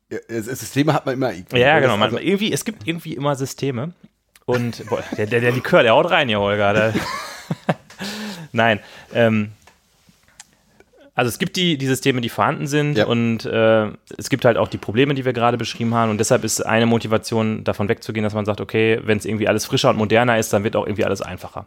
[0.10, 1.32] Ja, Systeme hat man immer.
[1.54, 1.98] Ja, genau.
[1.98, 3.92] Man, also- irgendwie, es gibt irgendwie immer Systeme.
[4.46, 6.74] Und boah, der, der, der Likör, der haut rein hier, Holger.
[6.74, 6.94] Der,
[8.52, 8.80] Nein.
[9.14, 9.52] Ähm,
[11.14, 13.06] also es gibt die, die Systeme, die vorhanden sind Ja.
[13.06, 13.88] und äh,
[14.18, 16.10] es gibt halt auch die Probleme, die wir gerade beschrieben haben.
[16.10, 19.66] Und deshalb ist eine Motivation, davon wegzugehen, dass man sagt, okay, wenn es irgendwie alles
[19.66, 21.66] frischer und moderner ist, dann wird auch irgendwie alles einfacher.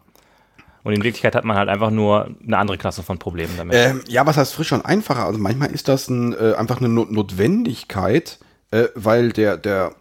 [0.82, 3.74] Und in Wirklichkeit hat man halt einfach nur eine andere Klasse von Problemen damit.
[3.76, 5.24] Ähm, ja, was heißt frisch und einfacher?
[5.24, 8.38] Also manchmal ist das ein, äh, einfach eine Not Notwendigkeit,
[8.70, 9.94] äh, weil der, der,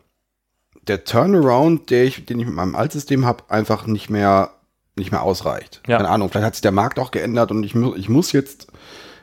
[0.88, 4.52] der Turnaround, der ich, den ich mit meinem Altsystem habe, einfach nicht mehr,
[4.96, 5.82] nicht mehr ausreicht.
[5.88, 5.98] Ja.
[5.98, 8.68] Keine Ahnung, vielleicht hat sich der Markt auch geändert und ich, mu ich muss jetzt,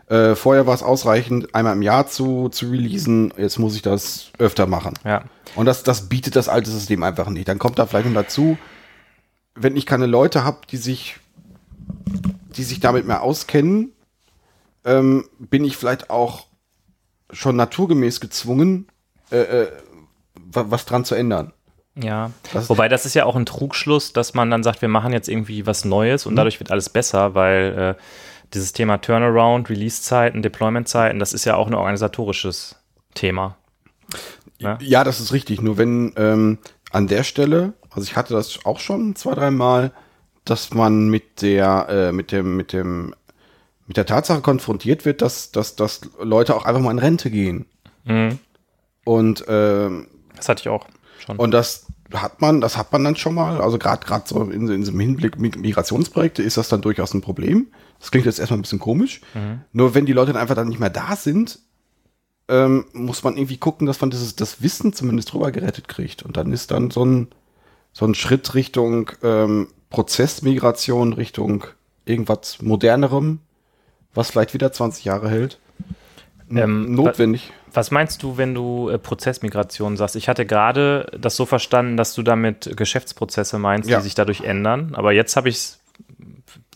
[0.09, 4.33] äh, vorher war es ausreichend, einmal im Jahr zu, zu releasen, jetzt muss ich das
[4.39, 4.95] öfter machen.
[5.05, 5.25] ja.
[5.57, 7.49] Und das, das bietet das alte System einfach nicht.
[7.49, 8.57] Dann kommt da vielleicht noch dazu,
[9.57, 11.17] wenn ich keine Leute habe, die sich,
[12.57, 13.93] die sich damit mehr auskennen,
[14.85, 16.47] ähm, bin ich vielleicht auch
[17.33, 18.87] schon naturgemäß gezwungen,
[19.33, 19.69] äh, äh,
[20.53, 21.53] wa- was dran zu ändern.
[22.03, 25.13] Ja, Das- wobei das ist ja auch ein Trugschluss, dass man dann sagt, wir machen
[25.13, 28.03] jetzt irgendwie was Neues und dadurch wird alles besser, weil äh,
[28.55, 32.77] dieses Thema Turnaround, Release-Zeiten, Deployment-Zeiten, das ist ja auch ein organisatorisches
[33.15, 33.57] Thema.
[34.59, 34.79] Ja.
[34.81, 35.61] Ja, das ist richtig.
[35.63, 36.59] Nur wenn ähm,
[36.91, 39.93] an der Stelle, also ich hatte das auch schon zwei, dreimal,
[40.45, 43.15] dass man mit der, äh, mit dem, mit dem,
[43.87, 47.67] mit der Tatsache konfrontiert wird, dass, dass, dass Leute auch einfach mal in Rente gehen.
[48.05, 48.39] Mhm.
[49.05, 50.87] Und, ähm, Das hatte ich auch
[51.21, 51.37] schon.
[51.39, 53.61] und dass hat man, das hat man dann schon mal.
[53.61, 57.21] Also gerade gerade so in, in diesem Hinblick Mi- Migrationsprojekte ist das dann durchaus ein
[57.21, 57.69] Problem.
[58.01, 59.21] Das klingt jetzt erstmal ein bisschen komisch.
[59.73, 61.61] Nur wenn die Leute dann einfach dann nicht mehr da sind,
[62.49, 66.25] ähm, muss man irgendwie gucken, dass man dieses, das Wissen zumindest drüber gerettet kriegt.
[66.25, 67.29] Und dann ist dann so ein,
[67.93, 71.65] so ein Schritt Richtung ähm, Prozessmigration, Richtung
[72.07, 73.39] irgendwas modernerem,
[74.15, 75.61] was vielleicht wieder 20 Jahre hält.
[76.53, 77.53] Ähm, Notwendig.
[77.73, 80.17] Was meinst du, wenn du äh, Prozessmigration sagst?
[80.17, 83.99] Ich hatte gerade das so verstanden, dass du damit Geschäftsprozesse meinst, Ja.
[83.99, 84.95] die sich dadurch ändern.
[84.95, 85.79] Aber jetzt habe ich es,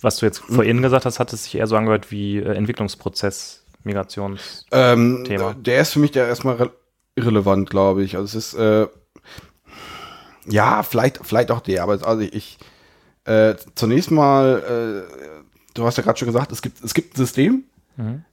[0.00, 3.64] was du jetzt vorhin gesagt hast, hat es sich eher so angehört wie äh, Entwicklungsprozess,
[3.82, 4.64] Migrations.
[4.70, 5.24] Ähm.
[5.64, 6.70] Der ist für mich der erstmal re
[7.16, 8.16] irrelevant, glaube ich.
[8.16, 8.86] Also es ist, äh,
[10.46, 12.58] ja, vielleicht, vielleicht auch der, aber also ich,
[13.24, 15.14] äh, zunächst mal, äh,
[15.74, 17.64] du hast ja gerade schon gesagt, es gibt, es gibt ein System.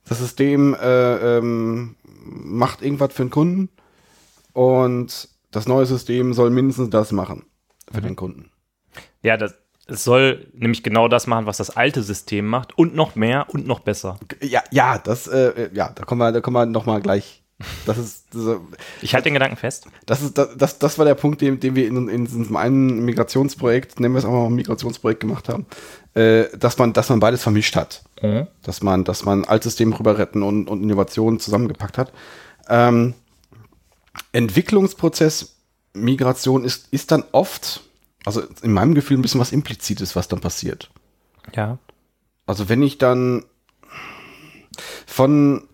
[0.08, 3.70] Das System äh, ähm, macht irgendwas für den Kunden
[4.54, 7.46] und das neue System soll mindestens das machen
[7.92, 8.52] für den Kunden.
[9.22, 9.54] Ja, das,
[9.88, 13.68] es soll nämlich genau das machen, was das alte System macht und noch mehr und
[13.68, 14.20] noch besser.
[14.42, 17.41] Ja, ja, das, äh, ja, da kommen wir, da kommen wir noch mal gleich.
[17.86, 18.58] Das ist, das,
[19.02, 19.88] Ich halte den Gedanken fest.
[20.06, 23.06] Das, ist, das, das, das war der Punkt, den, den wir in, in diesem einen
[23.06, 25.66] Migrationsprojekt, nennen wir es auch mal ein Migrationsprojekt gemacht haben,
[26.14, 28.04] äh, dass, man, dass man beides vermischt hat.
[28.64, 32.12] Dass man, dass man Altsystem rüber retten und, und Innovationen zusammengepackt hat.
[32.70, 33.14] Ähm,
[34.32, 35.56] Entwicklungsprozess
[35.94, 37.82] Migration ist, ist dann oft,
[38.26, 40.90] also in meinem Gefühl ein bisschen was Implizites, was dann passiert.
[41.54, 41.78] Ja.
[42.46, 43.44] Also wenn ich dann
[45.06, 45.68] von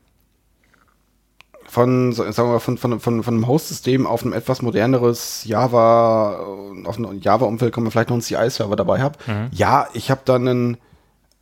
[1.77, 6.87] von, sagen wir, von, von, von, von einem Host-System auf ein etwas moderneres Java, äh,
[6.87, 9.19] auf ein Java-Umfeld kommen wir vielleicht noch einen CI-Server dabei habe.
[9.51, 10.77] Ja, ich habe dann einen,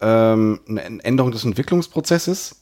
[0.02, 2.58] ähm, eine Änderung des Entwicklungsprozesses,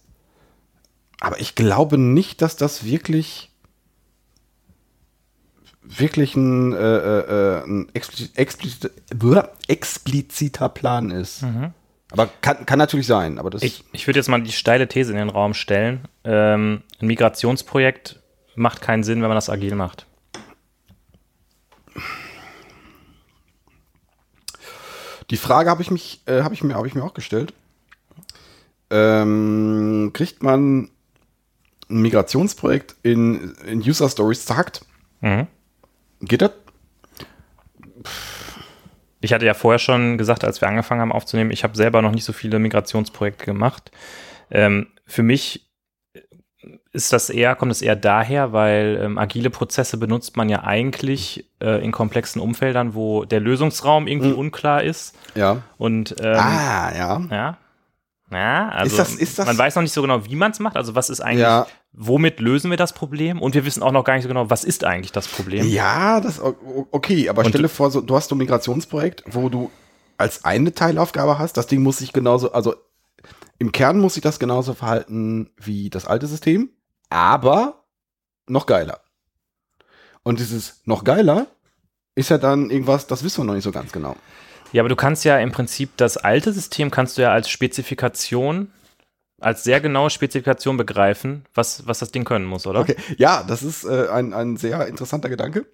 [1.19, 3.49] aber ich glaube nicht, dass das wirklich
[5.81, 8.91] wirklich ein, äh, äh, äh, ein explizit, explizit,
[9.67, 11.43] expliziter Plan ist.
[12.13, 15.11] Aber kann, kann natürlich sein, aber das Ich, ich würde jetzt mal die steile These
[15.11, 16.07] in den Raum stellen.
[16.23, 18.19] Ähm, ein Migrationsprojekt
[18.53, 20.05] macht keinen Sinn, wenn man das agil macht.
[25.31, 27.51] Die Frage habe ich mich, äh, habe ich mir, habe ich mir auch gestellt.
[28.91, 30.91] Ähm, kriegt man
[31.89, 34.85] ein Migrationsprojekt in, in User Stories zerhackt?
[35.21, 35.47] Mhm.
[36.21, 36.51] Geht das?
[39.23, 42.11] Ich hatte ja vorher schon gesagt, als wir angefangen haben aufzunehmen, ich habe selber noch
[42.11, 43.91] nicht so viele Migrationsprojekte gemacht.
[44.51, 45.69] Ähm, für mich
[46.91, 51.49] ist das eher, kommt es eher daher, weil ähm, agile Prozesse benutzt man ja eigentlich
[51.61, 55.15] äh, in komplexen Umfeldern, wo der Lösungsraum irgendwie unklar ist.
[55.35, 55.63] Ja.
[55.77, 57.21] Und ähm, ah, ja.
[57.31, 57.57] ja.
[58.31, 60.75] Ja, also das- ist das- man weiß noch nicht so genau, wie man es macht.
[60.75, 61.67] Also was ist eigentlich, Ja.
[61.93, 63.41] Womit lösen wir das Problem?
[63.41, 65.67] Und wir wissen auch noch gar nicht so genau, was ist eigentlich das Problem?
[65.67, 69.69] Ja, das okay, aber Und- stelle vor, so, du hast so ein Migrationsprojekt, wo du
[70.17, 72.75] als eine Teilaufgabe hast, das Ding muss sich genauso, also
[73.59, 76.69] im Kern muss sich das genauso verhalten wie das alte System,
[77.09, 77.83] aber
[78.47, 79.01] noch geiler.
[80.23, 81.47] Und dieses noch geiler
[82.15, 84.15] ist ja dann irgendwas, das wissen wir noch nicht so ganz genau.
[84.71, 88.71] Ja, aber du kannst ja im Prinzip das alte System kannst du ja als Spezifikation,
[89.43, 92.79] als sehr genaue Spezifikation begreifen, was, was das Ding können muss, oder?
[92.79, 95.65] Okay, ja, das ist äh, ein, ein sehr interessanter Gedanke.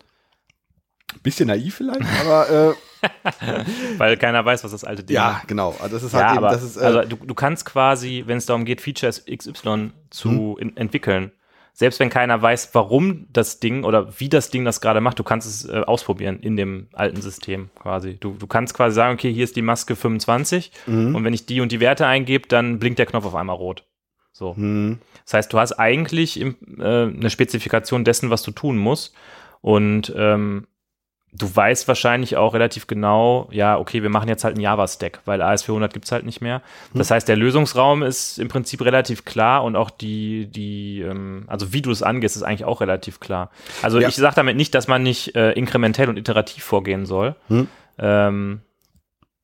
[1.23, 2.73] Bisschen naiv vielleicht, aber äh,
[3.97, 5.75] Weil keiner weiß, was das alte Ding ja, genau.
[5.79, 8.23] Also das ist halt Ja, eben, aber das ist, äh, also du, du kannst quasi,
[8.25, 11.31] wenn es darum geht, Features XY zu in, entwickeln,
[11.79, 15.23] selbst wenn keiner weiß, warum das Ding oder wie das Ding das gerade macht, du
[15.23, 18.17] kannst es äh, ausprobieren in dem alten System quasi.
[18.19, 20.73] Du, du kannst quasi sagen, okay, hier ist die Maske 25
[21.15, 23.85] und wenn ich die und die Werte eingebe, dann blinkt der Knopf auf einmal rot.
[24.33, 24.57] So.
[24.57, 29.15] hm, Das heißt, du hast eigentlich im, äh, eine Spezifikation dessen, was du tun musst.
[29.61, 30.67] Und ähm,
[31.31, 35.41] du weißt wahrscheinlich auch relativ genau, ja, okay, wir machen jetzt halt einen Java-Stack, weil
[35.41, 36.61] AS400 gibt's halt nicht mehr.
[36.93, 41.71] Das heißt, der Lösungsraum ist im Prinzip relativ klar und auch die, die ähm, also
[41.71, 43.51] wie du es angehst, ist eigentlich auch relativ klar.
[43.81, 44.07] Also Ja.
[44.07, 47.35] ich sage damit nicht, dass man nicht äh, inkrementell und iterativ vorgehen soll.
[47.47, 47.67] Hm.
[47.99, 48.61] Ähm,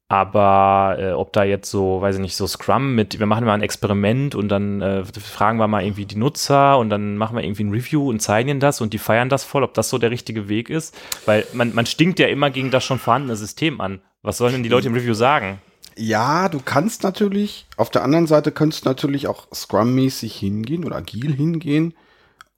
[0.08, 3.54] aber äh, ob da jetzt so, weiß ich nicht, so Scrum mit, wir machen mal
[3.54, 7.44] ein Experiment und dann äh, fragen wir mal irgendwie die Nutzer und dann machen wir
[7.44, 9.98] irgendwie ein Review und zeigen ihnen das und die feiern das voll, ob das so
[9.98, 10.96] der richtige Weg ist.
[11.26, 14.00] Weil man, man stinkt ja immer gegen das schon vorhandene System an.
[14.22, 15.60] Was sollen denn die Leute im Review sagen?
[15.98, 20.98] Ja, du kannst natürlich, auf der anderen Seite könntest du natürlich auch Scrum-mäßig hingehen oder
[20.98, 21.96] agil hingehen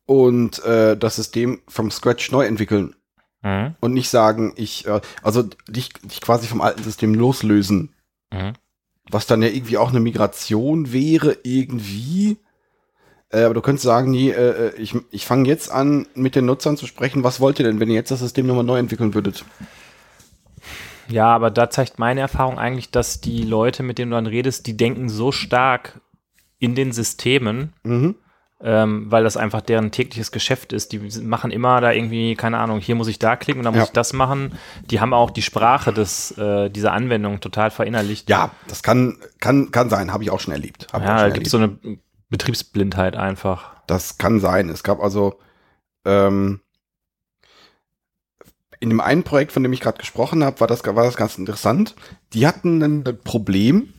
[0.06, 2.96] und äh, das System vom Scratch neu entwickeln
[3.44, 3.76] Mhm.
[3.80, 7.94] und nicht sagen, ich, äh, also dich, dich quasi vom alten System loslösen,
[8.34, 8.54] Mhm.
[9.10, 12.38] was dann ja irgendwie auch eine Migration wäre, irgendwie.
[13.30, 16.78] Äh, aber du könntest sagen, nee, äh, ich, ich fange jetzt an, mit den Nutzern
[16.78, 17.24] zu sprechen.
[17.24, 19.46] Was wollt ihr denn, wenn ihr jetzt das System nochmal neu entwickeln würdet?
[21.10, 24.68] Ja, aber da zeigt meine Erfahrung eigentlich, dass die Leute, mit denen du dann redest,
[24.68, 26.02] die denken so stark
[26.60, 28.16] in den Systemen, Mhm.
[28.60, 30.92] Ähm, weil das einfach deren tägliches Geschäft ist.
[30.92, 33.82] Die machen immer da irgendwie, keine Ahnung, hier muss ich da klicken und dann muss
[33.82, 33.86] Ja.
[33.86, 34.54] ich das machen.
[34.90, 38.30] Die haben auch die Sprache des, äh, dieser Anwendung total verinnerlicht.
[38.30, 40.88] Ja, das kann, kann, kann sein, habe ich auch schon erlebt.
[40.92, 41.78] Hab ja da gibt es so eine
[42.30, 43.76] Betriebsblindheit einfach.
[43.86, 44.70] Das kann sein.
[44.70, 45.40] Es gab also
[46.06, 46.62] ähm,
[48.80, 51.38] in dem einen Projekt, von dem ich gerade gesprochen habe, war das, war das ganz
[51.38, 51.96] interessant.
[52.34, 53.94] Die hatten ein Problem.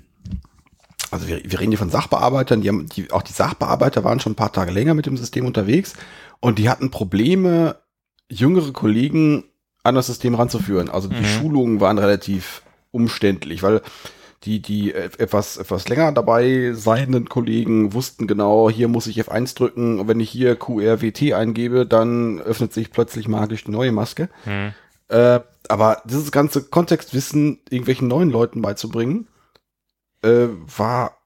[1.10, 4.32] Also wir, wir reden hier von Sachbearbeitern, die haben, die, auch die Sachbearbeiter waren schon
[4.32, 5.94] ein paar Tage länger mit dem System unterwegs
[6.40, 7.76] und die hatten Probleme,
[8.30, 9.44] jüngere Kollegen
[9.82, 10.90] an das System ranzuführen.
[10.90, 11.24] Also die Mhm.
[11.24, 13.80] Schulungen waren relativ umständlich, weil
[14.44, 19.98] die, die etwas, etwas länger dabei seienden Kollegen wussten genau, hier muss ich F1 drücken
[19.98, 24.28] und wenn ich hier QRWT eingebe, dann öffnet sich plötzlich magisch die neue Maske.
[24.44, 24.72] Hm.
[25.08, 29.26] Äh, aber dieses ganze Kontextwissen irgendwelchen neuen Leuten beizubringen,
[30.22, 31.18] äh, war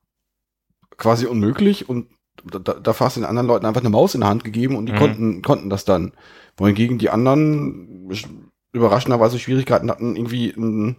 [0.97, 2.09] quasi unmöglich und
[2.45, 4.76] da, da da hast du den anderen Leuten einfach eine Maus in der Hand gegeben
[4.76, 4.97] und die Mhm.
[4.99, 6.12] konnten, konnten das dann.
[6.57, 8.28] Wohingegen die anderen sch-
[8.72, 10.97] überraschenderweise Schwierigkeiten hatten, irgendwie einen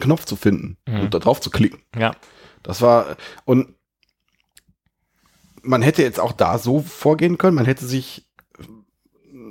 [0.00, 1.00] Knopf zu finden Mhm.
[1.00, 1.80] und da drauf zu klicken.
[1.96, 2.12] Ja.
[2.62, 3.74] Das war, und
[5.62, 8.26] man hätte jetzt auch da so vorgehen können, man hätte sich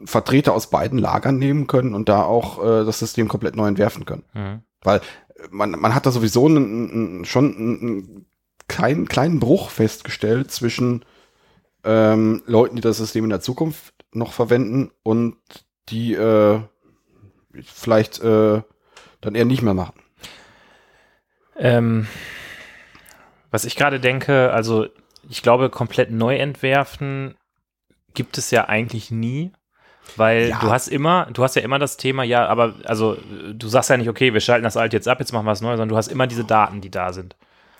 [0.05, 4.05] Vertreter aus beiden Lagern nehmen können und da auch äh, das System komplett neu entwerfen
[4.05, 4.23] können.
[4.33, 4.61] Hm.
[5.49, 8.25] Man, man hat da sowieso einen, schon einen, einen
[8.67, 11.05] kleinen, kleinen Bruch festgestellt zwischen
[11.83, 15.37] ähm, Leuten, die das System in der Zukunft noch verwenden und
[15.89, 16.59] die äh,
[17.63, 18.61] vielleicht äh,
[19.21, 19.99] dann eher nicht mehr machen.
[21.55, 22.07] Ähm,
[23.51, 24.87] was ich gerade denke, also
[25.29, 27.35] ich glaube, komplett neu entwerfen
[28.13, 29.51] gibt es ja eigentlich nie.
[30.15, 30.59] Weil Ja.
[30.59, 33.17] du hast immer, du hast ja immer das Thema, ja, aber also
[33.53, 35.61] du sagst ja nicht, okay, wir schalten das alt jetzt ab, jetzt machen wir was
[35.61, 37.35] Neues, sondern du hast immer diese Daten, die da sind.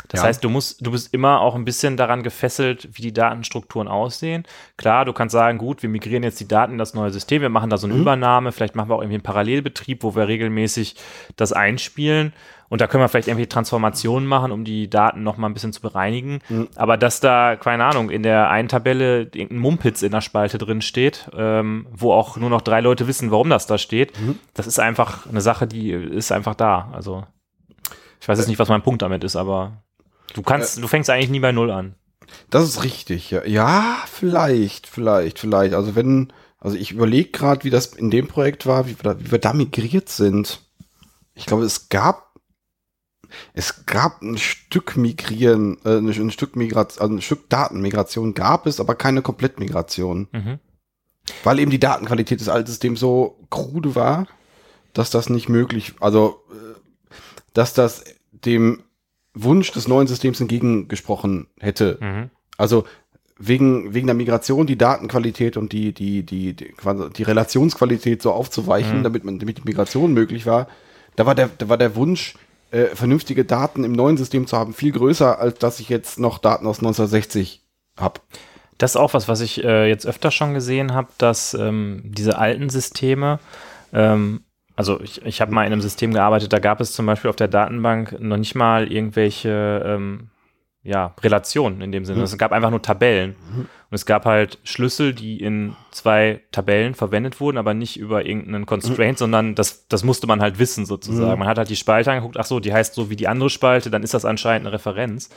[0.10, 0.28] Das Ja.
[0.28, 4.46] heißt, du musst, du bist immer auch ein bisschen daran gefesselt, wie die Datenstrukturen aussehen.
[4.78, 7.50] Klar, du kannst sagen, gut, wir migrieren jetzt die Daten in das neue System, wir
[7.50, 8.02] machen da so eine Mhm.
[8.02, 10.96] Übernahme, vielleicht machen wir auch irgendwie einen Parallelbetrieb, wo wir regelmäßig
[11.36, 12.32] das einspielen.
[12.70, 15.72] Und da können wir vielleicht irgendwie Transformationen machen, um die Daten noch mal ein bisschen
[15.74, 16.40] zu bereinigen.
[16.50, 16.68] Mhm.
[16.76, 20.82] Aber dass da, keine Ahnung, in der einen Tabelle irgendein Mumpitz in der Spalte drin
[20.82, 24.38] steht, ähm, wo auch nur noch drei Leute wissen, warum das da steht, Mhm.
[24.54, 26.90] das ist einfach eine Sache, die ist einfach da.
[26.94, 27.24] Also
[28.20, 29.84] ich weiß jetzt nicht, was mein Punkt damit ist, aber
[30.34, 31.96] du kannst, du fängst eigentlich nie bei Null an.
[32.50, 33.46] Das ist richtig, ja.
[33.46, 35.74] Ja, vielleicht, vielleicht, vielleicht.
[35.74, 39.20] Also wenn, also ich überlege gerade, wie das in dem Projekt war, wie wir, da,
[39.20, 40.62] wie wir da migriert sind.
[41.36, 42.27] Ich glaube, es gab,
[43.54, 48.80] es gab ein Stück Migrieren, äh, ein, Stück Migration, also ein Stück Datenmigration gab es,
[48.80, 50.28] aber keine Komplettmigration.
[50.32, 50.60] Mhm.
[51.44, 54.28] Weil eben die Datenqualität des alten Systems so krude war,
[54.94, 56.80] dass das nicht möglich, also, äh,
[57.54, 58.84] dass das dem
[59.34, 61.98] Wunsch des neuen Systems entgegengesprochen hätte.
[62.02, 62.30] Mhm.
[62.58, 62.86] Also
[63.40, 66.74] wegen, wegen der Migration die Datenqualität und die, die, die, die,
[67.16, 69.04] die Relationsqualität so aufzuweichen, Mhm.
[69.04, 70.68] damit man, damit die Migration möglich war,
[71.16, 72.36] da war der, da war der Wunsch,
[72.72, 76.38] äh, vernünftige Daten im neuen System zu haben, viel größer, als dass ich jetzt noch
[76.38, 77.62] Daten aus 1960
[77.98, 78.20] habe.
[78.78, 82.38] Das ist auch was, was ich äh, jetzt öfter schon gesehen habe, dass ähm, diese
[82.38, 83.40] alten Systeme,
[83.92, 84.42] ähm,
[84.76, 87.36] also ich, ich habe mal in einem System gearbeitet, da gab es zum Beispiel auf
[87.36, 90.30] der Datenbank noch nicht mal irgendwelche ähm,
[90.84, 92.20] ja, Relationen in dem Sinne.
[92.20, 92.24] Mhm.
[92.26, 93.36] Es gab einfach nur Tabellen.
[93.90, 98.66] Und es gab halt Schlüssel, die in zwei Tabellen verwendet wurden, aber nicht über irgendeinen
[98.66, 101.34] Constraint, sondern das, das musste man halt wissen sozusagen.
[101.34, 101.40] Mhm.
[101.40, 103.90] Man hat halt die Spalte angeguckt, ach so, die heißt so wie die andere Spalte,
[103.90, 105.30] dann ist das anscheinend eine Referenz.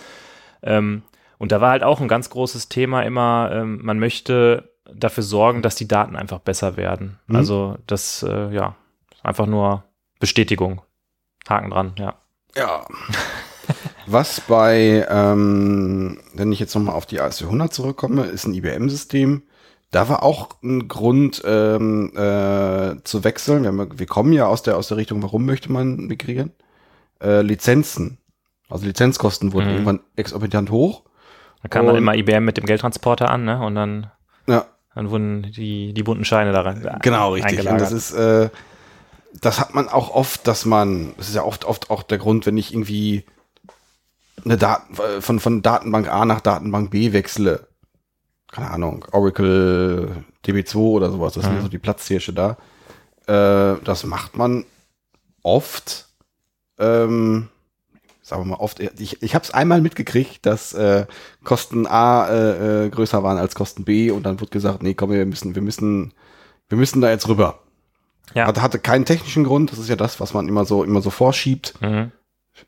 [0.63, 1.03] Ähm,
[1.39, 5.63] und da war halt auch ein ganz großes Thema immer, ähm, man möchte dafür sorgen,
[5.63, 7.21] dass die Daten einfach besser werden.
[7.29, 7.37] Mhm.
[7.37, 8.75] Also das, äh, ja,
[9.23, 9.85] einfach nur
[10.19, 10.83] Bestätigung.
[11.49, 12.15] Haken dran, ja.
[12.57, 12.85] Ja.
[14.13, 19.43] Was bei, ähm, wenn ich jetzt nochmal auf die AS400 zurückkomme, ist ein IBM-System.
[19.91, 23.63] Da war auch ein Grund ähm, äh, zu wechseln.
[23.63, 26.53] Wir, haben, wir kommen ja aus der, aus der Richtung, warum möchte man migrieren?
[27.23, 28.19] Äh, Lizenzen.
[28.69, 29.73] Also Lizenzkosten wurden Mhm.
[29.73, 31.03] irgendwann exorbitant hoch.
[31.63, 33.61] Da kam dann immer IBM mit dem Geldtransporter an, ne?
[33.61, 34.11] Und dann,
[34.47, 36.99] Ja, dann wurden die, die bunten Scheine daran.
[37.03, 37.69] Genau, richtig.
[37.69, 38.49] Und das ist, äh,
[39.41, 42.47] das hat man auch oft, dass man, das ist ja oft, oft auch der Grund,
[42.47, 43.25] wenn ich irgendwie
[44.45, 47.67] eine Daten, von, von Datenbank A nach Datenbank B wechsle.
[48.51, 52.57] Keine Ahnung, Oracle DB2 oder sowas, das sind ja so die Platzhirsche da.
[53.27, 54.65] Äh, das macht man
[55.43, 56.09] oft,
[56.79, 57.49] ähm,
[58.23, 61.07] sagen wir mal oft, ich, ich habe es einmal mitgekriegt, dass äh,
[61.45, 65.11] Kosten A äh, äh, größer waren als Kosten B und dann wurde gesagt, nee, komm,
[65.11, 66.13] wir müssen, wir müssen,
[66.69, 67.61] wir müssen da jetzt rüber.
[68.35, 68.47] Ja.
[68.47, 71.11] Hatte, hatte keinen technischen Grund, das ist ja das, was man immer so, immer so
[71.11, 71.75] vorschiebt.
[71.81, 72.13] Mhm.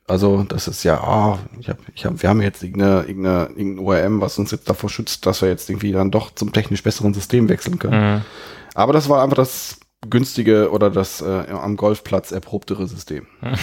[0.06, 3.84] Also, das ist ja, ah, ich hab, ich hab, wir haben jetzt irgendeine, irgendeine, irgendein
[3.84, 7.14] ORM, was uns jetzt davor schützt, dass wir jetzt irgendwie dann doch zum technisch besseren
[7.14, 8.16] System wechseln können.
[8.16, 8.22] Mhm.
[8.74, 13.26] Aber das war einfach das günstige oder das äh, am Golfplatz erprobtere System.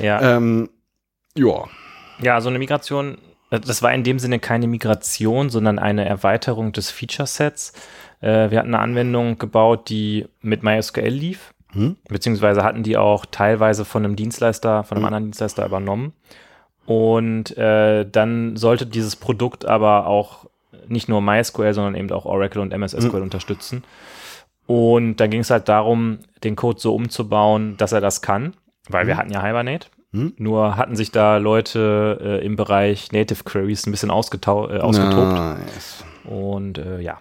[0.00, 0.36] Ja.
[0.36, 0.70] Ähm,
[1.36, 1.64] ja.
[2.20, 3.18] Ja, so eine Migration,
[3.50, 7.72] das war in dem Sinne keine Migration, sondern eine Erweiterung des Feature-Sets.
[8.20, 11.96] Äh, wir hatten eine Anwendung gebaut, die mit MySQL lief, Hm?
[12.08, 15.06] beziehungsweise hatten die auch teilweise von einem Dienstleister, von einem Mhm.
[15.06, 16.12] anderen Dienstleister übernommen.
[16.86, 20.46] Und äh, dann sollte dieses Produkt aber auch
[20.88, 23.84] nicht nur MySQL, sondern eben auch Oracle und MS SQL unterstützen.
[24.66, 28.54] Und dann ging es halt darum, den Code so umzubauen, dass er das kann,
[28.88, 29.88] weil wir hatten ja Hibernate.
[30.12, 30.32] Hm?
[30.38, 35.32] Nur hatten sich da Leute äh, im Bereich Native Queries ein bisschen ausgetau äh, ausgetobt.
[35.32, 36.04] Nice.
[36.24, 37.18] Und äh, ja.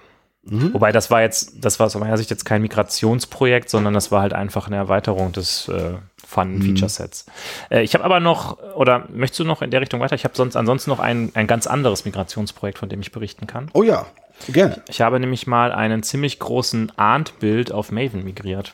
[0.50, 0.74] Mhm.
[0.74, 4.22] Wobei das war jetzt, das war aus meiner Sicht jetzt kein Migrationsprojekt, sondern das war
[4.22, 5.94] halt einfach eine Erweiterung des äh,
[6.28, 7.26] Fun Feature Sets.
[7.70, 10.16] Äh, ich habe aber noch, oder möchtest du noch in der Richtung weiter?
[10.16, 13.70] Ich habe sonst ansonsten noch ein, ein ganz anderes Migrationsprojekt, von dem ich berichten kann.
[13.74, 14.06] Oh ja,
[14.48, 14.82] gerne.
[14.90, 18.74] Ich habe nämlich mal einen ziemlich großen Arndt-Bild auf Maven migriert.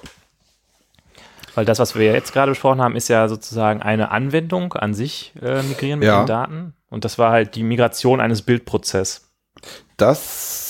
[1.56, 5.32] Weil das, was wir jetzt gerade besprochen haben, ist ja sozusagen eine Anwendung an sich
[5.42, 6.24] äh, migrieren mit Ja.
[6.24, 6.74] den Daten.
[6.90, 9.30] Und das war halt die Migration eines Bildprozesses.
[9.96, 10.65] Das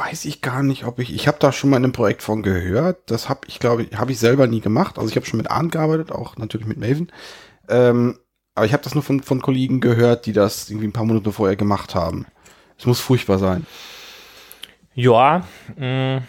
[0.00, 1.14] weiß ich gar nicht, ob ich.
[1.14, 3.10] Ich habe da schon mal in einem Projekt von gehört.
[3.10, 4.98] Das habe ich, glaube ich, habe ich selber nie gemacht.
[4.98, 7.12] Also ich habe schon mit Arndt gearbeitet, auch natürlich mit Maven.
[7.68, 8.18] Ähm,
[8.54, 11.32] aber ich habe das nur von, von Kollegen gehört, die das irgendwie ein paar Monate
[11.32, 12.26] vorher gemacht haben.
[12.78, 13.66] Es muss furchtbar sein.
[14.94, 15.46] Ja,
[15.76, 16.22] mh,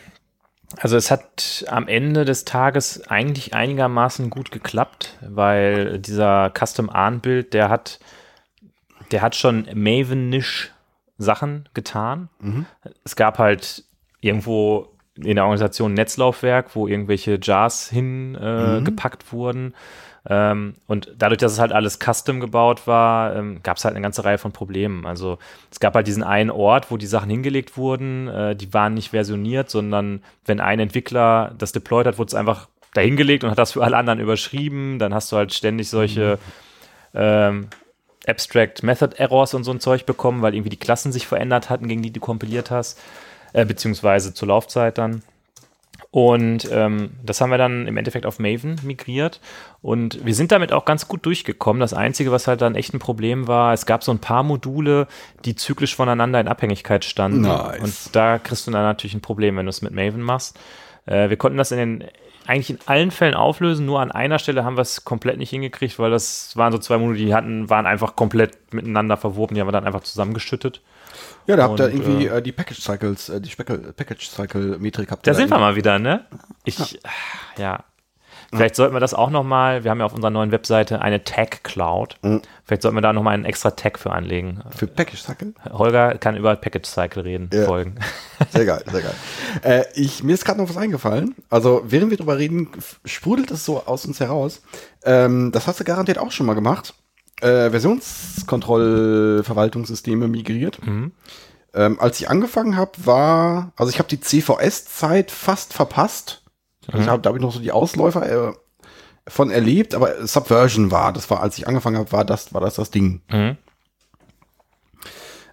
[0.78, 7.53] also es hat am Ende des Tages eigentlich einigermaßen gut geklappt, weil dieser Custom Arndt-Bild,
[7.53, 7.99] der hat,
[9.11, 10.72] der hat schon Mavenish
[11.22, 12.30] Sachen getan.
[13.03, 13.84] Es gab halt
[14.19, 19.74] irgendwo in der Organisation ein Netzlaufwerk, wo irgendwelche Jars hingepackt äh, gepackt wurden.
[20.30, 24.03] Ähm, und dadurch, dass es halt alles custom gebaut war, ähm, gab es halt eine
[24.03, 25.07] ganze Reihe von Problemen.
[25.07, 25.39] Also
[25.72, 29.09] es gab halt diesen einen Ort, wo die Sachen hingelegt wurden, äh, die waren nicht
[29.09, 33.72] versioniert, sondern wenn ein Entwickler das deployed hat, wurde es einfach dahingelegt und hat das
[33.72, 34.99] für alle anderen überschrieben.
[34.99, 36.38] Dann hast du halt ständig solche
[37.15, 37.67] ähm,
[38.28, 41.88] Abstract Method Errors und so ein Zeug bekommen, weil irgendwie die Klassen sich verändert hatten,
[41.88, 42.99] gegen die du kompiliert hast,
[43.53, 45.24] äh, beziehungsweise zur Laufzeit dann.
[46.11, 49.39] Und ähm, das haben wir dann im Endeffekt auf Maven migriert.
[49.82, 51.80] Und wir sind damit auch ganz gut durchgekommen.
[51.80, 55.07] Das Einzige, was halt dann echt ein Problem war, es gab so ein paar Module,
[55.45, 57.41] die zyklisch voneinander in Abhängigkeit standen.
[57.41, 57.80] Nice.
[57.82, 60.59] Und da kriegst du dann natürlich ein Problem, wenn du es mit Maven machst.
[61.05, 62.03] Äh, wir konnten das in den
[62.52, 65.97] eigentlich in allen Fällen auflösen, nur an einer Stelle haben wir es komplett nicht hingekriegt,
[65.99, 69.68] weil das waren so zwei Module, die hatten, waren einfach komplett miteinander verwoben, die haben
[69.68, 70.82] wir dann einfach zusammengeschüttet.
[71.47, 75.26] Ja, da habt ihr irgendwie äh, die Package Cycles, äh, die Package Cycle Metrik habt
[75.26, 76.26] Da ihr sind wir mal wieder, ne?
[76.66, 76.99] Ich,
[77.58, 77.86] ja.
[78.54, 81.24] Vielleicht sollten wir das auch noch mal, wir haben ja auf unserer neuen Webseite eine
[81.24, 82.18] Tag Cloud.
[82.22, 82.41] Mhm.
[82.66, 84.62] Vielleicht sollten wir da noch mal einen extra Tag für anlegen.
[84.76, 85.54] Für Package Cycle?
[85.72, 87.64] Holger kann über Package Cycle reden, Ja.
[87.66, 87.95] folgen.
[88.52, 89.14] Sehr geil, sehr geil.
[89.62, 91.36] Äh, ich, mir ist gerade noch was eingefallen.
[91.49, 92.70] Also, während wir drüber reden,
[93.06, 94.62] sprudelt es so aus uns heraus.
[95.06, 96.95] Ähm, das hast du garantiert auch schon mal gemacht.
[97.41, 100.80] Äh, Versionskontrollverwaltungssysteme migriert.
[101.74, 106.41] Ähm, als ich angefangen habe, war, also ich habe die CVS-Zeit fast verpasst.
[106.88, 108.53] Also ich hab, da habe ich noch so die Ausläufer äh,
[109.27, 112.75] von erlebt, aber Subversion war, das war, als ich angefangen habe, war das, war das
[112.75, 113.21] das Ding.
[113.29, 113.57] Mhm.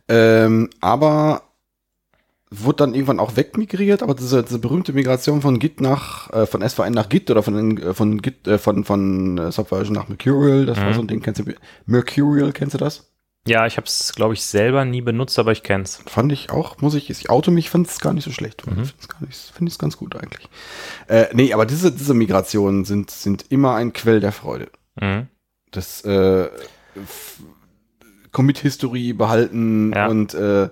[0.08, 1.42] Ähm, aber
[2.50, 6.66] wurde dann irgendwann auch wegmigriert, aber diese, diese berühmte Migration von Git nach, äh, von
[6.66, 10.64] SVN nach Git oder von, äh, von Git, äh, von, von äh, Subversion nach Mercurial,
[10.64, 11.52] das war so ein Ding, kennst du,
[11.84, 13.10] Mercurial, kennst du das?
[13.46, 16.00] Ja, ich habe es, glaube ich, selber nie benutzt, aber ich kenn's.
[16.06, 18.66] Fand ich auch, muss ich, ich oute mich, fand es gar nicht so schlecht.
[18.66, 18.82] Mhm.
[18.82, 20.48] Ich finde es find ganz gut eigentlich.
[21.06, 24.68] Äh, nee, aber diese, diese Migrationen sind, sind immer ein Quell der Freude.
[25.00, 25.28] Mhm.
[25.70, 26.50] Das äh,
[28.32, 30.08] Commit-History behalten Ja.
[30.08, 30.68] und äh,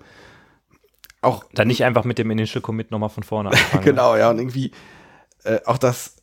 [1.23, 3.85] auch Dann nicht einfach mit dem Initial Commit nochmal von vorne anfangen.
[3.85, 4.73] genau, ja, und irgendwie
[5.45, 6.17] äh, auch das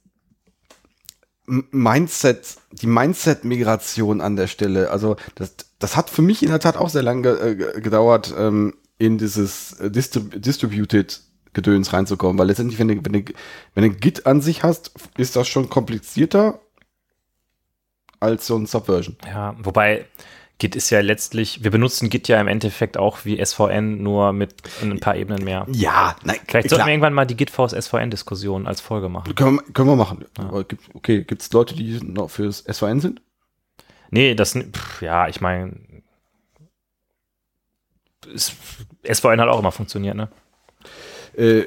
[1.45, 6.77] Mindset, die Mindset-Migration an der Stelle, also das, das hat für mich in der Tat
[6.77, 11.21] auch sehr lange ge äh, gedauert, ähm, in dieses äh, Distrib Distributed
[11.51, 13.33] Gedöns reinzukommen, weil letztendlich, wenn du, wenn du,
[13.75, 16.59] wenn du Git an sich hast, ist das schon komplizierter
[18.19, 19.17] als so ein Subversion.
[19.27, 20.05] Ja, wobei
[20.57, 24.55] Git ist ja letztlich, wir benutzen Git ja im Endeffekt auch wie SVN, nur mit
[24.81, 25.67] ein paar Ebenen mehr.
[25.69, 29.35] Ja, nein, Vielleicht sollten wir irgendwann mal die Git vs SVN-Diskussion als Folge machen.
[29.35, 30.25] können, wir, können wir machen.
[30.67, 33.21] Gibt, okay, gibt es Leute, die noch fürs SVN sind?
[34.13, 35.73] Nee, das, pff, ja, ich meine,
[39.03, 40.29] SVN hat auch immer funktioniert, ne?
[41.35, 41.63] Äh,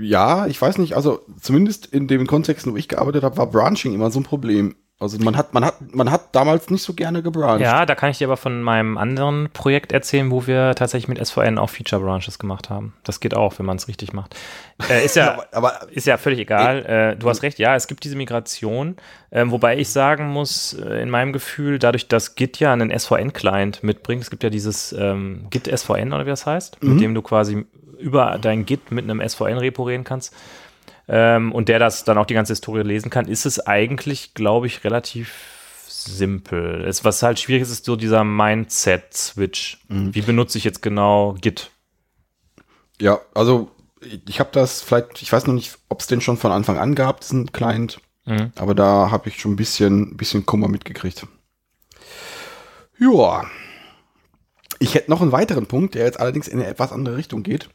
[0.00, 3.94] ja, ich weiß nicht, also zumindest in dem Kontext, wo ich gearbeitet habe, war Branching
[3.94, 4.74] immer so ein Problem.
[4.98, 7.60] Also man hat, man hat, man hat damals nicht so gerne gebrancht.
[7.60, 11.24] Ja, da kann ich dir aber von meinem anderen Projekt erzählen, wo wir tatsächlich mit
[11.24, 12.94] SVN auch Feature Branches gemacht haben.
[13.04, 14.34] Das geht auch, wenn man es richtig macht.
[14.88, 16.86] Äh, ist ja, aber, aber, ist ja völlig egal.
[16.86, 18.96] Äh, du hast recht, ja, es gibt diese Migration,
[19.28, 23.82] äh, wobei ich sagen muss, äh, in meinem Gefühl, dadurch, dass Git ja einen SVN-Client
[23.82, 26.92] mitbringt, es gibt ja dieses ähm, Git SVN oder wie das heißt, Mhm.
[26.92, 27.66] mit dem du quasi
[27.98, 30.34] über dein Git mit einem SVN-Repo reden kannst
[31.08, 34.66] ähm, und der das dann auch die ganze Historie lesen kann, ist es eigentlich, glaube
[34.66, 35.32] ich, relativ
[35.88, 36.84] simpel.
[36.86, 39.78] Es, was halt schwierig ist, ist so dieser Mindset-Switch.
[39.88, 41.70] Wie benutze ich jetzt genau Git?
[43.00, 43.70] ja, also
[44.26, 46.94] ich, habe das vielleicht, ich weiß noch nicht, ob es den schon von Anfang an
[46.94, 48.50] gab, diesen Client, Mhm.
[48.56, 51.26] aber da habe ich schon ein bisschen, ein bisschen Kummer mitgekriegt.
[52.98, 53.44] Ja.
[54.78, 57.68] Ich hätte noch einen weiteren Punkt, der jetzt allerdings in eine etwas andere Richtung geht.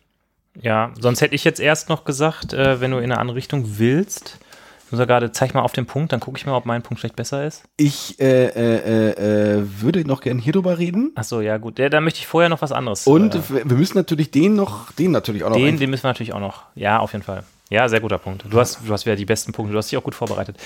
[0.60, 3.78] Ja, sonst hätte ich jetzt erst noch gesagt, äh, wenn du in eine andere Richtung
[3.78, 4.40] willst,
[4.86, 6.82] ich muss ja gerade, zeig mal auf den Punkt, dann gucke ich mal, ob mein
[6.82, 7.64] Punkt vielleicht besser ist.
[7.78, 11.14] Ich äh, äh, äh, äh, würde noch gern hier drüber reden.
[11.16, 11.80] Achso, ja gut.
[11.80, 13.08] Ja, da möchte ich vorher noch was anderes.
[13.08, 13.40] Und äh,
[13.70, 15.56] wir müssen natürlich den noch, den natürlich auch noch.
[15.56, 16.64] den müssen wir natürlich auch noch.
[16.76, 17.46] Ja, auf jeden Fall.
[17.72, 18.44] Ja, sehr guter Punkt.
[18.50, 19.72] Du hast, du hast wieder die besten Punkte.
[19.72, 20.58] Du hast dich auch gut vorbereitet.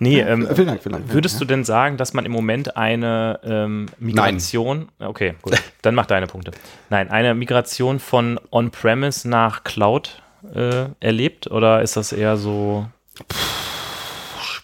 [0.00, 1.12] Nee, ähm, vielen Dank, vielen Dank.
[1.12, 6.06] würdest du denn sagen, dass man im Moment eine ähm, Migration, okay, gut, dann mach
[6.06, 6.50] deine Punkte.
[6.90, 10.20] Nein, eine Migration von On-Premise nach Cloud
[10.52, 12.86] äh, erlebt oder ist das eher so,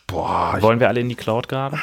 [0.09, 1.78] Boah, ich, wollen wir alle in die Cloud gerade?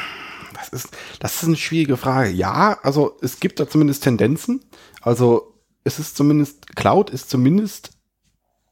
[0.54, 2.28] das, ist, das ist eine schwierige Frage.
[2.28, 4.62] Ja, also es gibt da zumindest Tendenzen.
[5.00, 5.54] Also
[5.84, 7.91] es ist zumindest, Cloud ist zumindest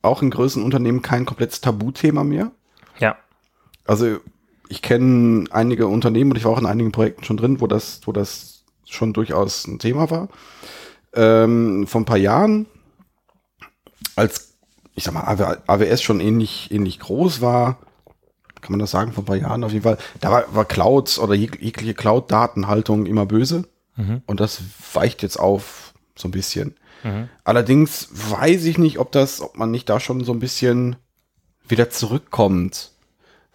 [0.03, 2.51] auch in größeren Unternehmen kein komplettes Tabuthema mehr.
[2.99, 3.17] Ja.
[3.87, 4.19] Also
[4.69, 8.01] ich kenne einige Unternehmen und ich war auch in einigen Projekten schon drin, wo das,
[8.05, 10.29] wo das schon durchaus ein Thema war.
[11.13, 12.67] Ähm, vor ein paar Jahren,
[14.17, 14.55] als
[14.95, 17.79] ich sag mal, AWS schon ähnlich, ähnlich groß war,
[18.61, 21.19] kann man das sagen, vor ein paar Jahren auf jeden Fall, da war, war Clouds
[21.19, 23.65] oder jeg jegliche Cloud-Datenhaltung immer böse.
[24.27, 24.61] Und das
[24.93, 26.75] weicht jetzt auf so ein bisschen.
[27.45, 30.97] Allerdings weiß ich nicht, ob das, ob man nicht da schon so ein bisschen
[31.67, 32.93] wieder zurückkommt.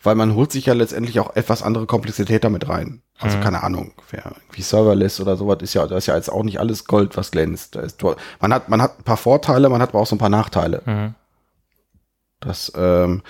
[0.02, 3.02] Weil man holt sich ja letztendlich auch etwas andere Komplexität damit rein.
[3.18, 6.44] Also keine Ahnung, wer wie Serverless oder sowas ist ja, da ist ja jetzt auch
[6.44, 7.76] nicht alles Gold, was glänzt.
[7.76, 8.04] Da ist,
[8.40, 10.82] man hat, man hat ein paar Vorteile, man hat aber auch so ein paar Nachteile.
[10.86, 11.16] Mhm.
[12.42, 13.24] Das, ähm,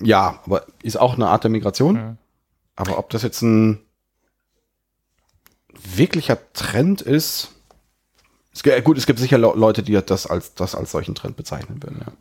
[0.00, 1.94] ja, aber ist auch eine Art der Migration.
[1.94, 2.18] Mhm.
[2.76, 3.80] Aber ob das jetzt ein
[5.72, 7.54] wirklicher Trend ist,
[8.58, 11.36] es, gibt- gut, es gibt sicher Le- Leute, die das als, das als solchen Trend
[11.36, 12.02] bezeichnen würden.
[12.04, 12.12] Ja.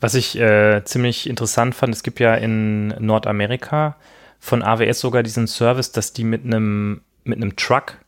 [0.00, 3.96] Was ich äh, ziemlich interessant fand, es gibt ja in Nordamerika
[4.38, 7.98] von AWS sogar diesen Service, dass die mit einem mit einem Truck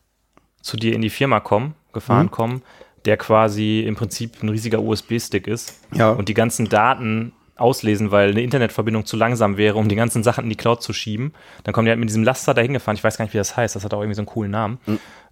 [0.61, 2.31] zu dir in die Firma kommen, gefahren Mhm.
[2.31, 2.61] kommen,
[3.05, 6.11] der quasi im Prinzip ein riesiger USB-Stick ist Ja.
[6.11, 10.45] und die ganzen Daten auslesen, weil eine Internetverbindung zu langsam wäre, um die ganzen Sachen
[10.45, 11.33] in die Cloud zu schieben.
[11.65, 12.95] Dann kommen die halt mit diesem Laster dahin gefahren.
[12.95, 13.75] Ich weiß gar nicht, wie das heißt.
[13.75, 14.79] Das hat auch irgendwie so einen coolen Namen.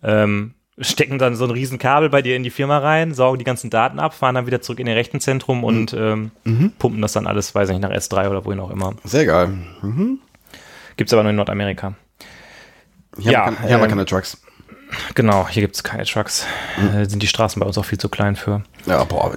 [0.04, 3.44] Ähm, stecken dann so ein riesen Kabel bei dir in die Firma rein, saugen die
[3.46, 6.32] ganzen Daten ab, fahren dann wieder zurück in ihr Rechenzentrum und ähm,
[6.80, 8.94] pumpen das dann alles, weiß ich nicht, nach S3 oder wohin auch immer.
[9.04, 9.50] Sehr geil.
[9.82, 10.20] Mhm.
[10.98, 11.94] Gibt's aber nur in Nordamerika.
[13.18, 14.42] Hier, Ja, haben, wir keine, hier haben wir ähm, keine Trucks.
[15.14, 16.46] Genau, hier gibt's keine Trucks.
[16.78, 18.64] Äh, sind die Straßen bei uns auch viel zu klein für.
[18.86, 19.36] Ja, boah,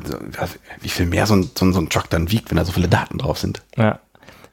[0.81, 2.73] wie viel mehr so ein, so, ein, so ein Truck dann wiegt, wenn da so
[2.73, 3.63] viele Daten drauf sind.
[3.77, 3.99] Ja.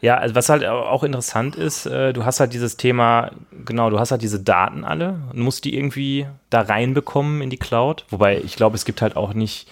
[0.02, 3.32] Ja, also was halt auch interessant ist, äh, du hast halt dieses Thema,
[3.66, 7.58] genau, du hast halt diese Daten alle und musst die irgendwie da reinbekommen in die
[7.58, 8.06] Cloud.
[8.10, 9.68] Wobei ich glaube, es gibt halt auch nicht.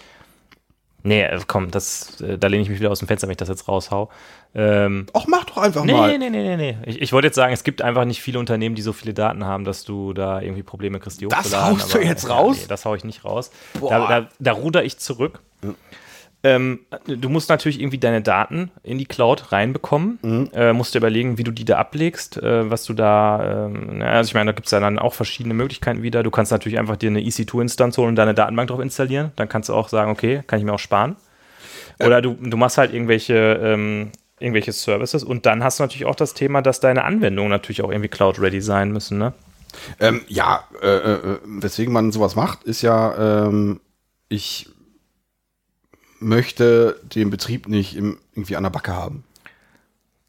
[1.04, 3.38] Nee, äh, komm, das, äh, da lehne ich mich wieder aus dem Fenster, wenn ich
[3.38, 4.10] das jetzt raushau.
[4.54, 6.18] Ähm, Och, mach doch einfach nee, mal.
[6.18, 6.78] nee, nee, nee, nee.
[6.86, 9.46] Ich, ich wollte jetzt sagen, es gibt einfach nicht viele Unternehmen, die so viele Daten
[9.46, 12.58] haben, dass du da irgendwie Probleme kriegst, die Das hochzuladen, haust du aber- jetzt raus?
[12.60, 13.52] Nee, das hau ich nicht raus.
[13.80, 15.40] Da, da, da ruder ich zurück.
[16.44, 20.20] Ähm, du musst natürlich irgendwie deine Daten in die Cloud reinbekommen.
[20.22, 20.50] Mhm.
[20.54, 24.30] Äh, musst dir überlegen, wie du die da ablegst, äh, was du da, ähm, also
[24.30, 26.24] ich meine, da gibt es ja dann auch verschiedene Möglichkeiten wieder.
[26.24, 29.32] Du kannst natürlich einfach dir eine EC2-Instanz holen und deine Datenbank drauf installieren.
[29.36, 31.16] Dann kannst du auch sagen, okay, kann ich mir auch sparen.
[32.00, 36.16] Oder du, du machst halt irgendwelche, ähm, irgendwelche Services und dann hast du natürlich auch
[36.16, 39.34] das Thema, dass deine Anwendungen natürlich auch irgendwie Cloud-ready sein müssen, ne?
[40.00, 43.80] Ähm, ja, äh, äh, weswegen man sowas macht, ist ja, ähm,
[44.30, 44.70] ich
[46.20, 49.24] möchte den Betrieb nicht im, irgendwie an der Backe haben.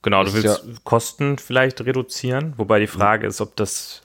[0.03, 4.03] Genau, du Das ist willst Kosten vielleicht reduzieren, wobei die Frage ist, ob das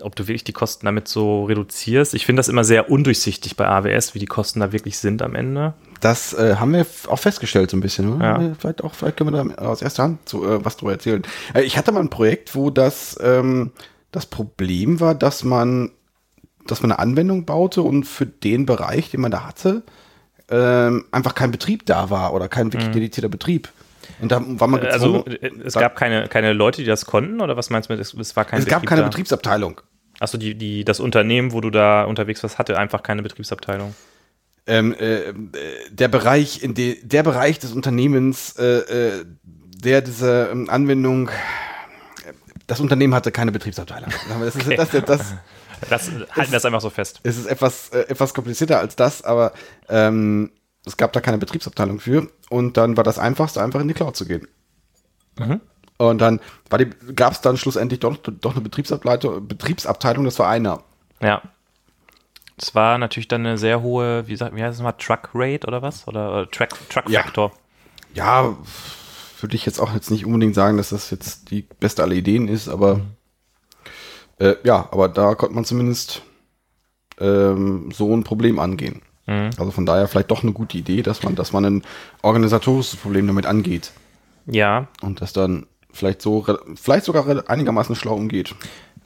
[0.00, 2.14] ob du wirklich die Kosten damit so reduzierst.
[2.14, 5.36] Ich finde das immer sehr undurchsichtig bei AWS, wie die Kosten da wirklich sind am
[5.36, 5.74] Ende.
[6.00, 8.18] Das äh, haben wir auch festgestellt so ein bisschen.
[8.18, 8.24] Ne?
[8.24, 8.54] Ja.
[8.58, 11.22] Vielleicht auch, vielleicht können wir da aus erster Hand so, äh, was drüber erzählen.
[11.54, 13.70] Äh, ich hatte mal ein Projekt, wo das ähm,
[14.10, 15.92] das Problem war, dass man
[16.66, 19.82] dass man eine Anwendung baute und für den Bereich, den man da hatte,
[20.50, 23.68] ähm, einfach kein Betrieb da war oder kein wirklich dedizierter Betrieb.
[24.20, 27.40] Und da war man Also gezwungen, äh, es gab keine, keine Leute, die das konnten,
[27.40, 29.08] oder was meinst du mit, es, es war kein es gab Betrieb keine da?
[29.08, 29.80] Betriebsabteilung.
[30.20, 33.94] Achso, die, die, das Unternehmen, wo du da unterwegs warst, hatte einfach keine Betriebsabteilung.
[34.66, 35.34] ähm, äh, äh,
[35.90, 38.64] der Bereich, in de, der Bereich des Unternehmens, äh,
[39.18, 41.30] äh, der diese ähm, Anwendung,
[42.66, 44.10] das Unternehmen hatte keine Betriebsabteilung.
[44.40, 44.76] Das ist, Okay.
[44.76, 45.34] das, das,
[45.88, 47.20] das, halten wir das einfach so fest.
[47.22, 49.52] es ist etwas, äh, etwas komplizierter als das, aber
[49.88, 50.50] ähm,
[50.84, 52.28] es gab da keine Betriebsabteilung für.
[52.50, 54.46] Und dann war das Einfachste, einfach in die Cloud zu gehen.
[55.38, 55.60] Mhm.
[55.96, 56.40] Und dann
[57.14, 60.82] gab es dann schlussendlich doch, doch eine Betriebsabteilung, Betriebsabteilung, das war einer.
[61.20, 61.42] Ja.
[62.56, 65.66] Das war natürlich dann eine sehr hohe, wie, sagt, wie heißt es mal, Truck Rate
[65.66, 66.06] oder was?
[66.06, 67.22] Oder Track, Truck Ja.
[67.22, 67.52] Factor.
[68.12, 68.56] Ja,
[69.40, 72.46] würde ich jetzt auch jetzt nicht unbedingt sagen, dass das jetzt die beste aller Ideen
[72.46, 73.00] ist, aber
[74.38, 76.22] äh, ja, aber da konnte man zumindest
[77.20, 79.02] ähm, so ein Problem angehen.
[79.26, 79.50] Mhm.
[79.58, 81.82] Also von daher vielleicht doch eine gute Idee, dass man, dass man ein
[82.22, 83.92] organisatorisches Problem damit angeht
[84.46, 88.54] Ja, und das dann vielleicht so, vielleicht sogar einigermaßen schlau umgeht.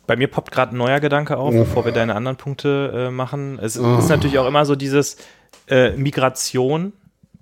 [0.06, 1.58] Bei mir poppt gerade ein neuer Gedanke auf, Oh.
[1.58, 3.58] bevor wir deine anderen Punkte äh, machen.
[3.60, 5.18] Es ist natürlich auch immer so dieses
[5.68, 6.94] äh, Migration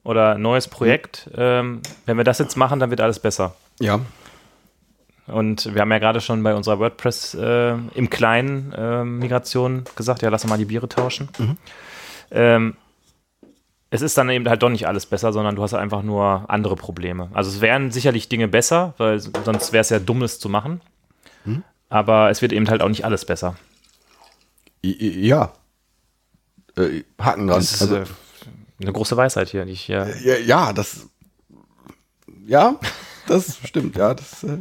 [0.03, 1.31] oder neues Projekt.
[1.37, 3.55] Ähm, wenn wir das jetzt machen, dann wird alles besser.
[3.79, 4.01] Ja,
[5.27, 10.23] Und wir haben ja gerade schon bei unserer WordPress äh, im kleinen äh, Migration gesagt,
[10.23, 11.29] ja, lass mal die Biere tauschen.
[12.31, 12.77] Ähm,
[13.91, 16.77] es ist dann eben halt doch nicht alles besser, sondern du hast einfach nur andere
[16.77, 17.29] Probleme.
[17.35, 20.81] Also es wären sicherlich Dinge besser, weil sonst wäre es ja dumm, es zu machen.
[21.89, 23.57] Aber es wird eben halt auch nicht alles besser.
[24.83, 25.53] Ja.
[26.77, 27.59] Äh, Haken dran.
[27.59, 28.05] Das ist Also, äh,
[28.81, 31.07] eine große Weisheit hier, ich ja, ja, das,
[32.47, 32.79] ja,
[33.27, 34.59] das stimmt, ja, das, äh,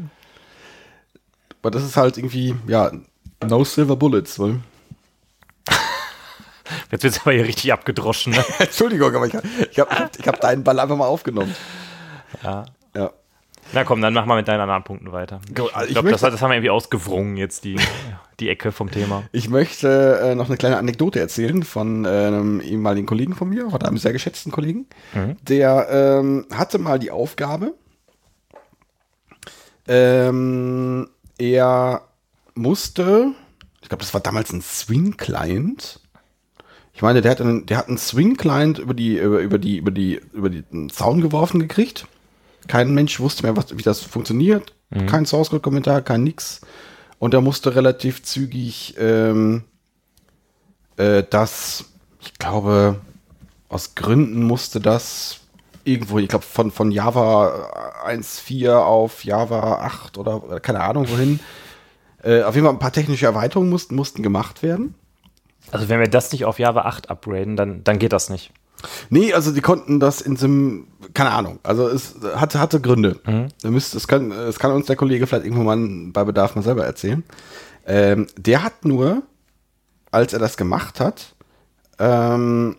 [1.66, 2.92] aber das ist halt irgendwie, ja,
[3.44, 4.60] no silver bullets, weil,
[6.92, 8.34] Jetzt wird es aber hier richtig abgedroschen.
[8.34, 8.46] Ne?
[8.60, 11.56] Entschuldigung, aber ich, ich habe ich hab, hab deinen Ball einfach mal aufgenommen.
[12.44, 12.66] ja.
[12.96, 13.12] Ja.
[13.74, 15.42] Na komm, dann mach mal mit deinen anderen Punkten weiter.
[15.44, 15.58] Ich
[15.88, 17.78] ich glaube, das, das haben wir irgendwie ausgewrungen, jetzt die,
[18.40, 19.24] die Ecke vom Thema.
[19.32, 23.74] Ich möchte äh, noch eine kleine Anekdote erzählen von äh, einem ehemaligen Kollegen von mir,
[23.74, 24.86] oder einem sehr geschätzten Kollegen.
[25.42, 27.74] Der ähm, hatte mal die Aufgabe,
[29.88, 32.08] ähm, er
[32.54, 33.34] musste,
[33.82, 36.00] ich glaube, das war damals ein Swing-Client.
[36.94, 39.92] Ich meine, der hat einen, der hat einen Swing-Client über die, über, über die, über
[39.92, 42.08] die, über die den Zaun geworfen gekriegt.
[42.68, 44.74] Kein Mensch wusste mehr, was, wie das funktioniert.
[45.08, 46.62] Kein Source Code Kommentar, kein nix.
[47.20, 49.64] Und er musste relativ zügig ähm,
[50.98, 51.86] äh, das,
[52.22, 53.02] ich glaube,
[53.68, 55.42] aus Gründen musste das
[55.86, 61.40] irgendwo, ich glaube, von, von Java 1.4 auf Java 8 oder, keine Ahnung wohin.
[62.24, 64.96] Äh, auf jeden Fall ein paar technische Erweiterungen mussten, mussten gemacht werden.
[65.72, 68.52] Also wenn wir das nicht auf Java 8 upgraden, dann, dann geht das nicht.
[69.10, 73.20] Nee, also die konnten das in so einem, keine Ahnung, also es hatte, hatte Gründe.
[73.62, 76.62] Da müsst, es, kann, es kann uns der Kollege vielleicht irgendwann mal bei Bedarf mal
[76.62, 77.24] selber erzählen.
[77.88, 79.24] Ähm, der hat nur,
[80.12, 81.36] als er das gemacht hat,
[82.00, 82.76] ähm,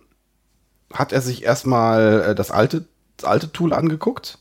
[0.93, 2.87] hat er sich erstmal äh, das alte,
[3.23, 4.39] alte Tool angeguckt,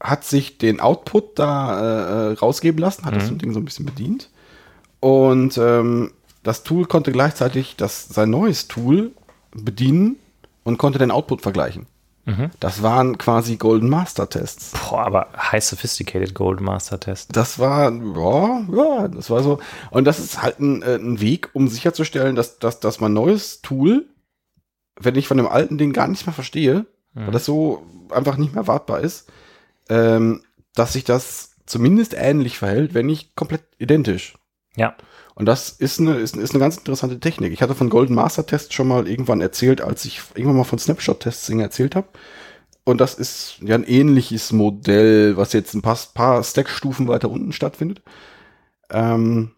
[0.00, 4.30] hat sich den Output da äh, rausgeben lassen, hat das Ding so ein bisschen bedient
[5.00, 6.12] und ähm,
[6.42, 9.12] das Tool konnte gleichzeitig das, sein neues Tool
[9.52, 10.16] bedienen
[10.62, 11.86] und konnte den Output vergleichen.
[12.60, 14.72] Das waren quasi Golden Master Tests.
[14.72, 17.34] Boah, aber high sophisticated Gold Master Test.
[17.34, 19.58] Das war, ja, ja, das war so.
[19.90, 23.62] Und das ist halt ein, äh, ein Weg, um sicherzustellen, dass, dass, dass mein neues
[23.62, 24.06] Tool,
[25.00, 28.54] wenn ich von dem alten Ding gar nicht mehr verstehe, weil das so einfach nicht
[28.54, 29.30] mehr wartbar ist,
[29.88, 30.42] ähm,
[30.74, 34.34] dass sich das zumindest ähnlich verhält, wenn nicht komplett identisch.
[34.76, 34.94] Ja.
[35.34, 37.52] Und das ist eine, ist, ist eine ganz interessante Technik.
[37.52, 40.78] Ich hatte von Golden Master Test schon mal irgendwann erzählt, als ich irgendwann mal von
[40.78, 42.08] Snapshot Testing erzählt habe.
[42.84, 47.52] Und das ist ja ein ähnliches Modell, was jetzt ein paar, paar Stack-Stufen weiter unten
[47.52, 48.02] stattfindet.
[48.90, 49.52] Ähm,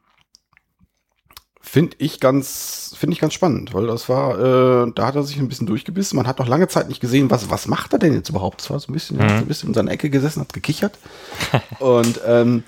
[1.73, 5.39] finde ich ganz, finde ich ganz spannend, weil das war, äh, da hat er sich
[5.39, 6.19] ein bisschen durchgebissen.
[6.19, 8.61] Man hat noch lange Zeit nicht gesehen, was, was macht er denn jetzt überhaupt?
[8.61, 10.99] Das war so ein bisschen, so ein bisschen in seiner Ecke gesessen, hat gekichert.
[11.79, 12.63] Und ähm,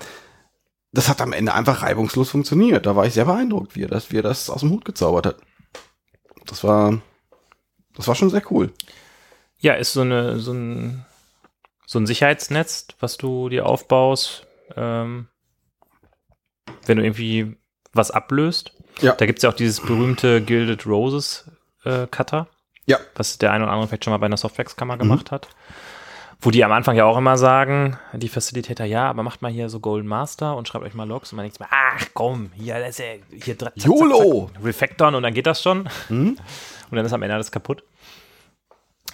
[0.91, 2.87] das hat am Ende einfach reibungslos funktioniert.
[2.87, 5.27] Da war ich sehr beeindruckt, wie er das, wie er das aus dem Hut gezaubert
[5.27, 5.37] hat.
[6.47, 6.99] Das war,
[7.93, 8.73] das war schon sehr cool.
[9.59, 11.05] Ja, ist so, eine, so, ein,
[11.85, 14.47] so ein Sicherheitsnetz, was du dir aufbaust.
[14.75, 15.27] Ähm,
[16.87, 17.55] wenn du irgendwie
[17.95, 18.74] was ablöst.
[19.01, 19.13] Ja.
[19.13, 21.49] Da gibt es ja auch dieses berühmte Gilded Roses
[21.83, 22.47] äh, Cutter,
[22.85, 22.97] Ja.
[23.15, 25.47] was der eine oder andere vielleicht schon mal bei einer Softwax-Kammer gemacht hat.
[26.41, 29.69] Wo die am Anfang ja auch immer sagen, die Facilitator, ja, aber macht mal hier
[29.69, 32.77] so Golden Master und schreibt euch mal Logs und man denkt mal, ach komm, hier,
[32.79, 33.05] das ist ja,
[33.43, 34.51] hier zack, zack, YOLO!
[34.53, 35.89] zack, Refactoren und dann geht das schon.
[36.09, 36.37] Und
[36.91, 37.83] dann ist am Ende alles kaputt.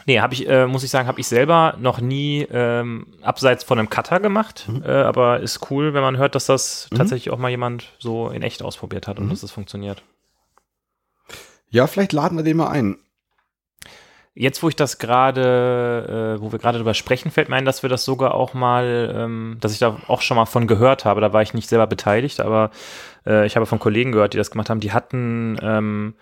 [0.06, 3.80] Nee, habe ich, äh, muss ich sagen, habe ich selber noch nie ähm, abseits von
[3.80, 4.68] einem Cutter gemacht.
[4.84, 8.42] Äh, aber ist cool, wenn man hört, dass das tatsächlich auch mal jemand so in
[8.42, 10.04] echt ausprobiert hat und dass das funktioniert.
[11.70, 12.98] Ja, vielleicht laden wir den mal ein.
[14.34, 17.84] Jetzt, wo ich das gerade, äh, wo wir gerade drüber sprechen, fällt mir ein, dass
[17.84, 21.20] wir das sogar auch mal, ähm, dass ich da auch schon mal von gehört habe.
[21.20, 22.72] Da war ich nicht selber beteiligt, aber
[23.26, 24.80] äh, ich habe von Kollegen gehört, die das gemacht haben.
[24.80, 26.14] Die hatten, ähm,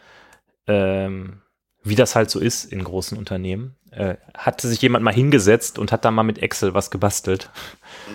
[0.66, 1.42] ähm,
[1.84, 5.92] wie das halt so ist in großen Unternehmen, äh, hatte sich jemand mal hingesetzt und
[5.92, 7.50] hat da mal mit Excel was gebastelt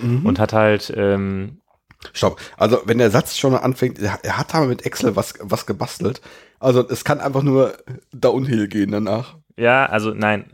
[0.03, 1.61] und hat halt, ähm,
[2.12, 2.41] Stopp.
[2.57, 6.21] Also, wenn der Satz schon anfängt, er hat aber mit Excel was, was gebastelt.
[6.61, 7.77] Also, es kann einfach nur
[8.12, 9.37] downhill gehen danach.
[9.57, 10.51] Ja, also nein,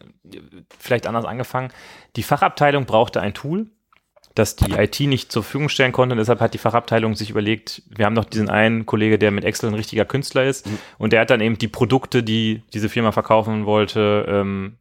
[0.79, 1.73] vielleicht anders angefangen.
[2.17, 3.67] Die Fachabteilung brauchte ein Tool,
[4.35, 6.13] das die IT nicht zur Verfügung stellen konnte.
[6.13, 9.45] Und deshalb hat die Fachabteilung sich überlegt, wir haben doch diesen einen Kollege, der mit
[9.45, 10.69] Excel ein richtiger Künstler ist.
[10.99, 14.77] Und der hat dann eben die Produkte, die diese Firma verkaufen wollte, ähm,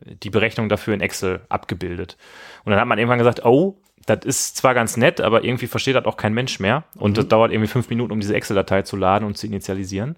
[0.00, 2.16] die Berechnung dafür in Excel abgebildet.
[2.64, 5.94] Und dann hat man irgendwann gesagt, oh, das ist zwar ganz nett, aber irgendwie versteht
[5.94, 6.84] das auch kein Mensch mehr.
[6.96, 10.16] Und das dauert irgendwie fünf Minuten, um diese Excel-Datei zu laden und zu initialisieren.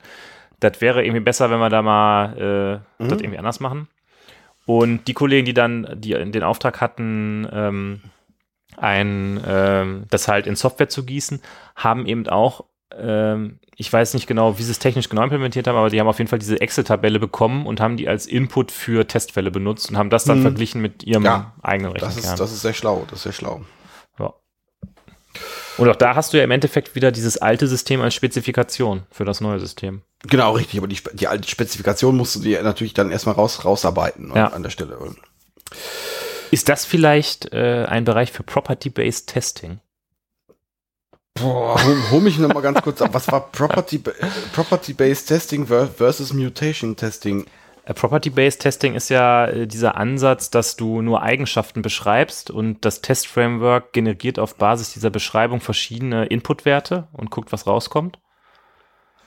[0.61, 3.89] Das wäre irgendwie besser, wenn wir da mal äh, das irgendwie anders machen.
[4.67, 8.01] Und die Kollegen, die dann die den Auftrag hatten, ähm,
[8.77, 11.41] ein, ähm, das halt in Software zu gießen,
[11.77, 12.65] haben eben auch,
[12.97, 16.07] ähm, ich weiß nicht genau, wie sie es technisch genau implementiert haben, aber die haben
[16.07, 19.97] auf jeden Fall diese Excel-Tabelle bekommen und haben die als Input für Testfälle benutzt und
[19.99, 22.35] haben das dann verglichen mit ihrem Ja, eigenen Das Rechenkern.
[22.35, 23.05] ist, das ist sehr schlau.
[23.11, 23.63] Das ist sehr schlau.
[24.21, 24.33] Ja.
[25.77, 29.25] Und auch da hast du ja im Endeffekt wieder dieses alte System als Spezifikation für
[29.25, 30.03] das neue System.
[30.23, 30.79] Genau, richtig.
[30.79, 34.47] Aber die, die alte Spezifikation musst du dir natürlich dann erstmal raus, rausarbeiten Ja.
[34.49, 34.97] an der Stelle.
[36.51, 39.81] Ist das vielleicht äh, ein Bereich für Property-Based Testing?
[41.35, 43.11] Boah, hol, hol mich noch mal ganz kurz ab.
[43.13, 43.99] Was war Property,
[44.53, 47.47] Property-Based Testing ver- versus Mutation Testing?
[47.87, 53.01] Äh, Property-Based Testing ist ja äh, dieser Ansatz, dass du nur Eigenschaften beschreibst und das
[53.01, 58.21] Test-Framework generiert auf Basis dieser Beschreibung verschiedene Input-Werte und guckt, was rauskommt.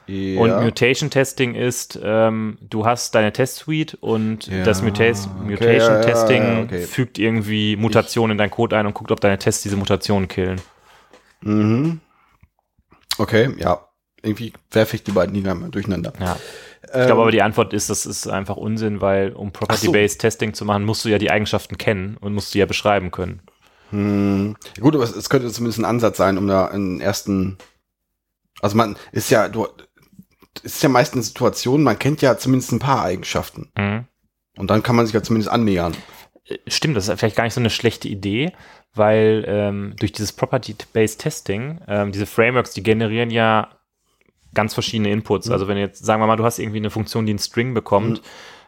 [0.08, 0.40] Ja.
[0.40, 5.94] Und Mutation Testing ist, ähm, du hast deine Test-Suite und Ja, das Muta okay, Mutation
[5.94, 6.82] ja, Testing ja, okay.
[6.84, 10.62] fügt irgendwie Mutationen in deinen Code ein und guckt, ob deine Tests diese Mutationen killen.
[11.42, 12.00] Mhm.
[13.18, 13.82] Okay, ja.
[14.24, 16.14] Irgendwie werfe ich die beiden Dinger mal durcheinander.
[16.20, 16.38] Ja.
[16.92, 20.54] Ähm, Ich glaube aber, die Antwort ist, das ist einfach Unsinn, weil um Property-Based Testing
[20.54, 23.42] zu machen, musst du ja die Eigenschaften kennen und musst du ja beschreiben können.
[23.92, 24.56] Hm.
[24.80, 27.58] Gut, aber es, es könnte zumindest ein Ansatz sein, um da einen ersten.
[28.62, 29.68] Also man ist ja, du
[30.64, 33.72] es ist ja meist eine Situation, man kennt ja zumindest ein paar Eigenschaften.
[33.78, 34.06] Mhm.
[34.58, 35.96] Und dann kann man sich ja zumindest annähern.
[36.68, 38.54] Stimmt, das ist vielleicht gar nicht so eine schlechte Idee,
[38.94, 43.70] weil ähm, durch dieses Property-Based Testing, ähm, diese Frameworks, die generieren ja
[44.54, 45.52] ganz verschiedene Inputs.
[45.52, 48.22] Also wenn jetzt, sagen wir mal, du hast irgendwie eine Funktion, die einen String bekommt,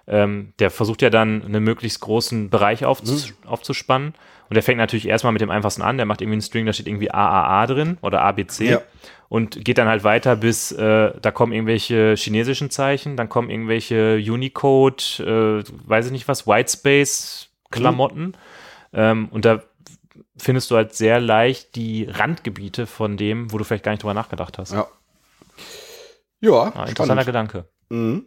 [0.07, 4.13] ähm, der versucht ja dann einen möglichst großen Bereich aufzus aufzuspannen.
[4.49, 6.73] Und der fängt natürlich erstmal mit dem einfachsten an, der macht irgendwie einen String, da
[6.73, 8.81] steht irgendwie AAA drin oder ABC Ja.
[9.30, 14.15] Und geht dann halt weiter bis, äh, da kommen irgendwelche chinesischen Zeichen, dann kommen irgendwelche
[14.17, 18.36] Unicode, äh, weiß ich nicht was, Whitespace-Klamotten.
[18.91, 19.61] Ähm, und da
[20.38, 24.13] findest du halt sehr leicht die Randgebiete von dem, wo du vielleicht gar nicht drüber
[24.15, 24.73] nachgedacht hast.
[24.73, 24.88] Ja.
[26.41, 27.25] Ja, Ah, interessanter.
[27.25, 27.65] Gedanke.
[27.89, 28.25] Mhm.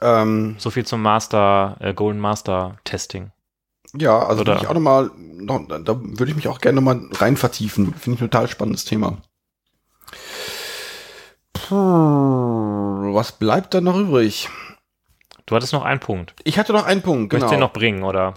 [0.00, 3.32] Ähm, So viel zum Master, äh, Golden Master Testing.
[3.94, 6.80] ja, also Oder- ich auch noch mal, noch, da da würde ich mich auch gerne
[6.80, 7.94] noch mal rein vertiefen.
[7.94, 9.18] Finde ich ein total spannendes Thema.
[11.52, 14.48] Puh, was bleibt da noch übrig?
[15.46, 16.34] Du hattest noch einen Punkt.
[16.44, 17.50] Ich hatte noch einen Punkt, Möchtest genau.
[17.50, 18.34] du den noch bringen, oder?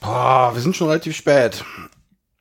[0.00, 1.64] Boah, wir sind schon relativ spät.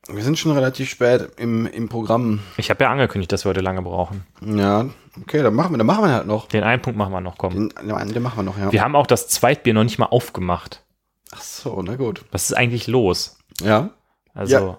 [0.10, 2.40] Wir sind schon relativ spät im, im Programm.
[2.56, 4.26] Ich habe ja angekündigt, dass wir heute lange brauchen.
[4.42, 4.86] Ja,
[5.22, 6.48] okay, dann machen wir, dann machen wir halt noch.
[6.48, 7.54] Den einen Punkt machen wir noch, komm.
[7.54, 8.72] Den, den, den machen wir noch, ja.
[8.72, 10.84] Wir haben auch das Zweitbier noch nicht mal aufgemacht.
[11.32, 12.24] Ach so, na gut.
[12.32, 13.38] Was ist eigentlich los?
[13.62, 13.90] Ja.
[14.34, 14.78] Also,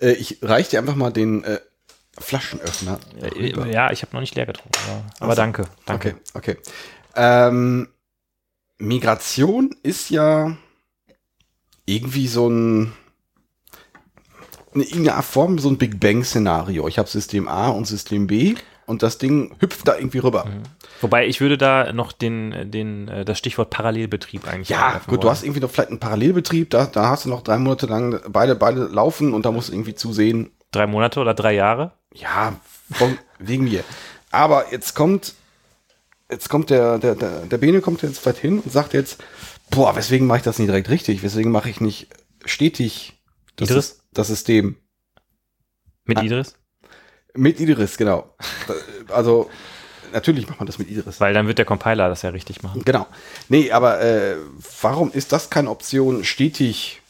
[0.00, 1.60] Äh, ich reich dir einfach mal den äh,
[2.20, 2.98] Flaschenöffner.
[3.20, 3.66] äh, rüber.
[3.66, 4.78] ja, ich habe noch nicht leer getrunken.
[5.18, 5.36] Aber, so.
[5.36, 6.16] danke, danke.
[6.34, 6.56] Okay, okay.
[7.16, 7.88] Ähm,
[8.78, 10.56] Migration ist ja
[11.86, 12.92] irgendwie so ein
[14.72, 16.86] in irgendeiner Form so ein Big Bang-Szenario.
[16.86, 18.54] Ich habe System A und System B
[18.86, 20.44] und das Ding hüpft da irgendwie rüber.
[21.00, 25.22] Wobei ich würde da noch den, den, äh, das Stichwort Parallelbetrieb eigentlich Ja, gut, du
[25.22, 25.30] wollen.
[25.30, 28.54] hast irgendwie noch vielleicht einen Parallelbetrieb, da, da hast du noch drei Monate lang beide,
[28.54, 31.92] beide laufen und da musst du irgendwie zusehen, drei Monate oder drei Jahre.
[32.14, 32.58] Ja,
[32.92, 33.84] von wegen mir.
[34.30, 35.34] Aber jetzt kommt,
[36.30, 39.22] jetzt kommt der, der, der, der Bene kommt jetzt weit hin und sagt jetzt,
[39.70, 41.22] boah, weswegen mache ich das nicht direkt richtig?
[41.22, 42.08] Weswegen mache ich nicht
[42.44, 43.20] stetig
[43.56, 44.00] das, Idris?
[44.12, 44.76] Das System?
[46.04, 46.22] Mit Ah.
[46.22, 46.54] Idris?
[47.34, 48.34] Mit Idris, genau.
[49.08, 49.48] Also,
[50.12, 51.20] natürlich macht man das mit Idris.
[51.20, 52.82] Weil dann wird der Compiler das ja richtig machen.
[52.84, 53.06] Genau.
[53.48, 54.36] Nee, aber äh,
[54.80, 57.00] warum ist das keine Option, stetig,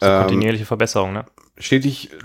[0.00, 1.26] ähm, Kontinuierliche Verbesserung, ne?
[1.58, 2.16] stetig, äh,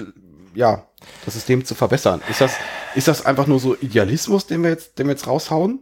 [0.59, 0.85] ja,
[1.25, 2.21] das System zu verbessern?
[2.29, 2.53] Ist das,
[2.93, 5.81] ist das einfach nur so Idealismus, den wir jetzt, den wir jetzt raushauen?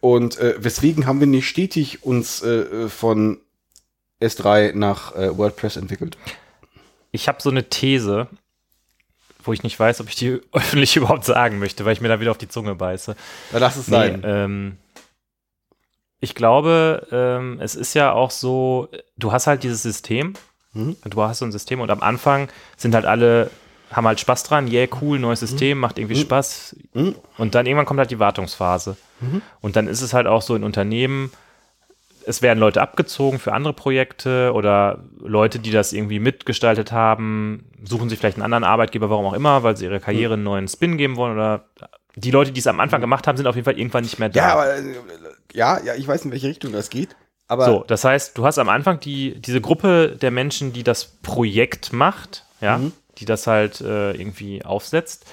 [0.00, 3.40] Und äh, weswegen haben wir nicht stetig uns äh, von
[4.20, 6.16] S3 nach äh, WordPress entwickelt?
[7.12, 8.26] Ich habe so eine These,
[9.44, 12.18] wo ich nicht weiß, ob ich die öffentlich überhaupt sagen möchte, weil ich mir da
[12.20, 13.14] wieder auf die Zunge beiße.
[13.52, 14.22] Ja, lass es Nee, sein.
[14.24, 14.76] ähm,
[16.18, 20.34] ich glaube, ähm, es ist ja auch so, du hast halt dieses System,
[20.72, 20.96] Mhm.
[21.04, 23.50] du hast so ein System und am Anfang sind halt alle,
[23.90, 26.76] haben halt Spaß dran, yeah, cool, neues System, macht irgendwie Spaß.
[26.94, 27.14] Mhm.
[27.38, 28.96] Und dann irgendwann kommt halt die Wartungsphase.
[29.60, 31.30] Und dann ist es halt auch so in Unternehmen,
[32.26, 38.08] es werden Leute abgezogen für andere Projekte oder Leute, die das irgendwie mitgestaltet haben, suchen
[38.08, 40.96] sich vielleicht einen anderen Arbeitgeber, warum auch immer, weil sie ihre Karriere einen neuen Spin
[40.96, 41.64] geben wollen oder
[42.16, 44.28] die Leute, die es am Anfang gemacht haben, sind auf jeden Fall irgendwann nicht mehr
[44.28, 44.40] da.
[44.40, 44.82] ja, aber äh,
[45.52, 47.16] ja, ja, ich weiß, in welche Richtung das geht.
[47.48, 51.04] Aber so, das heißt, du hast am Anfang die, diese Gruppe der Menschen, die das
[51.22, 52.92] Projekt macht, ja, Mhm.
[53.20, 55.26] Die das halt äh, irgendwie aufsetzt,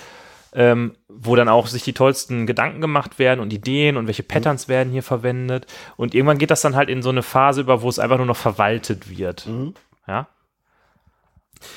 [0.54, 4.28] ähm, wo dann auch sich die tollsten Gedanken gemacht werden und Ideen und welche Mhm.
[4.28, 5.68] Patterns werden hier verwendet.
[5.96, 8.26] Und irgendwann geht das dann halt in so eine Phase über, wo es einfach nur
[8.26, 9.46] noch verwaltet wird.
[9.48, 9.74] Mhm.
[10.08, 10.28] Ja.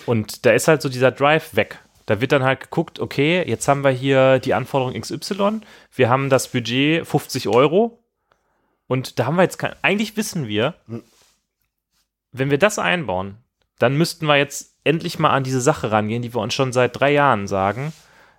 [0.06, 1.78] Und da ist halt so dieser Drive weg.
[2.06, 5.60] Da wird dann halt geguckt, okay, jetzt haben wir hier die Anforderung XY,
[5.94, 8.02] wir haben das Budget 50 Euro
[8.88, 10.74] und da haben wir jetzt kein, eigentlich wissen wir,
[12.32, 13.36] wenn wir das einbauen,
[13.78, 16.98] dann müssten wir jetzt endlich mal an diese Sache rangehen, die wir uns schon seit
[16.98, 17.92] drei Jahren sagen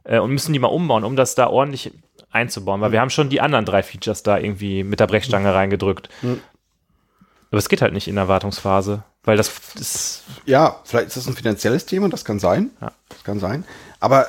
[0.04, 1.92] äh, und müssen die mal umbauen, um das da ordentlich
[2.32, 6.10] einzubauen, weil wir haben schon die anderen drei Features da irgendwie mit der Brechstange reingedrückt.
[6.24, 11.28] Aber es geht halt nicht in der Wartungsphase, weil das ist Ja, vielleicht ist das
[11.28, 12.72] ein finanzielles Thema, das kann sein.
[12.80, 12.94] Ja.
[13.10, 13.66] Das kann sein.
[14.00, 14.28] Aber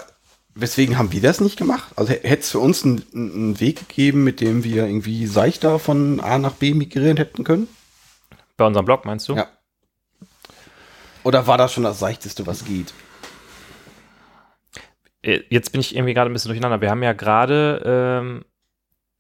[0.57, 1.93] weswegen haben wir das nicht gemacht?
[1.95, 6.19] Also hätte es für uns einen, einen Weg gegeben, mit dem wir irgendwie seichter von
[6.19, 7.69] A nach B migrieren hätten können?
[8.63, 9.35] bei unserem Blog, meinst du?
[9.35, 9.49] Ja.
[11.25, 12.93] Oder war das schon das seichteste, was geht?
[15.23, 16.81] Äh, Jetzt bin ich irgendwie gerade ein bisschen durcheinander.
[16.81, 18.45] Wir haben ja gerade, ähm,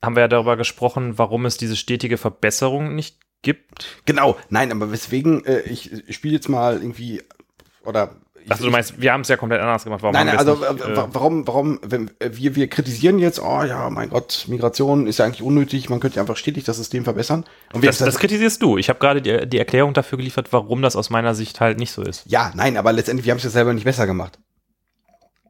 [0.02, 4.02] haben wir ja darüber gesprochen, warum es diese stetige Verbesserung nicht gibt.
[4.04, 7.22] Genau, nein, aber weswegen, äh, ich, ich spiele jetzt mal irgendwie,
[7.84, 8.16] oder.
[8.48, 10.02] Achso, du meinst, wir haben es ja komplett anders gemacht.
[10.02, 13.62] Warum Nein, nein, also nicht, äh, wa- warum, warum, wenn, wir, wir kritisieren jetzt, oh
[13.62, 17.04] ja, mein Gott, Migration ist ja eigentlich unnötig, man könnte ja einfach stetig das System
[17.04, 17.44] verbessern.
[17.72, 18.78] Und wir das, das kritisierst du.
[18.78, 21.92] Ich habe gerade die, die Erklärung dafür geliefert, warum das aus meiner Sicht halt nicht
[21.92, 22.24] so ist.
[22.26, 24.38] Ja, nein, aber letztendlich, wir haben es ja selber nicht besser gemacht.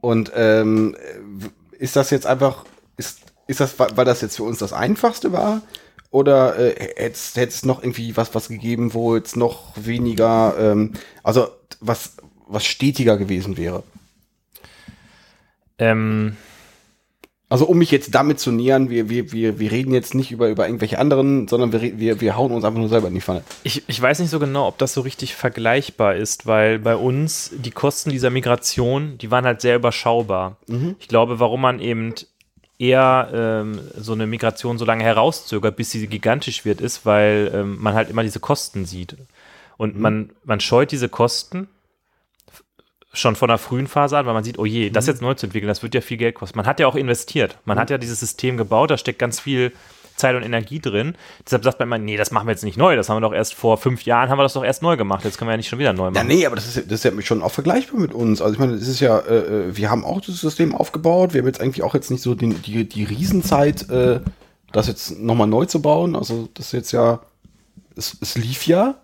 [0.01, 2.65] Und ähm, äh, ist das jetzt einfach,
[2.97, 5.63] ist, ist das, weil weil das jetzt für uns das Einfachste war?
[6.11, 10.93] Oder äh, hätte es noch irgendwie was, was gegeben, wo jetzt noch weniger, ähm,
[11.23, 11.49] also
[11.81, 12.17] was,
[12.53, 13.83] was stetiger gewesen wäre?
[15.79, 16.37] Ähm,
[17.49, 20.49] Also um mich jetzt damit zu nähern, wir, wir, wir, wir reden jetzt nicht über,
[20.49, 23.43] über irgendwelche anderen, sondern wir, wir, wir hauen uns einfach nur selber in die Pfanne.
[23.63, 27.51] ich, ich weiß nicht so genau, ob das so richtig vergleichbar ist, weil bei uns
[27.55, 30.57] die Kosten dieser Migration, die waren halt sehr überschaubar.
[30.99, 32.15] Ich glaube, warum man eben
[32.79, 37.77] eher ähm, so eine Migration so lange herauszögert, bis sie gigantisch wird, ist, weil ähm,
[37.81, 39.17] man halt immer diese Kosten sieht.
[39.77, 41.69] Und man, man scheut diese Kosten
[43.13, 45.47] schon von der frühen Phase an, weil man sieht, oh je, das jetzt neu zu
[45.47, 46.57] entwickeln, das wird ja viel Geld kosten.
[46.59, 47.59] Man hat ja auch investiert.
[47.65, 49.73] Man hat ja dieses System gebaut, da steckt ganz viel
[50.17, 51.15] Zeit und Energie drin.
[51.45, 52.97] Deshalb sagt man immer, nee, das machen wir jetzt nicht neu.
[52.97, 55.25] Das haben wir doch erst vor fünf Jahren, haben wir das doch erst neu gemacht.
[55.25, 56.27] Jetzt können wir ja nicht schon wieder neu Ja, machen.
[56.29, 58.41] nee, aber das ist, ja- das ist ja schon auch vergleichbar mit uns.
[58.43, 59.37] Also ich meine, es ist ja, äh,
[59.69, 61.33] äh, wir haben auch das System aufgebaut.
[61.35, 64.21] Wir haben jetzt eigentlich auch jetzt nicht so den, die, die Riesenzeit, äh,
[64.73, 66.15] das jetzt nochmal neu zu bauen.
[66.17, 67.21] Also das ist jetzt ja,
[67.97, 68.97] es, es lief ja.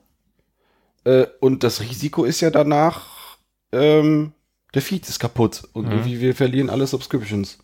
[1.05, 3.18] Äh, und das Risiko ist ja danach,
[3.73, 4.33] ähm,
[4.75, 5.93] der Feed ist kaputt und Mhm.
[5.93, 7.59] irgendwie wir verlieren alle Subscriptions.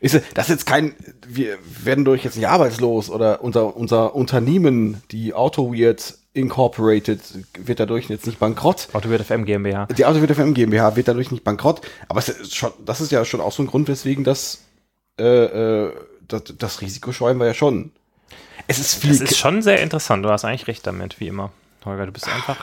[0.00, 0.94] Ist, das ist jetzt kein,
[1.26, 7.20] wir werden durch jetzt nicht arbeitslos oder unser, unser Unternehmen, die AutoWeird Incorporated,
[7.58, 8.88] wird dadurch jetzt nicht bankrott.
[8.92, 9.86] Autowert FM GmbH.
[9.86, 11.80] Die AutoWeird FM GmbH wird dadurch nicht bankrott.
[12.08, 14.62] Aber ist schon, das ist ja schon auch so ein Grund, weswegen das,
[15.18, 15.92] äh, äh,
[16.28, 17.90] das, das Risiko scheuen wir ja schon.
[18.66, 20.24] Es ist viel, Es ist schon sehr interessant.
[20.24, 21.52] Du hast eigentlich recht damit, wie immer.
[21.84, 22.56] Holger, du bist einfach.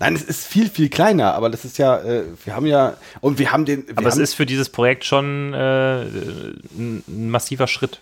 [0.00, 3.38] Nein, es ist viel, viel kleiner, aber das ist ja, äh, wir haben ja, und
[3.38, 7.30] wir haben den, wir Aber es haben, ist für dieses Projekt schon äh, ein, ein
[7.30, 8.00] massiver Schritt.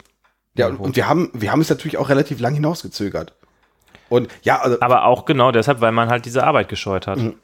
[0.55, 3.35] ja, und, und wir haben, wir haben es natürlich auch relativ lang hinausgezögert.
[4.09, 7.19] Und ja, also, Aber auch genau deshalb, weil man halt diese Arbeit gescheut hat.
[7.19, 7.35] Mhm.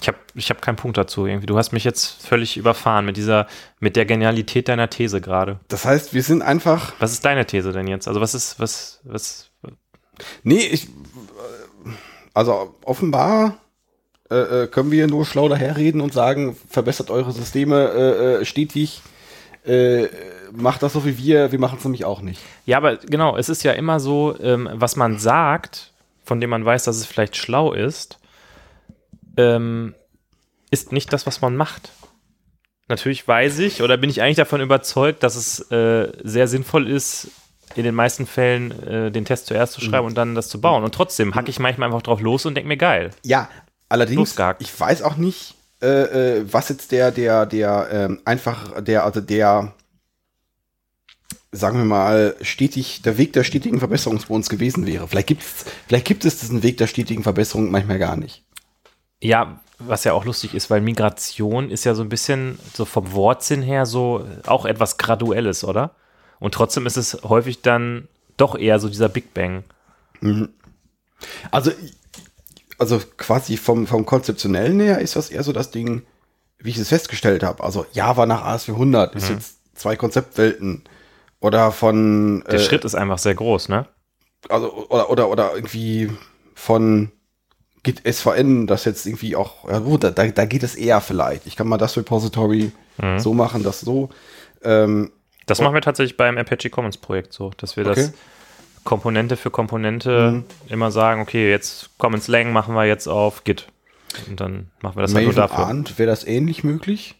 [0.00, 1.46] Ich habe ich hab keinen Punkt dazu irgendwie.
[1.46, 3.46] Du hast mich jetzt völlig überfahren mit dieser,
[3.78, 5.60] mit der Genialität deiner These gerade.
[5.68, 6.94] Das heißt, wir sind einfach.
[6.98, 8.08] Was ist deine These denn jetzt?
[8.08, 9.51] Also was ist, was, was,
[10.42, 10.88] Nee, ich.
[12.34, 13.58] Also offenbar
[14.30, 19.02] äh, äh, können wir nur schlau daherreden und sagen, verbessert eure Systeme äh, äh, stetig.
[19.64, 20.08] Äh,
[20.52, 22.40] macht das so wie wir, wir machen es nämlich auch nicht.
[22.64, 25.92] Ja, aber genau, es ist ja immer so, ähm, was man sagt,
[26.24, 28.18] von dem man weiß, dass es vielleicht schlau ist,
[29.36, 29.94] ähm,
[30.70, 31.90] ist nicht das, was man macht.
[32.88, 37.28] Natürlich weiß ich oder bin ich eigentlich davon überzeugt, dass es äh, sehr sinnvoll ist,
[37.76, 40.84] in den meisten Fällen äh, den Test zuerst zu schreiben und dann das zu bauen.
[40.84, 43.10] Und trotzdem hacke ich manchmal einfach drauf los und denke mir, geil.
[43.24, 43.48] Ja,
[43.88, 49.04] allerdings, ich weiß auch nicht, äh, äh, was jetzt der, der, der, ähm, einfach, der,
[49.04, 49.74] also der,
[51.50, 55.08] sagen wir mal, stetig, der Weg der stetigen Verbesserung für uns gewesen wäre.
[55.08, 58.44] Vielleicht gibt's, vielleicht gibt es diesen Weg der stetigen Verbesserung manchmal gar nicht.
[59.20, 63.12] Ja, was ja auch lustig ist, weil Migration ist ja so ein bisschen so vom
[63.12, 65.94] Wortsinn her so auch etwas Graduelles, oder?
[66.42, 69.62] Und trotzdem ist es häufig dann doch eher so dieser Big Bang.
[71.52, 71.70] Also,
[72.78, 76.02] also quasi vom, vom konzeptionellen her ist das eher so das Ding,
[76.58, 77.62] wie ich es festgestellt habe.
[77.62, 80.82] Also Java nach AS400 ist jetzt zwei Konzeptwelten.
[81.38, 83.86] Oder von Der Schritt ist einfach sehr groß, ne?
[84.48, 86.10] also oder oder oder irgendwie
[86.54, 87.12] von
[87.84, 91.46] Git SVN, das jetzt irgendwie auch, ja gut, da, da da geht es eher vielleicht.
[91.46, 92.72] Ich kann mal das Repository
[93.18, 94.10] so machen, das so.
[94.62, 95.12] Ähm,
[95.46, 98.12] Das machen wir tatsächlich beim Apache Commons Projekt so, dass wir das Okay.
[98.84, 103.68] Komponente für Komponente immer sagen, okay, jetzt Commons Lang machen wir jetzt auf Git.
[104.28, 105.66] Und dann machen wir das halt nur dafür.
[105.66, 107.14] Arndt, wäre das ähnlich möglich?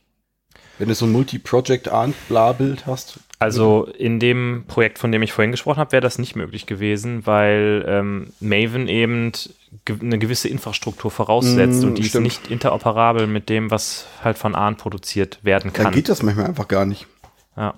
[0.78, 3.20] Wenn du so ein Multi-Project Arndt-Bla-Bild hast?
[3.38, 7.24] Also in dem Projekt, von dem ich vorhin gesprochen habe, wäre das nicht möglich gewesen,
[7.26, 9.32] weil ähm, Maven eben
[9.84, 12.26] ge eine gewisse Infrastruktur voraussetzt Mm, und die stimmt.
[12.26, 15.94] ist nicht interoperabel mit dem, was halt von ARN produziert werden Dann kann.
[15.94, 17.06] geht das manchmal einfach gar nicht.
[17.56, 17.74] Ja.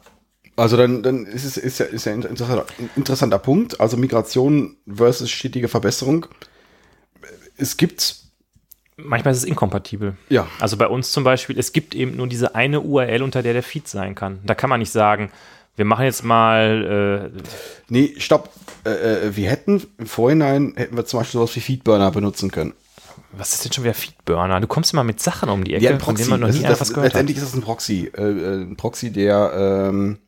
[0.56, 2.66] Also dann, dann ist es ist ja, ist ja ein interessanter,
[2.96, 3.80] interessanter Punkt.
[3.80, 6.26] Also Migration versus stetige Verbesserung.
[7.56, 8.16] Es gibt,
[8.96, 10.16] Manchmal ist es inkompatibel.
[10.28, 13.52] ja, Also bei uns zum Beispiel, es gibt eben nur diese eine URL, unter der
[13.52, 14.38] der Feed sein kann.
[14.44, 15.30] Da kann man nicht sagen,
[15.76, 17.42] wir machen jetzt mal, äh,
[17.88, 18.50] nee, stopp.
[18.86, 22.72] Äh, äh, wir hätten im Vorhinein, hätten wir zum Beispiel sowas wie Feedburner benutzen können.
[23.32, 24.60] was ist denn schon wieder Feedburner?
[24.60, 26.62] Du kommst immer mit Sachen um die Ecke, Ja, von denen man noch Das nie
[26.62, 27.12] das, etwas gehört hat.
[27.14, 28.12] letztendlich ist es ein Proxy.
[28.16, 30.18] Äh, äh, ein Proxy, der, ähm,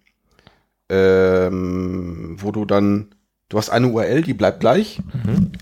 [0.89, 3.15] ähm, wo du dann,
[3.49, 5.01] du hast eine URL, die bleibt gleich.
[5.25, 5.53] Mhm.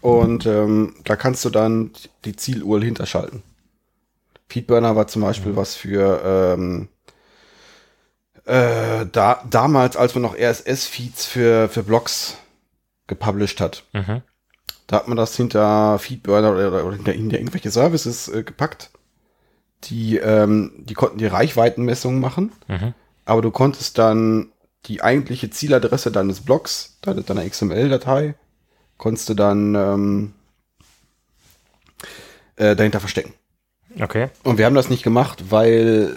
[0.00, 1.90] Und ähm, da kannst du dann
[2.24, 3.42] die Ziel-URL hinterschalten.
[4.48, 5.56] Feedburner war zum Beispiel Mhm.
[5.56, 6.20] was für
[6.56, 6.88] ähm,
[8.44, 12.36] äh, da, damals, als man noch RSS-Feeds für, für Blogs
[13.06, 13.84] gepublished hat.
[13.92, 14.22] Mhm.
[14.86, 18.90] Da hat man das hinter Feedburner oder, oder hinter, hinter irgendwelche Services äh, gepackt.
[19.84, 22.94] Die, ähm, die konnten die Reichweitenmessungen machen, Mhm.
[23.24, 24.50] Aber du konntest dann
[24.86, 28.34] die eigentliche Zieladresse deines Blogs, deine, deiner XML-Datei,
[28.98, 30.32] konntest du dann ähm,
[32.56, 33.32] äh, dahinter verstecken.
[34.00, 34.28] Okay.
[34.42, 36.16] Und wir haben das nicht gemacht, weil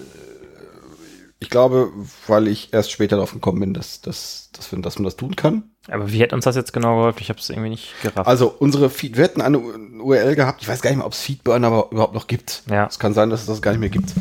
[1.40, 1.92] ich glaube,
[2.26, 5.36] weil ich erst später darauf gekommen bin, dass, dass, dass, wir, dass man das tun
[5.36, 5.64] kann.
[5.88, 7.20] Aber wie hätte uns das jetzt genau geholfen?
[7.22, 8.28] Ich habe es irgendwie nicht gerafft.
[8.28, 11.22] Also unsere Feed, wir hätten eine URL gehabt, ich weiß gar nicht mehr, ob es
[11.22, 12.64] Feedburner aber überhaupt noch gibt.
[12.70, 12.88] Ja.
[12.88, 14.14] Es kann sein, dass es das gar nicht mehr gibt.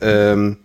[0.00, 0.56] Ähm,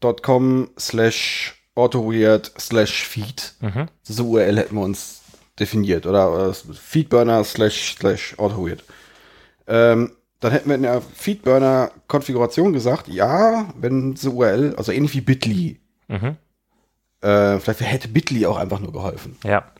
[0.00, 3.54] feedburner.com slash autoweird slash feed.
[3.60, 3.86] Mhm.
[4.06, 5.22] Diese URL hätten wir uns
[5.58, 6.06] definiert.
[6.06, 8.82] Oder, oder feedburner slash slash autoweird.
[9.66, 15.20] Ähm, dann hätten wir in der Feedburner-Konfiguration gesagt, ja, wenn diese URL, also ähnlich wie
[15.20, 16.36] Bitly, Mhm.
[17.20, 19.36] äh, vielleicht hätte Bitly auch einfach nur geholfen.
[19.44, 19.70] Ja.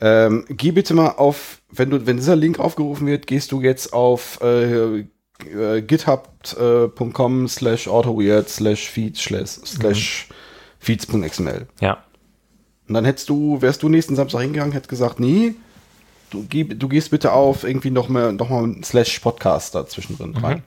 [0.00, 3.92] Ähm, geh bitte mal auf, wenn du, wenn dieser Link aufgerufen wird, gehst du jetzt
[3.92, 5.04] auf äh,
[5.46, 10.28] äh, github.com slash autoweird slash feeds slash,
[10.78, 11.66] feeds.xml.
[11.80, 12.04] Ja.
[12.88, 15.54] Und dann hättest du, wärst du nächsten Samstag hingegangen, hättest gesagt, nee,
[16.30, 20.62] du, du gehst bitte auf irgendwie noch mal, noch mal slash Podcast da zwischendrin rein.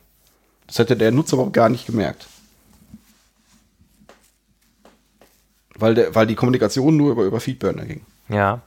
[0.65, 2.27] Das hätte der Nutzer aber gar nicht gemerkt.
[5.75, 8.01] Weil, der, weil die Kommunikation nur über, über Feedburner ging.
[8.29, 8.61] Ja.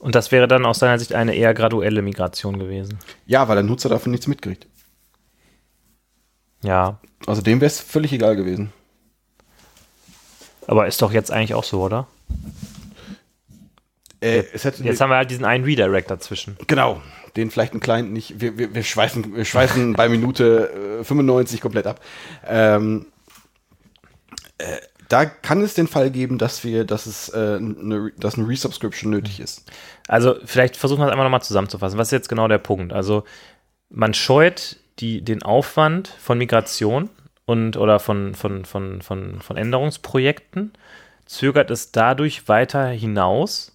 [0.00, 2.98] Und das wäre dann aus deiner Sicht eine eher graduelle Migration gewesen.
[3.26, 4.66] Ja, weil der Nutzer davon nichts mitkriegt.
[6.62, 6.98] Ja.
[7.26, 8.72] Also dem wäre es völlig egal gewesen.
[10.66, 12.06] Aber ist doch jetzt eigentlich auch so, oder?
[14.20, 16.56] Äh, hätte, Jetzt haben wir halt diesen einen Redirect dazwischen.
[16.66, 17.02] genau,
[17.36, 18.40] den vielleicht einen kleinen nicht.
[18.40, 22.00] Wir, wir, wir schweifen, wir schweifen bei Minute äh, 95 komplett ab.
[22.46, 23.06] Ähm,
[24.58, 24.76] äh,
[25.10, 29.10] da kann es den Fall geben, dass wir, dass es äh, eine, dass eine Resubscription
[29.10, 29.68] nötig ist.
[30.06, 31.98] Also vielleicht versuchen wir es einmal nochmal zusammenzufassen.
[31.98, 32.92] Was ist jetzt genau der Punkt?
[32.92, 33.24] Also
[33.88, 37.10] man scheut die, den Aufwand von Migration
[37.44, 40.72] und oder von, von, von, von, von Änderungsprojekten,
[41.26, 43.72] zögert es dadurch weiter hinaus,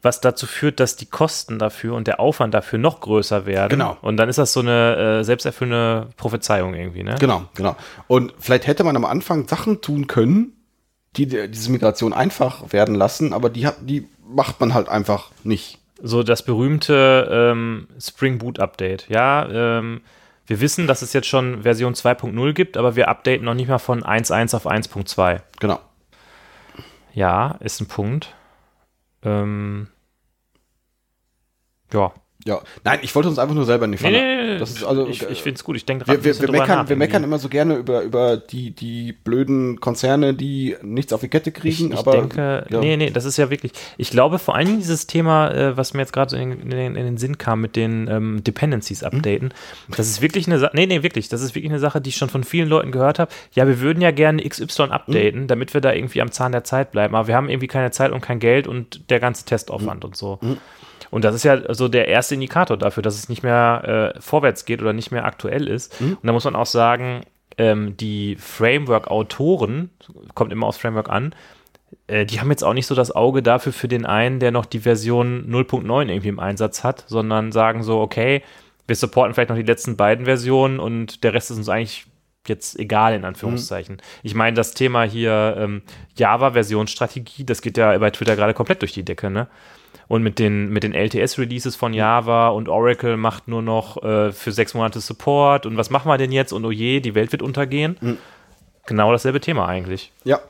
[0.00, 3.70] was dazu führt, dass die Kosten dafür und der Aufwand dafür noch größer werden.
[3.70, 3.98] Genau.
[4.00, 7.16] Und dann ist das so eine äh, selbsterfüllende Prophezeiung irgendwie, ne?
[7.20, 7.76] Genau, genau.
[8.08, 10.54] Und vielleicht hätte man am Anfang Sachen tun können,
[11.16, 15.78] die die- diese Migration einfach werden lassen, aber die, die macht man halt einfach nicht.
[16.02, 19.08] so das berühmte ähm, Spring Boot Update.
[19.08, 19.48] Ja,
[19.78, 20.00] ähm,
[20.46, 23.78] wir wissen, dass es jetzt schon Version 2.0 gibt, aber wir updaten noch nicht mal
[23.78, 25.40] von 1.1 auf 1.2.
[25.60, 25.78] Genau.
[27.14, 28.34] Ja, ist ein Punkt.
[29.22, 29.86] Ähm,
[31.92, 32.12] ja.
[32.44, 32.60] Ja.
[32.82, 34.18] Nein, ich wollte uns einfach nur selber in die Nee, Pfanne.
[34.36, 35.76] nee, nee, ist also, ich, ich finde es gut.
[35.76, 39.12] Ich denke wir, wir, wir, meckern, wir meckern immer so gerne über, über die, die
[39.12, 42.80] blöden Konzerne, die nichts auf die Kette Ich, kriegen, ich aber denke, ja.
[42.80, 45.94] nee, nee, das ist ja wirklich, ich glaube vor allen Dingen dieses Thema, äh, was
[45.94, 49.04] mir jetzt gerade so in, in, den- in den Sinn kam mit den ähm, Dependencies
[49.04, 49.54] updaten,
[49.96, 52.16] das ist wirklich eine Sache, nee, nee, wirklich, das ist wirklich eine Sache, die ich
[52.16, 53.30] schon von vielen Leuten gehört habe.
[53.52, 56.90] Ja, wir würden ja gerne XY updaten, damit wir da irgendwie am Zahn der Zeit
[56.90, 60.16] bleiben, aber wir haben irgendwie keine Zeit und kein Geld und der ganze Testaufwand und
[60.16, 60.40] so.
[61.12, 64.64] Und das ist ja so der erste Indikator dafür, dass es nicht mehr äh, vorwärts
[64.64, 65.94] geht oder nicht mehr aktuell ist.
[66.00, 67.20] Und da muss man auch sagen,
[67.58, 69.90] ähm, die Framework-Autoren,
[70.34, 71.34] kommt immer aufs Framework an,
[72.06, 74.64] äh, die haben jetzt auch nicht so das Auge dafür für den einen, der noch
[74.64, 78.42] die Version 0.9 irgendwie im Einsatz hat, sondern sagen so, okay,
[78.86, 82.06] wir supporten vielleicht noch die letzten beiden Versionen und der Rest ist uns eigentlich
[82.48, 84.00] jetzt egal, in Anführungszeichen.
[84.22, 85.82] Ich meine, das Thema hier ähm,
[86.16, 89.46] Java-Versionsstrategie, das geht ja bei Twitter gerade komplett durch die Decke, ne?
[90.12, 94.52] Und mit den, mit den LTS-Releases von Java und Oracle macht nur noch äh, für
[94.52, 96.52] sechs Monate Support und was machen wir denn jetzt?
[96.52, 98.18] Und oh je, die Welt wird untergehen.
[98.84, 100.12] Genau dasselbe Thema eigentlich.
[100.24, 100.40] Ja.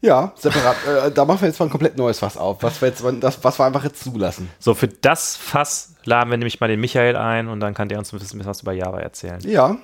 [0.00, 0.76] Ja, separat.
[1.06, 3.44] äh, da machen wir jetzt mal ein komplett neues Fass auf, was wir jetzt, das,
[3.44, 4.50] was wir einfach jetzt zulassen.
[4.58, 8.00] So, für das Fass laden wir nämlich mal den Michael ein und dann kann der
[8.00, 9.38] uns ein bisschen was über Java erzählen.
[9.42, 9.76] Ja,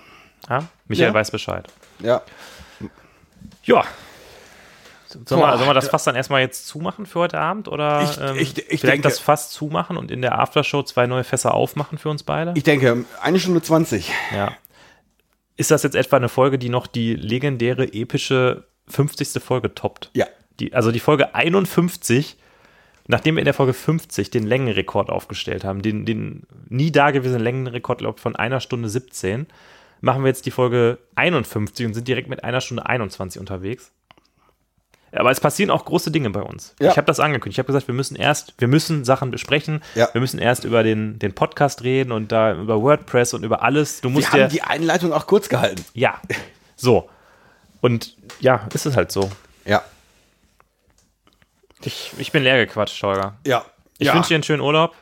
[0.48, 0.64] Ja?
[0.88, 1.14] Michael Ja.
[1.14, 1.68] weiß Bescheid.
[2.00, 2.20] ja.
[3.62, 3.84] Ja.
[5.12, 7.68] Sollen wir, wir das Fass dann erstmal jetzt zumachen für heute Abend?
[7.68, 11.06] Oder Ich- ähm, ich- ich vielleicht denke- das Fass zumachen und in der Aftershow zwei
[11.06, 12.52] neue Fässer aufmachen für uns beide?
[12.56, 14.10] Ich denke, eine Stunde 20.
[14.34, 14.52] ja.
[15.56, 19.42] Ist das jetzt etwa eine Folge, die noch die legendäre, epische 50.
[19.42, 20.10] Folge toppt?
[20.14, 20.26] Ja.
[20.60, 22.36] Die, also die Folge 51,
[23.08, 27.98] nachdem wir in der Folge 50 den Längenrekord aufgestellt haben, den, den nie dagewesenen Längenrekord
[27.98, 29.46] glaub, ich, von einer Stunde 17,
[30.00, 33.90] machen wir jetzt die Folge 51 und sind direkt mit einer Stunde 21 unterwegs.
[35.12, 36.74] Aber es passieren auch große Dinge bei uns.
[36.80, 36.90] Ja.
[36.90, 37.56] Ich habe das angekündigt.
[37.56, 39.82] Ich habe gesagt, wir müssen erst, wir müssen Sachen besprechen.
[39.94, 40.08] Ja.
[40.12, 44.00] Wir müssen erst über den, den Podcast reden und da über WordPress und über alles.
[44.00, 45.84] Du musst Wir haben die Einleitung auch kurz gehalten.
[45.94, 46.20] ja,
[46.76, 47.08] so.
[47.80, 49.30] Und ja, ist es halt so.
[49.64, 49.82] Ja.
[51.84, 53.36] Ich, ich bin leer gequatscht, Holger.
[53.46, 53.64] Ja.
[53.98, 54.14] Ich ja.
[54.14, 54.94] wünsche dir einen schönen Urlaub.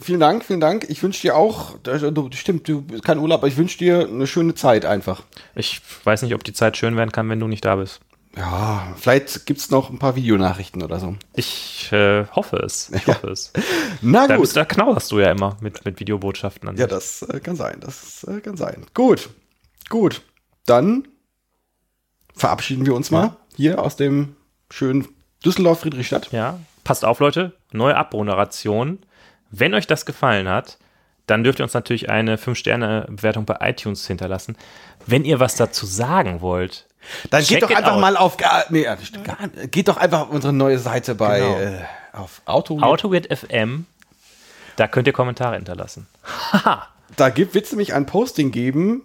[0.00, 0.86] Vielen Dank, vielen Dank.
[0.88, 4.26] Ich wünsche dir auch, du, stimmt, du bist kein Urlaub, aber ich wünsche dir eine
[4.26, 5.22] schöne Zeit einfach.
[5.54, 8.00] Ich weiß nicht, ob die Zeit schön werden kann, wenn du nicht da bist.
[8.36, 11.16] Ja, vielleicht gibt's noch ein paar Videonachrichten oder so.
[11.34, 12.90] Ich äh, hoffe es.
[12.90, 13.52] Ich hoffe es.
[14.00, 14.44] Na Da, gut.
[14.44, 16.76] bist, da knauerst du ja immer mit, mit Videobotschaften an.
[16.76, 17.78] Ja, das äh, kann sein.
[17.80, 18.86] Das äh, kann sein.
[18.94, 19.28] Gut.
[19.90, 20.22] Gut.
[20.64, 21.06] Dann
[22.34, 24.34] verabschieden wir uns mal hier aus dem
[24.70, 25.08] schönen
[25.44, 26.32] Düsseldorf-Friedrichstadt.
[26.32, 27.52] Ja, passt auf, Leute.
[27.72, 29.00] Neue Abmoderation.
[29.50, 30.78] Wenn euch das gefallen hat,
[31.26, 34.56] dann dürft ihr uns natürlich eine 5-Sterne-Bewertung bei iTunes hinterlassen.
[35.06, 36.86] Wenn ihr was dazu sagen wollt,
[37.30, 38.00] Dann Check geht doch einfach out.
[38.00, 38.36] mal auf
[38.70, 41.58] nee, gar, geht doch einfach auf unsere neue Seite bei Genau.
[41.58, 41.78] äh,
[42.12, 42.80] auf Auto.
[42.80, 43.86] AutoWeird FM,
[44.76, 46.06] da könnt ihr Kommentare hinterlassen.
[47.16, 49.02] Da gibt wird's nämlich ein Posting geben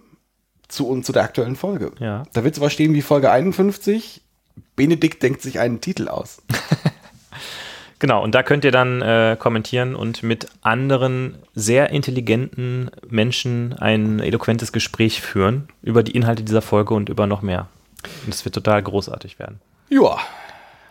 [0.68, 1.92] zu uns zu der aktuellen Folge.
[1.98, 2.24] Ja.
[2.32, 4.20] Da wird sowas stehen wie Folge 51.
[4.76, 6.42] Benedikt denkt sich einen Titel aus.
[8.00, 14.20] Genau, und da könnt ihr dann äh, kommentieren und mit anderen sehr intelligenten Menschen ein
[14.20, 17.66] eloquentes Gespräch führen über die Inhalte dieser Folge und über noch mehr.
[18.24, 19.60] Und es wird total großartig werden.
[19.88, 20.18] Ja.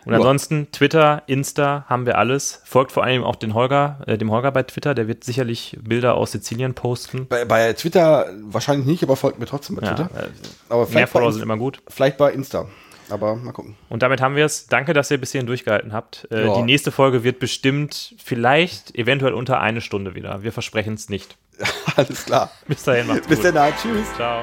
[0.04, 0.18] Und Ja.
[0.18, 2.62] ansonsten Twitter, Insta haben wir alles.
[2.64, 6.14] Folgt vor allem auch den Holger, äh, dem Holger bei Twitter, der wird sicherlich Bilder
[6.14, 7.26] aus Sizilien posten.
[7.28, 10.10] Bei, bei Twitter wahrscheinlich nicht, aber folgt mir trotzdem bei Ja, Twitter.
[10.24, 10.28] äh,
[10.68, 11.80] aber mehr Follower sind immer gut.
[11.88, 12.66] vielleicht bei Insta.
[13.10, 13.74] Aber mal gucken.
[13.88, 14.66] Und damit haben wir es.
[14.66, 16.26] Danke, dass ihr bis hierhin durchgehalten habt.
[16.30, 16.52] Äh.
[16.56, 20.42] Die nächste Folge wird bestimmt, vielleicht, eventuell unter eine Stunde wieder.
[20.42, 21.36] Wir versprechen es nicht.
[21.96, 22.50] Alles klar.
[22.66, 23.54] Bis dahin, macht's Bis gut.
[23.54, 23.72] dann.
[23.82, 24.06] Tschüss.
[24.14, 24.42] Ciao.